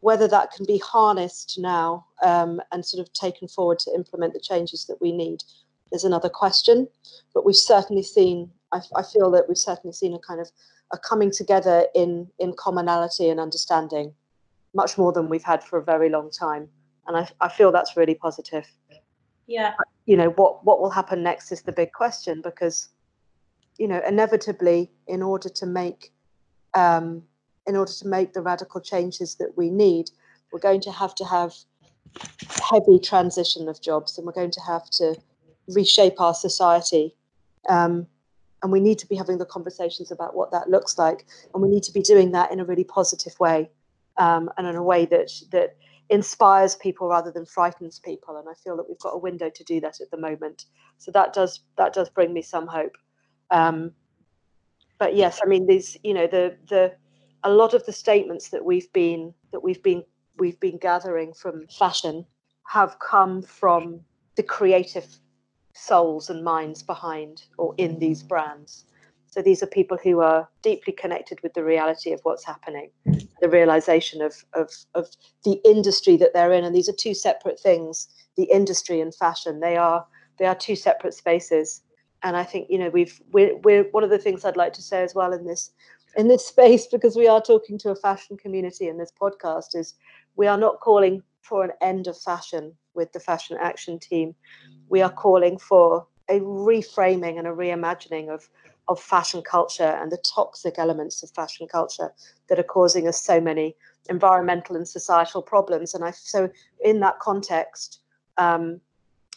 Whether 0.00 0.28
that 0.28 0.52
can 0.52 0.66
be 0.66 0.78
harnessed 0.78 1.58
now 1.58 2.06
um, 2.22 2.60
and 2.70 2.84
sort 2.84 3.06
of 3.06 3.12
taken 3.12 3.48
forward 3.48 3.78
to 3.80 3.94
implement 3.94 4.34
the 4.34 4.40
changes 4.40 4.84
that 4.86 5.00
we 5.00 5.10
need 5.10 5.42
is 5.92 6.04
another 6.04 6.28
question. 6.28 6.88
But 7.34 7.44
we've 7.44 7.56
certainly 7.56 8.02
seen, 8.02 8.50
I, 8.72 8.80
I 8.94 9.02
feel 9.02 9.30
that 9.32 9.48
we've 9.48 9.58
certainly 9.58 9.94
seen 9.94 10.14
a 10.14 10.18
kind 10.18 10.40
of 10.40 10.50
a 10.92 10.98
coming 10.98 11.30
together 11.30 11.86
in 11.94 12.28
in 12.38 12.52
commonality 12.52 13.28
and 13.28 13.40
understanding, 13.40 14.14
much 14.74 14.98
more 14.98 15.12
than 15.12 15.28
we've 15.28 15.42
had 15.42 15.64
for 15.64 15.78
a 15.78 15.84
very 15.84 16.08
long 16.08 16.30
time. 16.30 16.68
And 17.06 17.16
I, 17.16 17.28
I 17.40 17.48
feel 17.48 17.72
that's 17.72 17.96
really 17.96 18.14
positive. 18.14 18.66
Yeah. 19.46 19.74
You 20.06 20.16
know 20.16 20.30
what 20.30 20.64
what 20.64 20.80
will 20.80 20.90
happen 20.90 21.22
next 21.22 21.52
is 21.52 21.62
the 21.62 21.72
big 21.72 21.92
question 21.92 22.40
because 22.42 22.88
you 23.78 23.88
know, 23.88 24.00
inevitably, 24.06 24.90
in 25.06 25.22
order 25.22 25.48
to 25.48 25.66
make 25.66 26.12
um, 26.74 27.22
in 27.66 27.76
order 27.76 27.92
to 27.92 28.06
make 28.06 28.32
the 28.32 28.40
radical 28.40 28.80
changes 28.80 29.34
that 29.36 29.56
we 29.56 29.70
need, 29.70 30.10
we're 30.52 30.60
going 30.60 30.80
to 30.80 30.92
have 30.92 31.14
to 31.16 31.24
have 31.24 31.54
heavy 32.70 32.98
transition 32.98 33.68
of 33.68 33.80
jobs, 33.80 34.16
and 34.16 34.26
we're 34.26 34.32
going 34.32 34.50
to 34.52 34.60
have 34.60 34.88
to 34.90 35.16
reshape 35.68 36.20
our 36.20 36.34
society. 36.34 37.14
Um, 37.68 38.06
and 38.62 38.72
we 38.72 38.80
need 38.80 38.98
to 38.98 39.06
be 39.06 39.16
having 39.16 39.38
the 39.38 39.44
conversations 39.44 40.10
about 40.10 40.34
what 40.34 40.50
that 40.52 40.70
looks 40.70 40.98
like, 40.98 41.26
and 41.52 41.62
we 41.62 41.68
need 41.68 41.82
to 41.84 41.92
be 41.92 42.02
doing 42.02 42.32
that 42.32 42.50
in 42.50 42.60
a 42.60 42.64
really 42.64 42.84
positive 42.84 43.38
way, 43.38 43.70
um, 44.16 44.50
and 44.56 44.66
in 44.66 44.76
a 44.76 44.82
way 44.82 45.04
that 45.06 45.30
that 45.52 45.76
inspires 46.10 46.76
people 46.76 47.08
rather 47.08 47.30
than 47.30 47.44
frightens 47.44 47.98
people. 47.98 48.36
And 48.36 48.48
I 48.48 48.54
feel 48.54 48.76
that 48.76 48.88
we've 48.88 48.98
got 48.98 49.14
a 49.14 49.18
window 49.18 49.50
to 49.50 49.64
do 49.64 49.80
that 49.80 50.00
at 50.00 50.10
the 50.10 50.16
moment. 50.16 50.66
So 50.98 51.10
that 51.12 51.32
does 51.32 51.60
that 51.76 51.92
does 51.92 52.08
bring 52.08 52.32
me 52.32 52.42
some 52.42 52.66
hope. 52.66 52.96
Um, 53.50 53.92
but 54.98 55.14
yes, 55.14 55.40
I 55.42 55.46
mean 55.46 55.66
these, 55.66 55.96
you 56.02 56.14
know, 56.14 56.26
the 56.26 56.56
the 56.68 56.94
a 57.44 57.50
lot 57.50 57.74
of 57.74 57.84
the 57.86 57.92
statements 57.92 58.48
that 58.50 58.64
we've 58.64 58.92
been 58.92 59.32
that 59.52 59.62
we've 59.62 59.82
been 59.82 60.02
we've 60.38 60.60
been 60.60 60.78
gathering 60.78 61.32
from 61.32 61.66
fashion 61.68 62.24
have 62.64 62.98
come 62.98 63.42
from 63.42 64.00
the 64.36 64.42
creative 64.42 65.06
souls 65.72 66.30
and 66.30 66.42
minds 66.42 66.82
behind 66.82 67.44
or 67.58 67.74
in 67.78 67.98
these 67.98 68.22
brands. 68.22 68.84
So 69.36 69.42
these 69.42 69.62
are 69.62 69.66
people 69.66 69.98
who 70.02 70.20
are 70.20 70.48
deeply 70.62 70.94
connected 70.94 71.42
with 71.42 71.52
the 71.52 71.62
reality 71.62 72.10
of 72.12 72.20
what's 72.22 72.42
happening, 72.42 72.90
the 73.42 73.50
realization 73.50 74.22
of, 74.22 74.42
of, 74.54 74.70
of 74.94 75.10
the 75.44 75.60
industry 75.62 76.16
that 76.16 76.32
they're 76.32 76.54
in. 76.54 76.64
And 76.64 76.74
these 76.74 76.88
are 76.88 76.94
two 76.94 77.12
separate 77.12 77.60
things, 77.60 78.08
the 78.38 78.44
industry 78.44 78.98
and 78.98 79.14
fashion. 79.14 79.60
They 79.60 79.76
are 79.76 80.06
they 80.38 80.46
are 80.46 80.54
two 80.54 80.76
separate 80.76 81.12
spaces 81.12 81.82
and 82.22 82.34
I 82.36 82.44
think 82.44 82.68
you 82.70 82.78
know 82.78 82.88
we've 82.88 83.20
we're, 83.32 83.56
we're 83.58 83.84
one 83.90 84.04
of 84.04 84.10
the 84.10 84.18
things 84.18 84.44
I'd 84.44 84.56
like 84.56 84.72
to 84.74 84.82
say 84.82 85.02
as 85.02 85.14
well 85.14 85.34
in 85.34 85.44
this 85.44 85.70
in 86.16 86.28
this 86.28 86.46
space 86.54 86.86
because 86.86 87.14
we 87.14 87.28
are 87.28 87.42
talking 87.42 87.76
to 87.78 87.90
a 87.90 87.96
fashion 87.96 88.38
community 88.38 88.88
in 88.88 88.96
this 88.96 89.12
podcast 89.20 89.74
is 89.74 89.94
we 90.36 90.46
are 90.46 90.58
not 90.58 90.80
calling 90.80 91.22
for 91.42 91.62
an 91.62 91.72
end 91.82 92.06
of 92.06 92.18
fashion 92.18 92.72
with 92.94 93.12
the 93.12 93.20
fashion 93.20 93.58
action 93.60 93.98
team 93.98 94.34
we 94.88 95.02
are 95.02 95.12
calling 95.12 95.58
for 95.58 96.06
a 96.28 96.40
reframing 96.40 97.38
and 97.38 97.46
a 97.46 97.52
reimagining 97.52 98.28
of 98.28 98.48
of 98.88 99.00
fashion 99.00 99.42
culture 99.42 99.96
and 100.00 100.12
the 100.12 100.22
toxic 100.34 100.78
elements 100.78 101.22
of 101.22 101.30
fashion 101.30 101.66
culture 101.66 102.12
that 102.48 102.58
are 102.58 102.64
causing 102.64 103.08
us 103.08 103.20
so 103.20 103.40
many 103.40 103.74
environmental 104.08 104.76
and 104.76 104.86
societal 104.86 105.42
problems 105.42 105.94
and 105.94 106.04
i 106.04 106.10
so 106.10 106.48
in 106.84 107.00
that 107.00 107.18
context 107.18 108.00
um, 108.38 108.80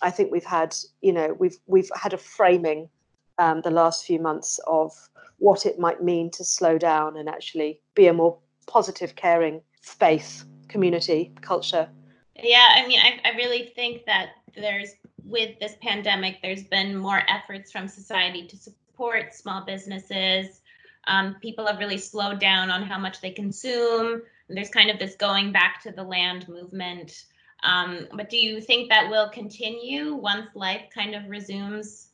I 0.02 0.12
think 0.12 0.32
we've 0.32 0.46
had, 0.46 0.76
you 1.02 1.12
know, 1.12 1.36
we've 1.40 1.58
we've 1.68 1.90
had 1.96 2.14
a 2.14 2.18
framing 2.18 2.90
um, 3.38 3.62
the 3.62 3.72
last 3.72 4.06
few 4.06 4.20
months 4.20 4.60
of 4.68 4.92
what 5.38 5.66
it 5.66 5.80
might 5.80 6.04
mean 6.04 6.30
to 6.32 6.44
slow 6.44 6.78
down 6.78 7.18
and 7.18 7.30
actually 7.30 7.82
be 7.96 8.08
a 8.08 8.14
more 8.14 8.38
positive, 8.68 9.16
caring 9.16 9.62
space, 9.82 10.46
community, 10.68 11.32
culture. 11.42 11.90
Yeah, 12.42 12.70
I 12.76 12.88
mean, 12.88 13.00
I, 13.00 13.20
I 13.26 13.36
really 13.36 13.72
think 13.76 14.06
that 14.06 14.30
there's 14.56 14.92
with 15.26 15.60
this 15.60 15.76
pandemic, 15.82 16.40
there's 16.42 16.64
been 16.64 16.96
more 16.96 17.22
efforts 17.28 17.72
from 17.72 17.88
society 17.88 18.48
to 18.48 18.58
support 19.00 19.34
small 19.34 19.64
businesses. 19.66 20.60
Um, 21.08 21.38
people 21.42 21.66
have 21.66 21.80
really 21.80 21.98
slowed 21.98 22.40
down 22.40 22.70
on 22.70 22.84
how 22.84 23.00
much 23.00 23.22
they 23.22 23.32
consume. 23.32 24.22
There's 24.50 24.70
kind 24.70 24.90
of 24.90 25.00
this 25.00 25.16
going 25.16 25.54
back 25.54 25.82
to 25.84 25.92
the 25.92 26.04
land 26.04 26.50
movement. 26.50 27.26
Um, 27.64 28.08
but 28.14 28.30
do 28.30 28.36
you 28.36 28.60
think 28.60 28.90
that 28.90 29.10
will 29.10 29.30
continue 29.30 30.16
once 30.16 30.48
life 30.54 30.82
kind 30.94 31.16
of 31.16 31.30
resumes 31.30 32.10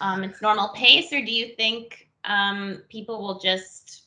um, 0.00 0.24
its 0.24 0.40
normal 0.40 0.68
pace, 0.68 1.12
or 1.12 1.22
do 1.22 1.32
you 1.32 1.54
think 1.54 2.08
um, 2.24 2.82
people 2.88 3.20
will 3.20 3.38
just, 3.38 4.06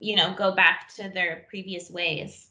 you 0.00 0.16
know, 0.16 0.34
go 0.36 0.52
back 0.52 0.92
to 0.96 1.08
their 1.08 1.46
previous 1.48 1.90
ways? 1.90 2.48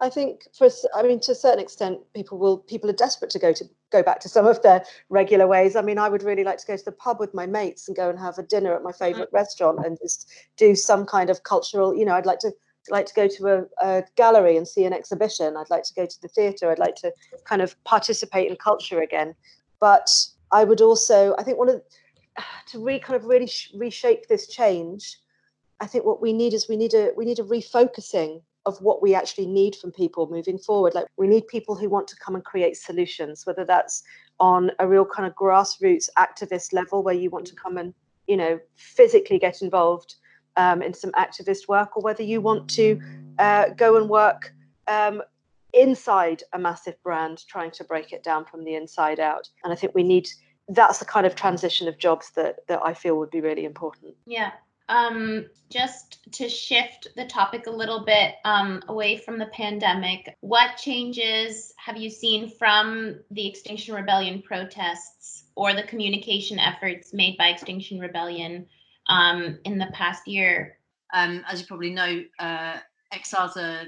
I 0.00 0.08
think 0.08 0.46
for 0.56 0.68
I 0.94 1.02
mean 1.02 1.20
to 1.20 1.32
a 1.32 1.34
certain 1.34 1.58
extent 1.58 1.98
people 2.14 2.38
will 2.38 2.58
people 2.58 2.88
are 2.88 2.94
desperate 2.94 3.30
to 3.32 3.38
go 3.38 3.52
to 3.52 3.64
go 3.90 4.02
back 4.02 4.20
to 4.20 4.28
some 4.28 4.46
of 4.46 4.62
their 4.62 4.84
regular 5.08 5.46
ways. 5.46 5.74
I 5.74 5.82
mean 5.82 5.98
I 5.98 6.08
would 6.08 6.22
really 6.22 6.44
like 6.44 6.58
to 6.58 6.66
go 6.66 6.76
to 6.76 6.84
the 6.84 6.92
pub 6.92 7.18
with 7.18 7.34
my 7.34 7.46
mates 7.46 7.88
and 7.88 7.96
go 7.96 8.08
and 8.08 8.18
have 8.18 8.38
a 8.38 8.44
dinner 8.44 8.74
at 8.74 8.82
my 8.82 8.92
favorite 8.92 9.28
mm-hmm. 9.28 9.36
restaurant 9.36 9.84
and 9.84 9.98
just 10.00 10.30
do 10.56 10.74
some 10.74 11.04
kind 11.04 11.30
of 11.30 11.42
cultural, 11.42 11.94
you 11.94 12.04
know, 12.04 12.14
I'd 12.14 12.26
like 12.26 12.38
to 12.40 12.52
like 12.90 13.06
to 13.06 13.14
go 13.14 13.28
to 13.28 13.46
a, 13.48 13.86
a, 13.86 14.04
gallery 14.16 14.56
and 14.56 14.66
see 14.66 14.84
an 14.84 14.92
exhibition. 14.92 15.56
I'd 15.56 15.70
like 15.70 15.82
to 15.82 15.94
go 15.94 16.06
to 16.06 16.22
the 16.22 16.28
theatre. 16.28 16.70
I'd 16.70 16.78
like 16.78 16.94
to 16.96 17.12
kind 17.44 17.60
of 17.60 17.82
participate 17.84 18.50
in 18.50 18.56
culture 18.56 19.00
again. 19.00 19.34
But 19.80 20.08
I 20.52 20.64
would 20.64 20.80
also, 20.80 21.34
I 21.38 21.42
think, 21.42 21.58
one 21.58 21.68
of 21.68 21.82
to 22.68 22.82
re 22.82 22.98
kind 22.98 23.16
of 23.16 23.26
really 23.26 23.46
sh- 23.46 23.72
reshape 23.74 24.28
this 24.28 24.46
change. 24.46 25.18
I 25.80 25.86
think 25.86 26.04
what 26.04 26.22
we 26.22 26.32
need 26.32 26.54
is 26.54 26.68
we 26.68 26.76
need 26.76 26.94
a 26.94 27.12
we 27.16 27.24
need 27.24 27.38
a 27.38 27.44
refocusing 27.44 28.42
of 28.68 28.78
what 28.82 29.02
we 29.02 29.14
actually 29.14 29.46
need 29.46 29.74
from 29.74 29.90
people 29.90 30.28
moving 30.30 30.58
forward. 30.58 30.94
Like 30.94 31.06
we 31.16 31.26
need 31.26 31.48
people 31.48 31.74
who 31.74 31.88
want 31.88 32.06
to 32.08 32.16
come 32.16 32.34
and 32.34 32.44
create 32.44 32.76
solutions, 32.76 33.46
whether 33.46 33.64
that's 33.64 34.02
on 34.38 34.70
a 34.78 34.86
real 34.86 35.06
kind 35.06 35.26
of 35.26 35.34
grassroots 35.34 36.08
activist 36.18 36.72
level 36.72 37.02
where 37.02 37.14
you 37.14 37.30
want 37.30 37.46
to 37.46 37.56
come 37.56 37.78
and 37.78 37.94
you 38.26 38.36
know 38.36 38.60
physically 38.76 39.38
get 39.38 39.62
involved 39.62 40.16
um, 40.56 40.82
in 40.82 40.92
some 40.92 41.12
activist 41.12 41.66
work, 41.66 41.96
or 41.96 42.02
whether 42.02 42.22
you 42.22 42.40
want 42.40 42.68
to 42.70 43.00
uh, 43.38 43.70
go 43.70 43.96
and 43.96 44.08
work 44.08 44.52
um, 44.86 45.22
inside 45.72 46.42
a 46.52 46.58
massive 46.58 47.02
brand, 47.02 47.44
trying 47.48 47.70
to 47.70 47.84
break 47.84 48.12
it 48.12 48.22
down 48.22 48.44
from 48.44 48.64
the 48.64 48.74
inside 48.74 49.18
out. 49.18 49.48
And 49.64 49.72
I 49.72 49.76
think 49.76 49.94
we 49.94 50.02
need 50.02 50.28
that's 50.68 50.98
the 50.98 51.06
kind 51.06 51.26
of 51.26 51.34
transition 51.34 51.88
of 51.88 51.96
jobs 51.96 52.30
that 52.36 52.66
that 52.68 52.80
I 52.84 52.92
feel 52.92 53.16
would 53.18 53.30
be 53.30 53.40
really 53.40 53.64
important. 53.64 54.14
Yeah. 54.26 54.52
Um, 54.88 55.46
just 55.70 56.32
to 56.32 56.48
shift 56.48 57.08
the 57.14 57.26
topic 57.26 57.66
a 57.66 57.70
little 57.70 58.04
bit 58.04 58.36
um, 58.44 58.82
away 58.88 59.18
from 59.18 59.38
the 59.38 59.46
pandemic, 59.46 60.34
what 60.40 60.78
changes 60.78 61.74
have 61.76 61.98
you 61.98 62.08
seen 62.08 62.50
from 62.50 63.20
the 63.30 63.46
Extinction 63.46 63.94
Rebellion 63.94 64.40
protests 64.40 65.44
or 65.56 65.74
the 65.74 65.82
communication 65.82 66.58
efforts 66.58 67.12
made 67.12 67.36
by 67.36 67.48
Extinction 67.48 67.98
Rebellion 67.98 68.66
um, 69.08 69.58
in 69.64 69.78
the 69.78 69.88
past 69.92 70.26
year. 70.28 70.78
Um, 71.12 71.44
as 71.50 71.60
you 71.60 71.66
probably 71.66 71.90
know, 71.90 72.22
uh, 72.38 72.78
XR's 73.12 73.56
a, 73.56 73.86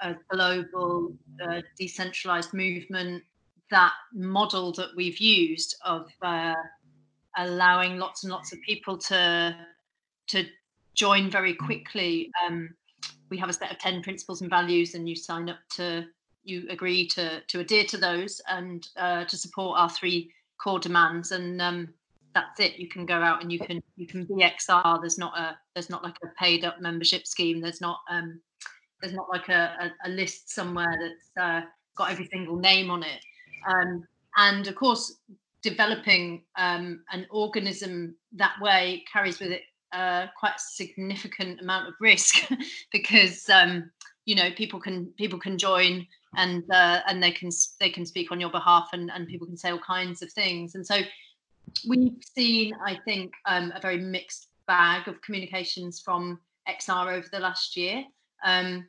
a 0.00 0.16
global 0.28 1.14
uh, 1.42 1.62
decentralized 1.78 2.52
movement. 2.52 3.22
That 3.70 3.92
model 4.12 4.72
that 4.72 4.90
we've 4.96 5.18
used 5.18 5.76
of 5.84 6.10
uh, 6.22 6.54
allowing 7.36 7.98
lots 7.98 8.24
and 8.24 8.32
lots 8.32 8.52
of 8.52 8.60
people 8.62 8.98
to 8.98 9.56
to 10.28 10.44
join 10.94 11.30
very 11.30 11.54
quickly. 11.54 12.30
Um, 12.46 12.70
we 13.30 13.38
have 13.38 13.48
a 13.48 13.52
set 13.52 13.70
of 13.70 13.78
ten 13.78 14.02
principles 14.02 14.40
and 14.40 14.50
values, 14.50 14.94
and 14.94 15.08
you 15.08 15.16
sign 15.16 15.48
up 15.48 15.58
to 15.76 16.06
you 16.44 16.66
agree 16.70 17.06
to 17.08 17.40
to 17.40 17.60
adhere 17.60 17.84
to 17.84 17.96
those 17.96 18.40
and 18.48 18.88
uh, 18.96 19.24
to 19.24 19.36
support 19.36 19.78
our 19.78 19.90
three 19.90 20.32
core 20.62 20.78
demands. 20.78 21.32
And 21.32 21.60
um, 21.60 21.88
that's 22.34 22.60
it. 22.60 22.78
You 22.78 22.88
can 22.88 23.06
go 23.06 23.16
out 23.16 23.42
and 23.42 23.52
you 23.52 23.58
can 23.58 23.82
you 23.96 24.06
can 24.06 24.24
be 24.24 24.44
XR. 24.44 25.00
There's 25.00 25.18
not 25.18 25.36
a 25.38 25.56
there's 25.74 25.90
not 25.90 26.02
like 26.02 26.16
a 26.22 26.28
paid 26.38 26.64
up 26.64 26.80
membership 26.80 27.26
scheme. 27.26 27.60
There's 27.60 27.80
not 27.80 28.00
um 28.10 28.40
there's 29.00 29.14
not 29.14 29.28
like 29.28 29.48
a, 29.48 29.92
a, 30.04 30.08
a 30.08 30.10
list 30.10 30.50
somewhere 30.50 30.98
that's 31.00 31.30
uh, 31.40 31.66
got 31.96 32.10
every 32.10 32.26
single 32.26 32.56
name 32.56 32.90
on 32.90 33.02
it. 33.02 33.20
Um, 33.68 34.04
and 34.36 34.66
of 34.66 34.74
course, 34.74 35.18
developing 35.62 36.42
um, 36.56 37.04
an 37.12 37.26
organism 37.30 38.16
that 38.32 38.54
way 38.60 39.04
carries 39.12 39.38
with 39.38 39.50
it 39.50 39.62
uh, 39.92 40.26
quite 40.38 40.58
significant 40.58 41.60
amount 41.60 41.88
of 41.88 41.94
risk 42.00 42.48
because 42.92 43.48
um, 43.48 43.90
you 44.24 44.34
know 44.34 44.50
people 44.56 44.80
can 44.80 45.06
people 45.16 45.38
can 45.38 45.58
join 45.58 46.06
and 46.36 46.64
uh, 46.70 47.00
and 47.06 47.22
they 47.22 47.30
can 47.30 47.50
they 47.80 47.90
can 47.90 48.04
speak 48.04 48.30
on 48.30 48.40
your 48.40 48.50
behalf 48.50 48.90
and, 48.92 49.10
and 49.10 49.26
people 49.26 49.46
can 49.46 49.56
say 49.56 49.70
all 49.70 49.78
kinds 49.78 50.22
of 50.22 50.30
things. 50.32 50.74
And 50.74 50.86
so 50.86 51.00
we've 51.86 52.22
seen 52.22 52.74
i 52.84 52.98
think 53.04 53.32
um, 53.46 53.72
a 53.74 53.80
very 53.80 53.98
mixed 53.98 54.48
bag 54.66 55.08
of 55.08 55.20
communications 55.22 56.00
from 56.00 56.38
xr 56.68 57.12
over 57.12 57.26
the 57.32 57.38
last 57.38 57.76
year 57.76 58.04
um, 58.44 58.86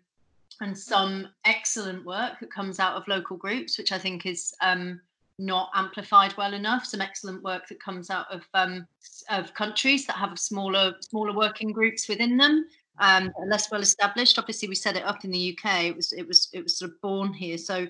and 0.62 0.78
some 0.78 1.28
excellent 1.45 2.06
work 2.06 2.39
that 2.39 2.52
comes 2.52 2.80
out 2.80 2.95
of 2.95 3.08
local 3.08 3.38
groups 3.38 3.78
which 3.78 3.91
i 3.91 3.97
think 3.97 4.26
is 4.26 4.54
um, 4.62 5.00
not 5.40 5.72
amplified 5.74 6.36
well 6.38 6.54
enough 6.54 6.86
some 6.86 7.02
excellent 7.02 7.42
work 7.44 7.68
that 7.68 7.82
comes 7.82 8.10
out 8.10 8.28
of 8.32 8.44
um, 8.54 8.86
of 9.30 9.54
countries 9.54 10.06
that 10.06 10.18
have 10.18 10.38
smaller 10.38 10.94
smaller 11.02 11.34
working 11.34 11.72
groups 11.72 12.08
within 12.08 12.38
them 12.38 12.66
um, 13.00 13.32
less 13.48 13.72
well 13.72 13.82
established. 13.82 14.38
Obviously, 14.38 14.68
we 14.68 14.76
set 14.76 14.96
it 14.96 15.04
up 15.04 15.24
in 15.24 15.32
the 15.32 15.58
UK. 15.58 15.86
It 15.86 15.96
was 15.96 16.12
it 16.14 16.28
was 16.28 16.50
it 16.54 16.64
was 16.64 16.78
sort 16.78 16.92
of 16.92 17.02
born 17.02 17.34
here. 17.34 17.58
So, 17.58 17.88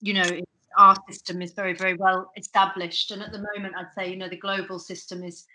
you 0.00 0.14
know, 0.14 0.28
our 0.78 0.96
system 1.08 1.42
is 1.42 1.52
very 1.52 1.74
very 1.74 1.94
well 1.94 2.30
established. 2.36 3.10
And 3.10 3.22
at 3.22 3.32
the 3.32 3.44
moment, 3.54 3.74
I'd 3.76 3.92
say 3.94 4.10
you 4.10 4.16
know 4.16 4.28
the 4.28 4.36
global 4.36 4.78
system 4.78 5.22
is 5.22 5.46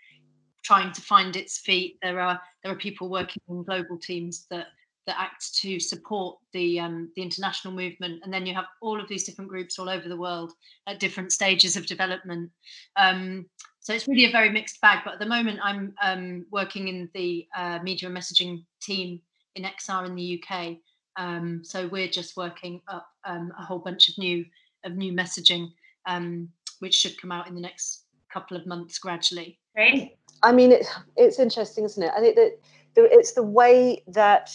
trying 0.62 0.92
to 0.92 1.00
find 1.00 1.36
its 1.36 1.58
feet. 1.58 1.98
There 2.02 2.20
are 2.20 2.40
there 2.62 2.72
are 2.72 2.76
people 2.76 3.08
working 3.08 3.42
in 3.48 3.64
global 3.64 3.98
teams 3.98 4.46
that 4.50 4.66
that 5.08 5.16
act 5.18 5.54
to 5.62 5.80
support 5.80 6.36
the 6.52 6.78
um, 6.78 7.10
the 7.16 7.22
international 7.22 7.74
movement, 7.74 8.20
and 8.22 8.32
then 8.32 8.46
you 8.46 8.54
have 8.54 8.66
all 8.80 9.00
of 9.00 9.08
these 9.08 9.24
different 9.24 9.50
groups 9.50 9.78
all 9.78 9.88
over 9.88 10.08
the 10.08 10.16
world 10.16 10.52
at 10.86 11.00
different 11.00 11.32
stages 11.32 11.76
of 11.76 11.86
development. 11.86 12.50
Um, 12.96 13.46
so 13.80 13.94
it's 13.94 14.06
really 14.06 14.26
a 14.26 14.30
very 14.30 14.50
mixed 14.50 14.80
bag. 14.82 15.00
But 15.04 15.14
at 15.14 15.18
the 15.18 15.26
moment, 15.26 15.60
I'm 15.62 15.94
um, 16.02 16.46
working 16.52 16.88
in 16.88 17.08
the 17.14 17.46
uh, 17.56 17.78
media 17.82 18.08
and 18.08 18.16
messaging 18.16 18.64
team 18.82 19.20
in 19.56 19.64
XR 19.64 20.06
in 20.06 20.14
the 20.14 20.42
UK. 20.42 20.76
Um, 21.16 21.62
so 21.64 21.88
we're 21.88 22.08
just 22.08 22.36
working 22.36 22.82
up 22.86 23.08
um, 23.24 23.50
a 23.58 23.64
whole 23.64 23.78
bunch 23.78 24.10
of 24.10 24.18
new 24.18 24.44
of 24.84 24.94
new 24.94 25.12
messaging, 25.12 25.68
um, 26.06 26.50
which 26.80 26.94
should 26.94 27.20
come 27.20 27.32
out 27.32 27.48
in 27.48 27.54
the 27.54 27.60
next 27.60 28.04
couple 28.32 28.56
of 28.56 28.66
months 28.66 28.98
gradually. 28.98 29.58
Great. 29.74 30.18
I 30.42 30.52
mean, 30.52 30.70
it, 30.70 30.86
it's 31.16 31.38
interesting, 31.38 31.84
isn't 31.84 32.02
it? 32.02 32.12
I 32.14 32.20
think 32.20 32.36
that 32.36 32.58
it's 32.96 33.32
the 33.32 33.42
way 33.42 34.02
that 34.08 34.50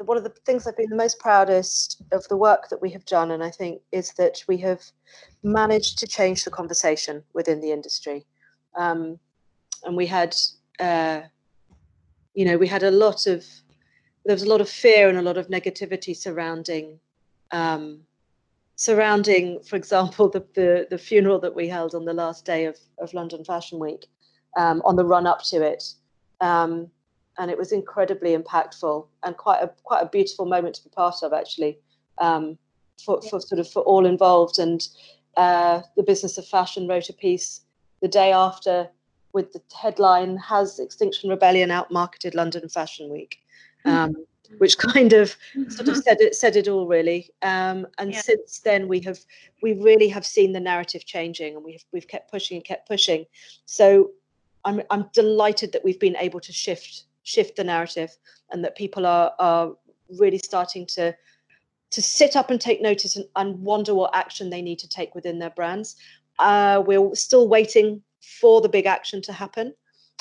one 0.00 0.16
of 0.16 0.24
the 0.24 0.30
things 0.44 0.66
I've 0.66 0.76
been 0.76 0.90
the 0.90 0.96
most 0.96 1.18
proudest 1.18 2.02
of 2.12 2.26
the 2.28 2.36
work 2.36 2.68
that 2.68 2.82
we 2.82 2.90
have 2.90 3.04
done, 3.04 3.30
and 3.30 3.42
I 3.42 3.50
think, 3.50 3.80
is 3.92 4.12
that 4.14 4.42
we 4.48 4.58
have 4.58 4.82
managed 5.42 5.98
to 5.98 6.06
change 6.06 6.44
the 6.44 6.50
conversation 6.50 7.22
within 7.32 7.60
the 7.60 7.70
industry. 7.70 8.26
Um, 8.76 9.18
and 9.84 9.96
we 9.96 10.06
had, 10.06 10.34
uh, 10.80 11.22
you 12.34 12.44
know, 12.44 12.58
we 12.58 12.66
had 12.66 12.82
a 12.82 12.90
lot 12.90 13.26
of, 13.26 13.44
there 14.24 14.34
was 14.34 14.42
a 14.42 14.48
lot 14.48 14.60
of 14.60 14.68
fear 14.68 15.08
and 15.08 15.18
a 15.18 15.22
lot 15.22 15.36
of 15.36 15.48
negativity 15.48 16.16
surrounding, 16.16 16.98
um, 17.52 18.00
surrounding, 18.76 19.60
for 19.62 19.76
example, 19.76 20.28
the, 20.30 20.44
the, 20.54 20.86
the 20.90 20.98
funeral 20.98 21.38
that 21.38 21.54
we 21.54 21.68
held 21.68 21.94
on 21.94 22.04
the 22.04 22.14
last 22.14 22.44
day 22.44 22.64
of, 22.64 22.76
of 22.98 23.14
London 23.14 23.44
Fashion 23.44 23.78
Week, 23.78 24.06
um, 24.56 24.82
on 24.84 24.96
the 24.96 25.04
run 25.04 25.26
up 25.26 25.42
to 25.44 25.62
it. 25.62 25.84
And 27.38 27.50
it 27.50 27.58
was 27.58 27.72
incredibly 27.72 28.36
impactful 28.36 29.06
and 29.22 29.36
quite 29.36 29.62
a 29.62 29.70
quite 29.82 30.02
a 30.02 30.08
beautiful 30.08 30.46
moment 30.46 30.76
to 30.76 30.84
be 30.84 30.90
part 30.90 31.16
of 31.22 31.32
actually 31.32 31.78
um, 32.18 32.56
for, 33.04 33.20
for 33.22 33.40
sort 33.40 33.58
of 33.58 33.68
for 33.68 33.82
all 33.82 34.06
involved. 34.06 34.58
And 34.58 34.86
uh, 35.36 35.82
the 35.96 36.02
business 36.02 36.38
of 36.38 36.46
fashion 36.46 36.86
wrote 36.86 37.08
a 37.08 37.12
piece 37.12 37.62
the 38.00 38.08
day 38.08 38.32
after 38.32 38.88
with 39.32 39.52
the 39.52 39.60
headline 39.76 40.36
has 40.36 40.78
extinction 40.78 41.28
rebellion 41.28 41.70
outmarketed 41.70 42.34
london 42.34 42.68
fashion 42.68 43.10
week? 43.10 43.38
Hmm. 43.82 43.90
um, 43.90 44.14
which 44.58 44.78
kind 44.78 45.12
of 45.12 45.36
sort 45.68 45.88
of 45.88 45.96
said 45.96 46.20
it 46.20 46.34
said 46.34 46.56
it 46.56 46.68
all 46.68 46.86
really. 46.86 47.30
Um, 47.42 47.86
and 47.98 48.12
yeah. 48.12 48.20
since 48.20 48.60
then 48.60 48.88
we 48.88 49.00
have 49.00 49.18
we 49.62 49.72
really 49.74 50.08
have 50.08 50.26
seen 50.26 50.52
the 50.52 50.60
narrative 50.60 51.04
changing 51.04 51.56
and 51.56 51.64
we've 51.64 51.84
we've 51.92 52.08
kept 52.08 52.30
pushing 52.30 52.56
and 52.56 52.64
kept 52.64 52.88
pushing. 52.88 53.24
So 53.66 54.10
I'm, 54.64 54.82
I'm 54.90 55.10
delighted 55.12 55.72
that 55.72 55.84
we've 55.84 56.00
been 56.00 56.16
able 56.16 56.40
to 56.40 56.52
shift 56.52 57.04
shift 57.24 57.56
the 57.56 57.64
narrative 57.64 58.16
and 58.50 58.64
that 58.64 58.76
people 58.76 59.04
are 59.06 59.32
are 59.38 59.72
really 60.18 60.38
starting 60.38 60.86
to 60.86 61.14
to 61.90 62.02
sit 62.02 62.36
up 62.36 62.50
and 62.50 62.60
take 62.60 62.82
notice 62.82 63.16
and, 63.16 63.26
and 63.36 63.58
wonder 63.60 63.94
what 63.94 64.14
action 64.14 64.50
they 64.50 64.62
need 64.62 64.78
to 64.80 64.88
take 64.88 65.14
within 65.14 65.38
their 65.38 65.50
brands. 65.50 65.96
Uh, 66.38 66.82
we're 66.84 67.14
still 67.14 67.48
waiting 67.48 68.02
for 68.40 68.60
the 68.60 68.68
big 68.68 68.86
action 68.86 69.22
to 69.22 69.32
happen. 69.32 69.72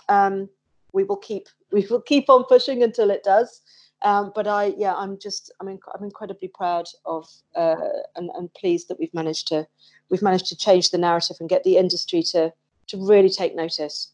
Um, 0.07 0.49
we 0.93 1.03
will 1.03 1.17
keep 1.17 1.47
we 1.71 1.85
will 1.89 2.01
keep 2.01 2.29
on 2.29 2.43
pushing 2.45 2.83
until 2.83 3.09
it 3.09 3.23
does. 3.23 3.61
Um, 4.03 4.31
but 4.35 4.47
I 4.47 4.73
yeah 4.77 4.93
I'm 4.95 5.17
just 5.17 5.51
I'm 5.59 5.67
inc- 5.67 5.91
I'm 5.93 6.03
incredibly 6.03 6.49
proud 6.49 6.87
of 7.05 7.27
uh, 7.55 7.75
and, 8.15 8.29
and 8.35 8.53
pleased 8.53 8.87
that 8.89 8.99
we've 8.99 9.13
managed 9.13 9.47
to 9.49 9.67
we've 10.09 10.21
managed 10.21 10.47
to 10.47 10.57
change 10.57 10.91
the 10.91 10.97
narrative 10.97 11.37
and 11.39 11.49
get 11.49 11.63
the 11.63 11.77
industry 11.77 12.21
to 12.33 12.53
to 12.87 12.97
really 12.97 13.29
take 13.29 13.55
notice 13.55 14.12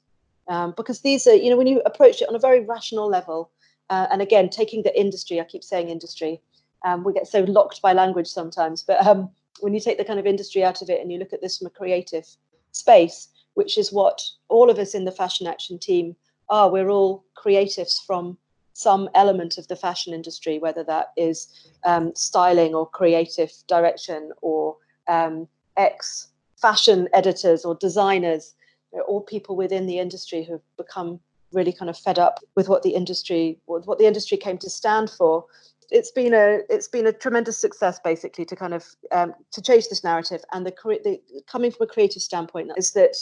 um, 0.50 0.74
because 0.76 1.02
these 1.02 1.26
are 1.28 1.36
you 1.36 1.50
know 1.50 1.58
when 1.58 1.68
you 1.68 1.82
approach 1.86 2.22
it 2.22 2.28
on 2.28 2.36
a 2.36 2.40
very 2.40 2.66
rational 2.66 3.08
level 3.08 3.52
uh, 3.90 4.08
and 4.12 4.22
again 4.22 4.50
taking 4.50 4.84
the 4.84 5.00
industry 5.00 5.40
I 5.40 5.46
keep 5.46 5.64
saying 5.64 5.90
industry 5.90 6.42
um, 6.86 7.04
we 7.04 7.14
get 7.14 7.28
so 7.28 7.42
locked 7.42 7.82
by 7.82 7.94
language 7.94 8.28
sometimes 8.28 8.84
but 8.84 9.06
um, 9.06 9.30
when 9.62 9.74
you 9.74 9.80
take 9.80 9.98
the 9.98 10.06
kind 10.06 10.20
of 10.20 10.26
industry 10.26 10.64
out 10.64 10.82
of 10.82 10.90
it 10.90 11.02
and 11.02 11.12
you 11.12 11.20
look 11.20 11.34
at 11.34 11.42
this 11.42 11.58
from 11.58 11.68
a 11.68 11.72
creative 11.72 12.26
space 12.72 13.30
which 13.54 13.78
is 13.78 13.92
what 13.92 14.22
all 14.50 14.70
of 14.70 14.80
us 14.80 14.94
in 14.94 15.06
the 15.06 15.12
fashion 15.12 15.48
action 15.48 15.80
team 15.80 16.16
are 16.50 16.70
we're 16.70 16.90
all 16.90 17.24
creatives 17.38 18.04
from 18.06 18.38
some 18.74 19.10
element 19.14 19.58
of 19.58 19.68
the 19.68 19.76
fashion 19.76 20.14
industry 20.14 20.58
whether 20.58 20.84
that 20.84 21.12
is 21.18 21.70
um, 21.86 22.12
styling 22.16 22.74
or 22.74 22.90
creative 22.90 23.52
direction 23.68 24.32
or 24.42 24.76
um, 25.08 25.48
ex 25.78 26.30
fashion 26.62 27.08
editors 27.14 27.66
or 27.66 27.76
designers 27.76 28.54
they're 28.92 29.04
all 29.04 29.22
people 29.22 29.56
within 29.56 29.86
the 29.86 30.00
industry 30.00 30.44
who've 30.44 30.62
become 30.78 31.20
really 31.52 31.74
kind 31.74 31.90
of 31.90 31.98
fed 31.98 32.20
up 32.20 32.40
with 32.56 32.70
what 32.70 32.84
the 32.84 32.92
industry 32.92 33.60
what 33.66 33.98
the 33.98 34.06
industry 34.06 34.38
came 34.38 34.58
to 34.60 34.70
stand 34.70 35.10
for. 35.10 35.46
It's 35.92 36.12
been 36.12 36.34
a 36.34 36.60
it's 36.70 36.88
been 36.88 37.08
a 37.08 37.14
tremendous 37.14 37.60
success 37.60 38.00
basically 38.04 38.46
to 38.46 38.56
kind 38.56 38.74
of 38.74 38.86
um, 39.12 39.34
to 39.52 39.62
change 39.62 39.88
this 39.90 40.04
narrative. 40.04 40.44
And 40.54 40.66
the, 40.66 40.74
the 41.04 41.20
coming 41.48 41.72
from 41.72 41.86
a 41.86 41.88
creative 41.88 42.22
standpoint 42.22 42.72
is 42.78 42.92
that 42.94 43.16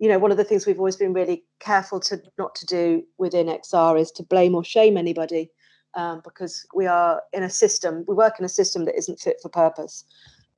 you 0.00 0.08
know 0.08 0.18
one 0.18 0.30
of 0.30 0.36
the 0.36 0.44
things 0.44 0.66
we've 0.66 0.78
always 0.78 0.96
been 0.96 1.12
really 1.12 1.44
careful 1.60 2.00
to 2.00 2.20
not 2.38 2.54
to 2.56 2.66
do 2.66 3.04
within 3.18 3.46
xr 3.46 4.00
is 4.00 4.10
to 4.10 4.22
blame 4.24 4.54
or 4.54 4.64
shame 4.64 4.96
anybody 4.96 5.50
um, 5.94 6.20
because 6.24 6.66
we 6.74 6.86
are 6.86 7.22
in 7.32 7.42
a 7.44 7.50
system 7.50 8.04
we 8.08 8.14
work 8.14 8.38
in 8.38 8.44
a 8.44 8.48
system 8.48 8.86
that 8.86 8.96
isn't 8.96 9.20
fit 9.20 9.36
for 9.40 9.48
purpose 9.48 10.04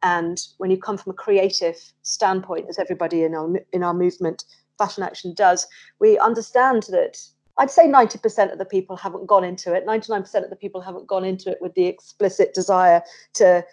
and 0.03 0.41
when 0.59 0.71
you 0.71 0.77
come 0.77 0.99
from 0.99 1.13
a 1.13 1.17
creative 1.17 1.77
standpoint, 2.03 2.67
as 2.69 2.79
everybody 2.79 3.23
in 3.23 3.35
our 3.35 3.51
in 3.73 3.83
our 3.83 3.95
movement, 3.95 4.45
Fashion 4.79 5.03
Action 5.03 5.35
does, 5.35 5.67
we 6.01 6.19
understand 6.19 6.85
that 6.91 7.19
I'd 7.59 7.71
say 7.71 7.87
90% 7.87 8.51
of 8.53 8.59
the 8.59 8.65
people 8.65 8.97
haven't 8.97 9.27
gone 9.27 9.45
into 9.45 9.75
it. 9.75 9.87
99% 9.87 10.43
of 10.43 10.51
the 10.51 10.57
people 10.57 10.81
haven't 10.81 11.07
gone 11.07 11.25
into 11.25 11.51
it 11.51 11.59
with 11.61 11.75
the 11.75 11.87
explicit 11.87 12.55
desire 12.55 13.03
to, 13.35 13.65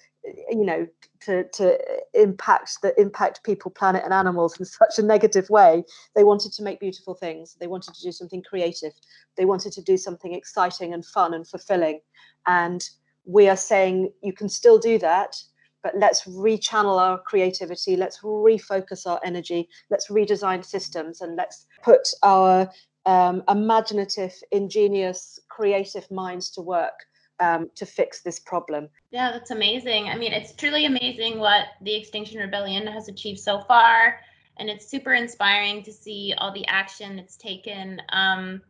you 0.50 0.66
know, 0.66 0.86
to, 1.22 1.46
to 1.54 1.80
impact 2.14 2.82
the 2.82 3.00
impact 3.00 3.44
people, 3.44 3.72
planet, 3.72 4.04
and 4.04 4.14
animals 4.14 4.60
in 4.60 4.66
such 4.82 5.00
a 5.00 5.02
negative 5.02 5.50
way. 5.50 5.84
They 6.16 6.26
wanted 6.26 6.52
to 6.54 6.64
make 6.64 6.80
beautiful 6.80 7.16
things. 7.16 7.56
They 7.60 7.68
wanted 7.68 7.94
to 7.96 8.02
do 8.02 8.12
something 8.12 8.44
creative. 8.44 8.92
They 9.38 9.46
wanted 9.46 9.72
to 9.74 9.82
do 9.82 9.98
something 9.98 10.34
exciting 10.34 10.94
and 10.94 11.06
fun 11.06 11.34
and 11.34 11.48
fulfilling. 11.48 12.02
And 12.46 12.88
we 13.26 13.48
are 13.48 13.58
saying 13.58 14.12
you 14.22 14.34
can 14.34 14.50
still 14.50 14.78
do 14.78 15.00
that 15.00 15.36
but 15.84 15.94
let's 15.98 16.24
rechannel 16.26 17.00
our 17.00 17.20
creativity 17.20 17.96
let's 17.96 18.20
refocus 18.22 19.06
our 19.06 19.20
energy 19.24 19.68
let's 19.90 20.10
redesign 20.10 20.64
systems 20.64 21.22
and 21.22 21.36
let's 21.36 21.66
put 21.84 22.08
our 22.24 22.70
um, 23.06 23.44
imaginative 23.50 24.34
ingenious 24.52 25.40
creative 25.50 26.10
minds 26.12 26.52
to 26.52 26.62
work 26.62 26.94
um, 27.40 27.70
to 27.76 27.86
fix 27.86 28.22
this 28.22 28.40
problem. 28.40 28.90
Yeah 29.12 29.32
that's 29.32 29.52
amazing. 29.52 30.10
I 30.10 30.18
mean 30.18 30.34
it's 30.34 30.54
truly 30.54 30.86
amazing 30.86 31.40
what 31.40 31.68
the 31.82 31.96
extinction 31.96 32.40
rebellion 32.40 32.86
has 32.88 33.08
achieved 33.08 33.40
so 33.40 33.62
far 33.62 34.20
and 34.58 34.70
it's 34.70 34.90
super 34.90 35.14
inspiring 35.14 35.82
to 35.84 35.92
see 35.92 36.34
all 36.38 36.54
the 36.54 36.68
action 36.68 37.18
it's 37.18 37.38
taken. 37.38 38.02
Um, 38.10 38.62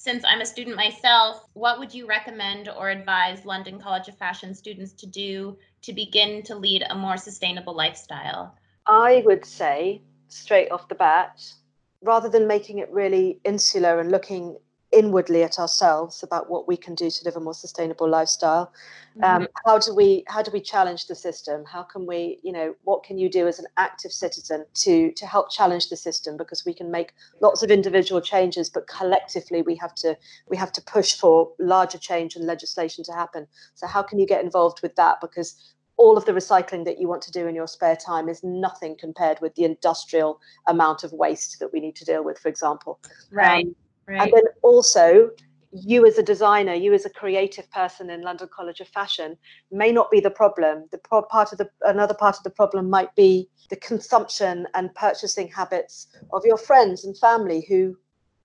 since 0.00 0.24
I'm 0.26 0.40
a 0.40 0.46
student 0.46 0.76
myself, 0.76 1.44
what 1.52 1.78
would 1.78 1.92
you 1.92 2.06
recommend 2.06 2.70
or 2.70 2.88
advise 2.88 3.44
London 3.44 3.78
College 3.78 4.08
of 4.08 4.16
Fashion 4.16 4.54
students 4.54 4.94
to 4.94 5.06
do 5.06 5.58
to 5.82 5.92
begin 5.92 6.42
to 6.44 6.54
lead 6.54 6.84
a 6.88 6.94
more 6.94 7.18
sustainable 7.18 7.76
lifestyle? 7.76 8.56
I 8.86 9.22
would 9.26 9.44
say, 9.44 10.00
straight 10.28 10.70
off 10.70 10.88
the 10.88 10.94
bat, 10.94 11.44
rather 12.00 12.30
than 12.30 12.46
making 12.46 12.78
it 12.78 12.90
really 12.90 13.40
insular 13.44 14.00
and 14.00 14.10
looking 14.10 14.56
inwardly 14.92 15.42
at 15.42 15.58
ourselves 15.58 16.22
about 16.22 16.50
what 16.50 16.66
we 16.66 16.76
can 16.76 16.94
do 16.94 17.10
to 17.10 17.24
live 17.24 17.36
a 17.36 17.40
more 17.40 17.54
sustainable 17.54 18.08
lifestyle 18.08 18.72
um, 19.22 19.42
mm-hmm. 19.42 19.44
how 19.64 19.78
do 19.78 19.94
we 19.94 20.24
how 20.26 20.42
do 20.42 20.50
we 20.50 20.60
challenge 20.60 21.06
the 21.06 21.14
system 21.14 21.64
how 21.64 21.82
can 21.82 22.06
we 22.06 22.38
you 22.42 22.52
know 22.52 22.74
what 22.82 23.04
can 23.04 23.16
you 23.16 23.30
do 23.30 23.46
as 23.46 23.58
an 23.58 23.66
active 23.76 24.10
citizen 24.10 24.64
to 24.74 25.12
to 25.12 25.26
help 25.26 25.50
challenge 25.50 25.88
the 25.90 25.96
system 25.96 26.36
because 26.36 26.64
we 26.64 26.74
can 26.74 26.90
make 26.90 27.12
lots 27.40 27.62
of 27.62 27.70
individual 27.70 28.20
changes 28.20 28.68
but 28.68 28.86
collectively 28.88 29.62
we 29.62 29.76
have 29.76 29.94
to 29.94 30.16
we 30.48 30.56
have 30.56 30.72
to 30.72 30.82
push 30.82 31.14
for 31.14 31.52
larger 31.60 31.98
change 31.98 32.34
and 32.34 32.44
legislation 32.44 33.04
to 33.04 33.12
happen 33.12 33.46
so 33.74 33.86
how 33.86 34.02
can 34.02 34.18
you 34.18 34.26
get 34.26 34.42
involved 34.44 34.80
with 34.82 34.96
that 34.96 35.20
because 35.20 35.74
all 36.00 36.16
of 36.16 36.24
the 36.24 36.32
recycling 36.32 36.86
that 36.86 36.98
you 36.98 37.06
want 37.06 37.20
to 37.20 37.30
do 37.30 37.46
in 37.46 37.54
your 37.54 37.66
spare 37.66 37.94
time 37.94 38.26
is 38.26 38.42
nothing 38.42 38.96
compared 38.98 39.38
with 39.42 39.54
the 39.54 39.64
industrial 39.64 40.40
amount 40.66 41.04
of 41.04 41.12
waste 41.12 41.58
that 41.60 41.70
we 41.74 41.78
need 41.78 41.94
to 41.94 42.06
deal 42.06 42.24
with, 42.24 42.38
for 42.38 42.48
example. 42.48 42.98
Right. 43.30 43.66
Um, 43.66 43.74
right. 44.06 44.22
And 44.22 44.32
then 44.32 44.44
also, 44.62 45.30
you 45.72 46.04
as 46.06 46.18
a 46.18 46.22
designer, 46.22 46.74
you 46.74 46.92
as 46.92 47.06
a 47.06 47.10
creative 47.10 47.70
person 47.70 48.10
in 48.10 48.22
London 48.22 48.48
College 48.54 48.80
of 48.80 48.88
Fashion 48.88 49.36
may 49.70 49.92
not 49.92 50.10
be 50.10 50.20
the 50.20 50.30
problem. 50.30 50.86
The 50.90 50.98
pro- 50.98 51.22
part 51.22 51.52
of 51.52 51.58
the 51.58 51.70
another 51.82 52.14
part 52.14 52.36
of 52.36 52.42
the 52.42 52.50
problem 52.50 52.90
might 52.90 53.14
be 53.14 53.48
the 53.68 53.76
consumption 53.76 54.66
and 54.74 54.94
purchasing 54.94 55.48
habits 55.48 56.08
of 56.32 56.42
your 56.44 56.56
friends 56.56 57.04
and 57.04 57.16
family 57.18 57.64
who 57.68 57.96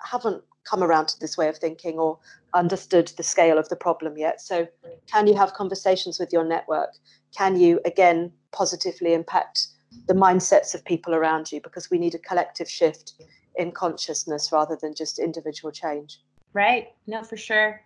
haven't 0.02 0.44
come 0.70 0.84
around 0.84 1.08
to 1.08 1.20
this 1.20 1.38
way 1.38 1.48
of 1.48 1.58
thinking 1.58 1.98
or 1.98 2.20
understood 2.54 3.12
the 3.18 3.24
scale 3.24 3.58
of 3.58 3.70
the 3.70 3.76
problem 3.76 4.18
yet. 4.18 4.42
So, 4.42 4.68
can 5.12 5.28
you 5.28 5.36
have 5.36 5.54
conversations 5.54 6.20
with 6.20 6.32
your 6.32 6.46
network? 6.46 6.92
Can 7.36 7.60
you 7.60 7.80
again 7.86 8.32
positively 8.52 9.14
impact 9.14 9.68
the 10.08 10.14
mindsets 10.14 10.76
of 10.76 10.86
people 10.86 11.16
around 11.16 11.52
you? 11.52 11.60
Because 11.62 11.90
we 11.90 11.98
need 11.98 12.14
a 12.14 12.20
collective 12.20 12.70
shift 12.70 13.14
in 13.58 13.72
consciousness 13.72 14.52
rather 14.52 14.78
than 14.82 14.94
just 14.94 15.20
individual 15.20 15.72
change. 15.72 16.20
Right. 16.54 16.90
No, 17.08 17.24
for 17.24 17.38
sure. 17.38 17.82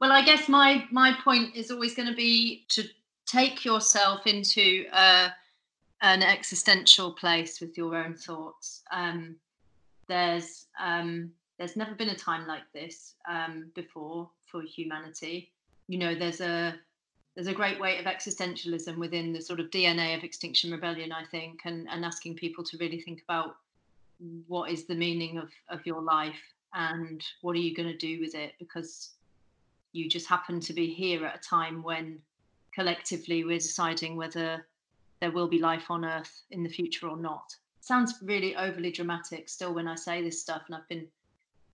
Well, 0.00 0.12
I 0.12 0.24
guess 0.24 0.48
my 0.48 0.84
my 0.90 1.16
point 1.24 1.54
is 1.54 1.70
always 1.70 1.94
going 1.94 2.08
to 2.08 2.14
be 2.14 2.64
to 2.70 2.84
take 3.26 3.64
yourself 3.64 4.26
into 4.26 4.84
uh, 4.92 5.28
an 6.02 6.22
existential 6.22 7.12
place 7.12 7.60
with 7.60 7.76
your 7.76 7.96
own 7.96 8.14
thoughts. 8.14 8.82
Um, 8.92 9.36
there's 10.08 10.66
um, 10.80 11.30
there's 11.58 11.76
never 11.76 11.94
been 11.94 12.10
a 12.10 12.16
time 12.16 12.46
like 12.46 12.70
this 12.72 13.14
um, 13.28 13.70
before 13.74 14.30
for 14.46 14.62
humanity. 14.62 15.52
You 15.88 15.98
know, 15.98 16.14
there's 16.14 16.40
a 16.40 16.74
there's 17.34 17.48
a 17.48 17.54
great 17.54 17.80
weight 17.80 17.98
of 17.98 18.06
existentialism 18.06 18.96
within 18.96 19.32
the 19.32 19.40
sort 19.40 19.60
of 19.60 19.70
DNA 19.70 20.16
of 20.16 20.22
Extinction 20.22 20.70
Rebellion, 20.70 21.10
I 21.10 21.24
think, 21.24 21.60
and, 21.64 21.88
and 21.90 22.04
asking 22.04 22.36
people 22.36 22.62
to 22.64 22.76
really 22.78 23.00
think 23.00 23.22
about 23.28 23.56
what 24.46 24.70
is 24.70 24.86
the 24.86 24.94
meaning 24.94 25.38
of, 25.38 25.50
of 25.68 25.84
your 25.86 26.02
life 26.02 26.40
and 26.74 27.22
what 27.42 27.54
are 27.56 27.60
you 27.60 27.74
going 27.74 27.88
to 27.88 27.96
do 27.96 28.20
with 28.20 28.34
it? 28.34 28.52
Because 28.58 29.10
you 29.92 30.08
just 30.08 30.28
happen 30.28 30.60
to 30.60 30.72
be 30.72 30.92
here 30.92 31.24
at 31.24 31.36
a 31.36 31.48
time 31.48 31.82
when 31.82 32.18
collectively 32.74 33.44
we're 33.44 33.58
deciding 33.58 34.16
whether 34.16 34.66
there 35.20 35.30
will 35.30 35.48
be 35.48 35.58
life 35.58 35.90
on 35.90 36.04
earth 36.04 36.42
in 36.50 36.62
the 36.62 36.68
future 36.68 37.08
or 37.08 37.16
not. 37.16 37.54
Sounds 37.80 38.14
really 38.22 38.56
overly 38.56 38.90
dramatic 38.90 39.48
still 39.48 39.74
when 39.74 39.86
i 39.86 39.94
say 39.94 40.22
this 40.22 40.40
stuff 40.40 40.62
and 40.66 40.74
i've 40.74 40.88
been 40.88 41.06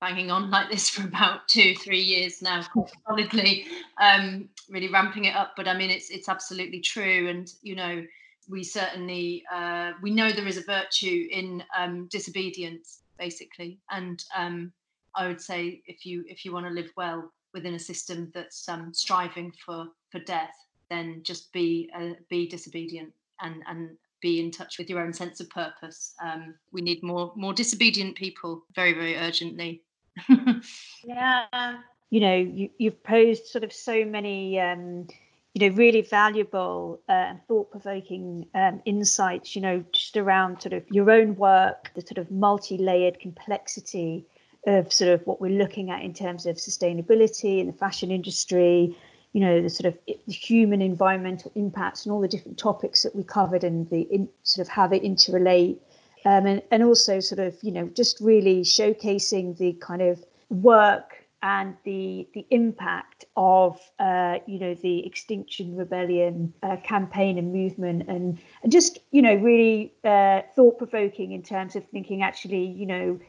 banging 0.01 0.31
on 0.31 0.51
like 0.57 0.71
this 0.71 0.91
for 0.91 1.07
about 1.07 1.47
two 1.49 1.75
three 1.77 2.01
years 2.01 2.43
now 2.43 2.63
solidly 3.07 3.67
um, 4.01 4.49
really 4.69 4.89
ramping 4.89 5.27
it 5.27 5.37
up 5.37 5.53
but 5.57 5.69
i 5.69 5.77
mean 5.77 5.91
it's 5.91 6.11
it's 6.11 6.29
absolutely 6.29 6.81
true 6.81 7.29
and 7.29 7.55
you 7.63 7.77
know 7.77 8.05
we 8.51 8.65
certainly 8.65 9.45
uh, 9.53 9.93
we 10.03 10.11
know 10.11 10.31
there 10.31 10.47
is 10.47 10.57
a 10.57 10.65
virtue 10.65 11.29
in 11.31 11.63
um, 11.77 12.09
disobedience 12.11 13.03
basically 13.19 13.79
and 13.91 14.25
um, 14.37 14.73
I 15.15 15.27
would 15.29 15.41
say 15.41 15.83
if 15.87 16.07
you 16.07 16.25
if 16.27 16.45
you 16.45 16.53
want 16.53 16.67
to 16.67 16.73
live 16.73 16.91
well 16.97 17.33
within 17.53 17.75
a 17.75 17.79
system 17.79 18.31
that's 18.35 18.69
um, 18.69 18.93
striving 18.95 19.53
for 19.65 19.87
for 20.11 20.21
death, 20.21 20.55
then 20.89 21.23
just 21.23 21.53
be 21.53 21.91
uh, 21.97 22.15
be 22.29 22.49
disobedient 22.49 23.13
and 23.41 23.63
and 23.67 23.97
be 24.21 24.41
in 24.41 24.51
touch 24.51 24.79
with 24.79 24.91
your 24.91 25.01
own 25.01 25.13
sense 25.13 25.41
of 25.41 25.49
purpose. 25.51 26.15
Um, 26.23 26.55
we 26.73 26.81
need 26.81 27.03
more 27.03 27.33
more 27.37 27.53
disobedient 27.53 28.17
people 28.17 28.65
very 28.75 28.93
very 28.93 29.17
urgently. 29.17 29.83
yeah. 31.05 31.79
You 32.11 32.21
know, 32.21 32.37
you, 32.37 32.71
you've 32.79 33.05
posed 33.05 33.47
sort 33.47 33.63
of 33.63 33.73
so 33.73 34.05
many 34.05 34.59
um, 34.59 35.07
you 35.55 35.69
know 35.69 35.77
really 35.77 36.03
valuable 36.03 37.01
and 37.09 37.39
uh, 37.39 37.41
thought-provoking 37.49 38.47
um, 38.55 38.81
insights 38.85 39.57
you 39.57 39.63
know 39.63 39.85
just 39.93 40.17
around 40.17 40.61
sort 40.61 40.73
of 40.73 40.85
your 40.91 41.11
own 41.11 41.35
work 41.37 41.91
the 41.95 42.01
sort 42.01 42.19
of 42.19 42.31
multi-layered 42.31 43.19
complexity 43.19 44.27
of 44.67 44.93
sort 44.93 45.11
of 45.11 45.27
what 45.27 45.41
we're 45.41 45.59
looking 45.59 45.91
at 45.91 46.03
in 46.03 46.13
terms 46.13 46.47
of 46.47 46.57
sustainability 46.57 47.61
in 47.61 47.67
the 47.67 47.73
fashion 47.73 48.11
industry, 48.11 48.97
you 49.33 49.41
know, 49.41 49.63
the 49.63 49.71
sort 49.71 49.87
of 49.87 49.99
the 50.07 50.33
human 50.33 50.83
environmental 50.83 51.51
impacts 51.55 52.05
and 52.05 52.13
all 52.13 52.21
the 52.21 52.29
different 52.29 52.59
topics 52.59 53.03
that 53.03 53.15
we 53.15 53.25
covered 53.25 53.65
and 53.65 53.89
the 53.91 54.03
in, 54.03 54.29
sort 54.43 54.67
of 54.67 54.71
how 54.71 54.87
they 54.87 55.01
interrelate. 55.01 55.79
Um, 56.27 56.45
and, 56.45 56.63
and 56.71 56.83
also 56.83 57.21
sort 57.21 57.39
of, 57.39 57.57
you 57.63 57.73
know, 57.73 57.89
just 57.89 58.21
really 58.21 58.61
showcasing 58.61 59.57
the 59.57 59.73
kind 59.75 60.03
of 60.03 60.23
work 60.51 61.20
and 61.43 61.77
the 61.85 62.29
the 62.35 62.47
impact 62.51 63.25
of 63.37 63.81
uh, 63.99 64.39
you 64.47 64.59
know 64.59 64.75
the 64.75 65.07
Extinction 65.07 65.77
Rebellion 65.77 66.53
uh, 66.63 66.77
campaign 66.85 67.39
and 67.39 67.53
movement, 67.53 68.09
and 68.09 68.39
and 68.63 68.73
just 68.73 68.99
you 69.11 69.23
know 69.23 69.35
really 69.35 69.95
uh, 70.05 70.43
thought 70.55 70.79
provoking 70.79 71.33
in 71.33 71.43
terms 71.43 71.77
of 71.77 71.85
thinking 71.87 72.23
actually 72.23 72.67
you 72.67 72.87
know 72.87 73.21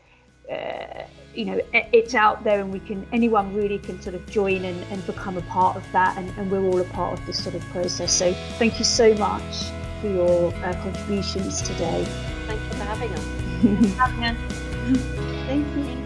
uh, 0.52 1.04
you 1.34 1.46
know 1.46 1.62
it's 1.74 2.14
out 2.14 2.44
there 2.44 2.60
and 2.60 2.74
we 2.74 2.80
can 2.80 3.08
anyone 3.14 3.54
really 3.56 3.80
can 3.80 4.02
sort 4.02 4.16
of 4.16 4.30
join 4.30 4.66
and, 4.66 4.84
and 4.92 5.06
become 5.06 5.38
a 5.38 5.42
part 5.44 5.78
of 5.78 5.92
that 5.94 6.18
and, 6.18 6.30
and, 6.38 6.52
we're 6.52 6.64
all 6.66 6.82
a 6.82 6.86
part 6.86 7.18
of 7.18 7.26
this 7.26 7.42
sort 7.42 7.56
of 7.56 7.64
process. 7.70 8.14
So 8.14 8.34
thank 8.58 8.78
you 8.78 8.86
so 8.86 9.14
much 9.16 9.66
for 10.02 10.10
your 10.10 10.54
uh, 10.56 10.74
contributions 10.82 11.62
today. 11.62 12.06
Thank 12.48 12.62
you 12.62 12.70
for 12.70 12.84
having 12.84 13.14
us. 13.14 13.26
Thank 15.48 15.78
you 15.78 16.01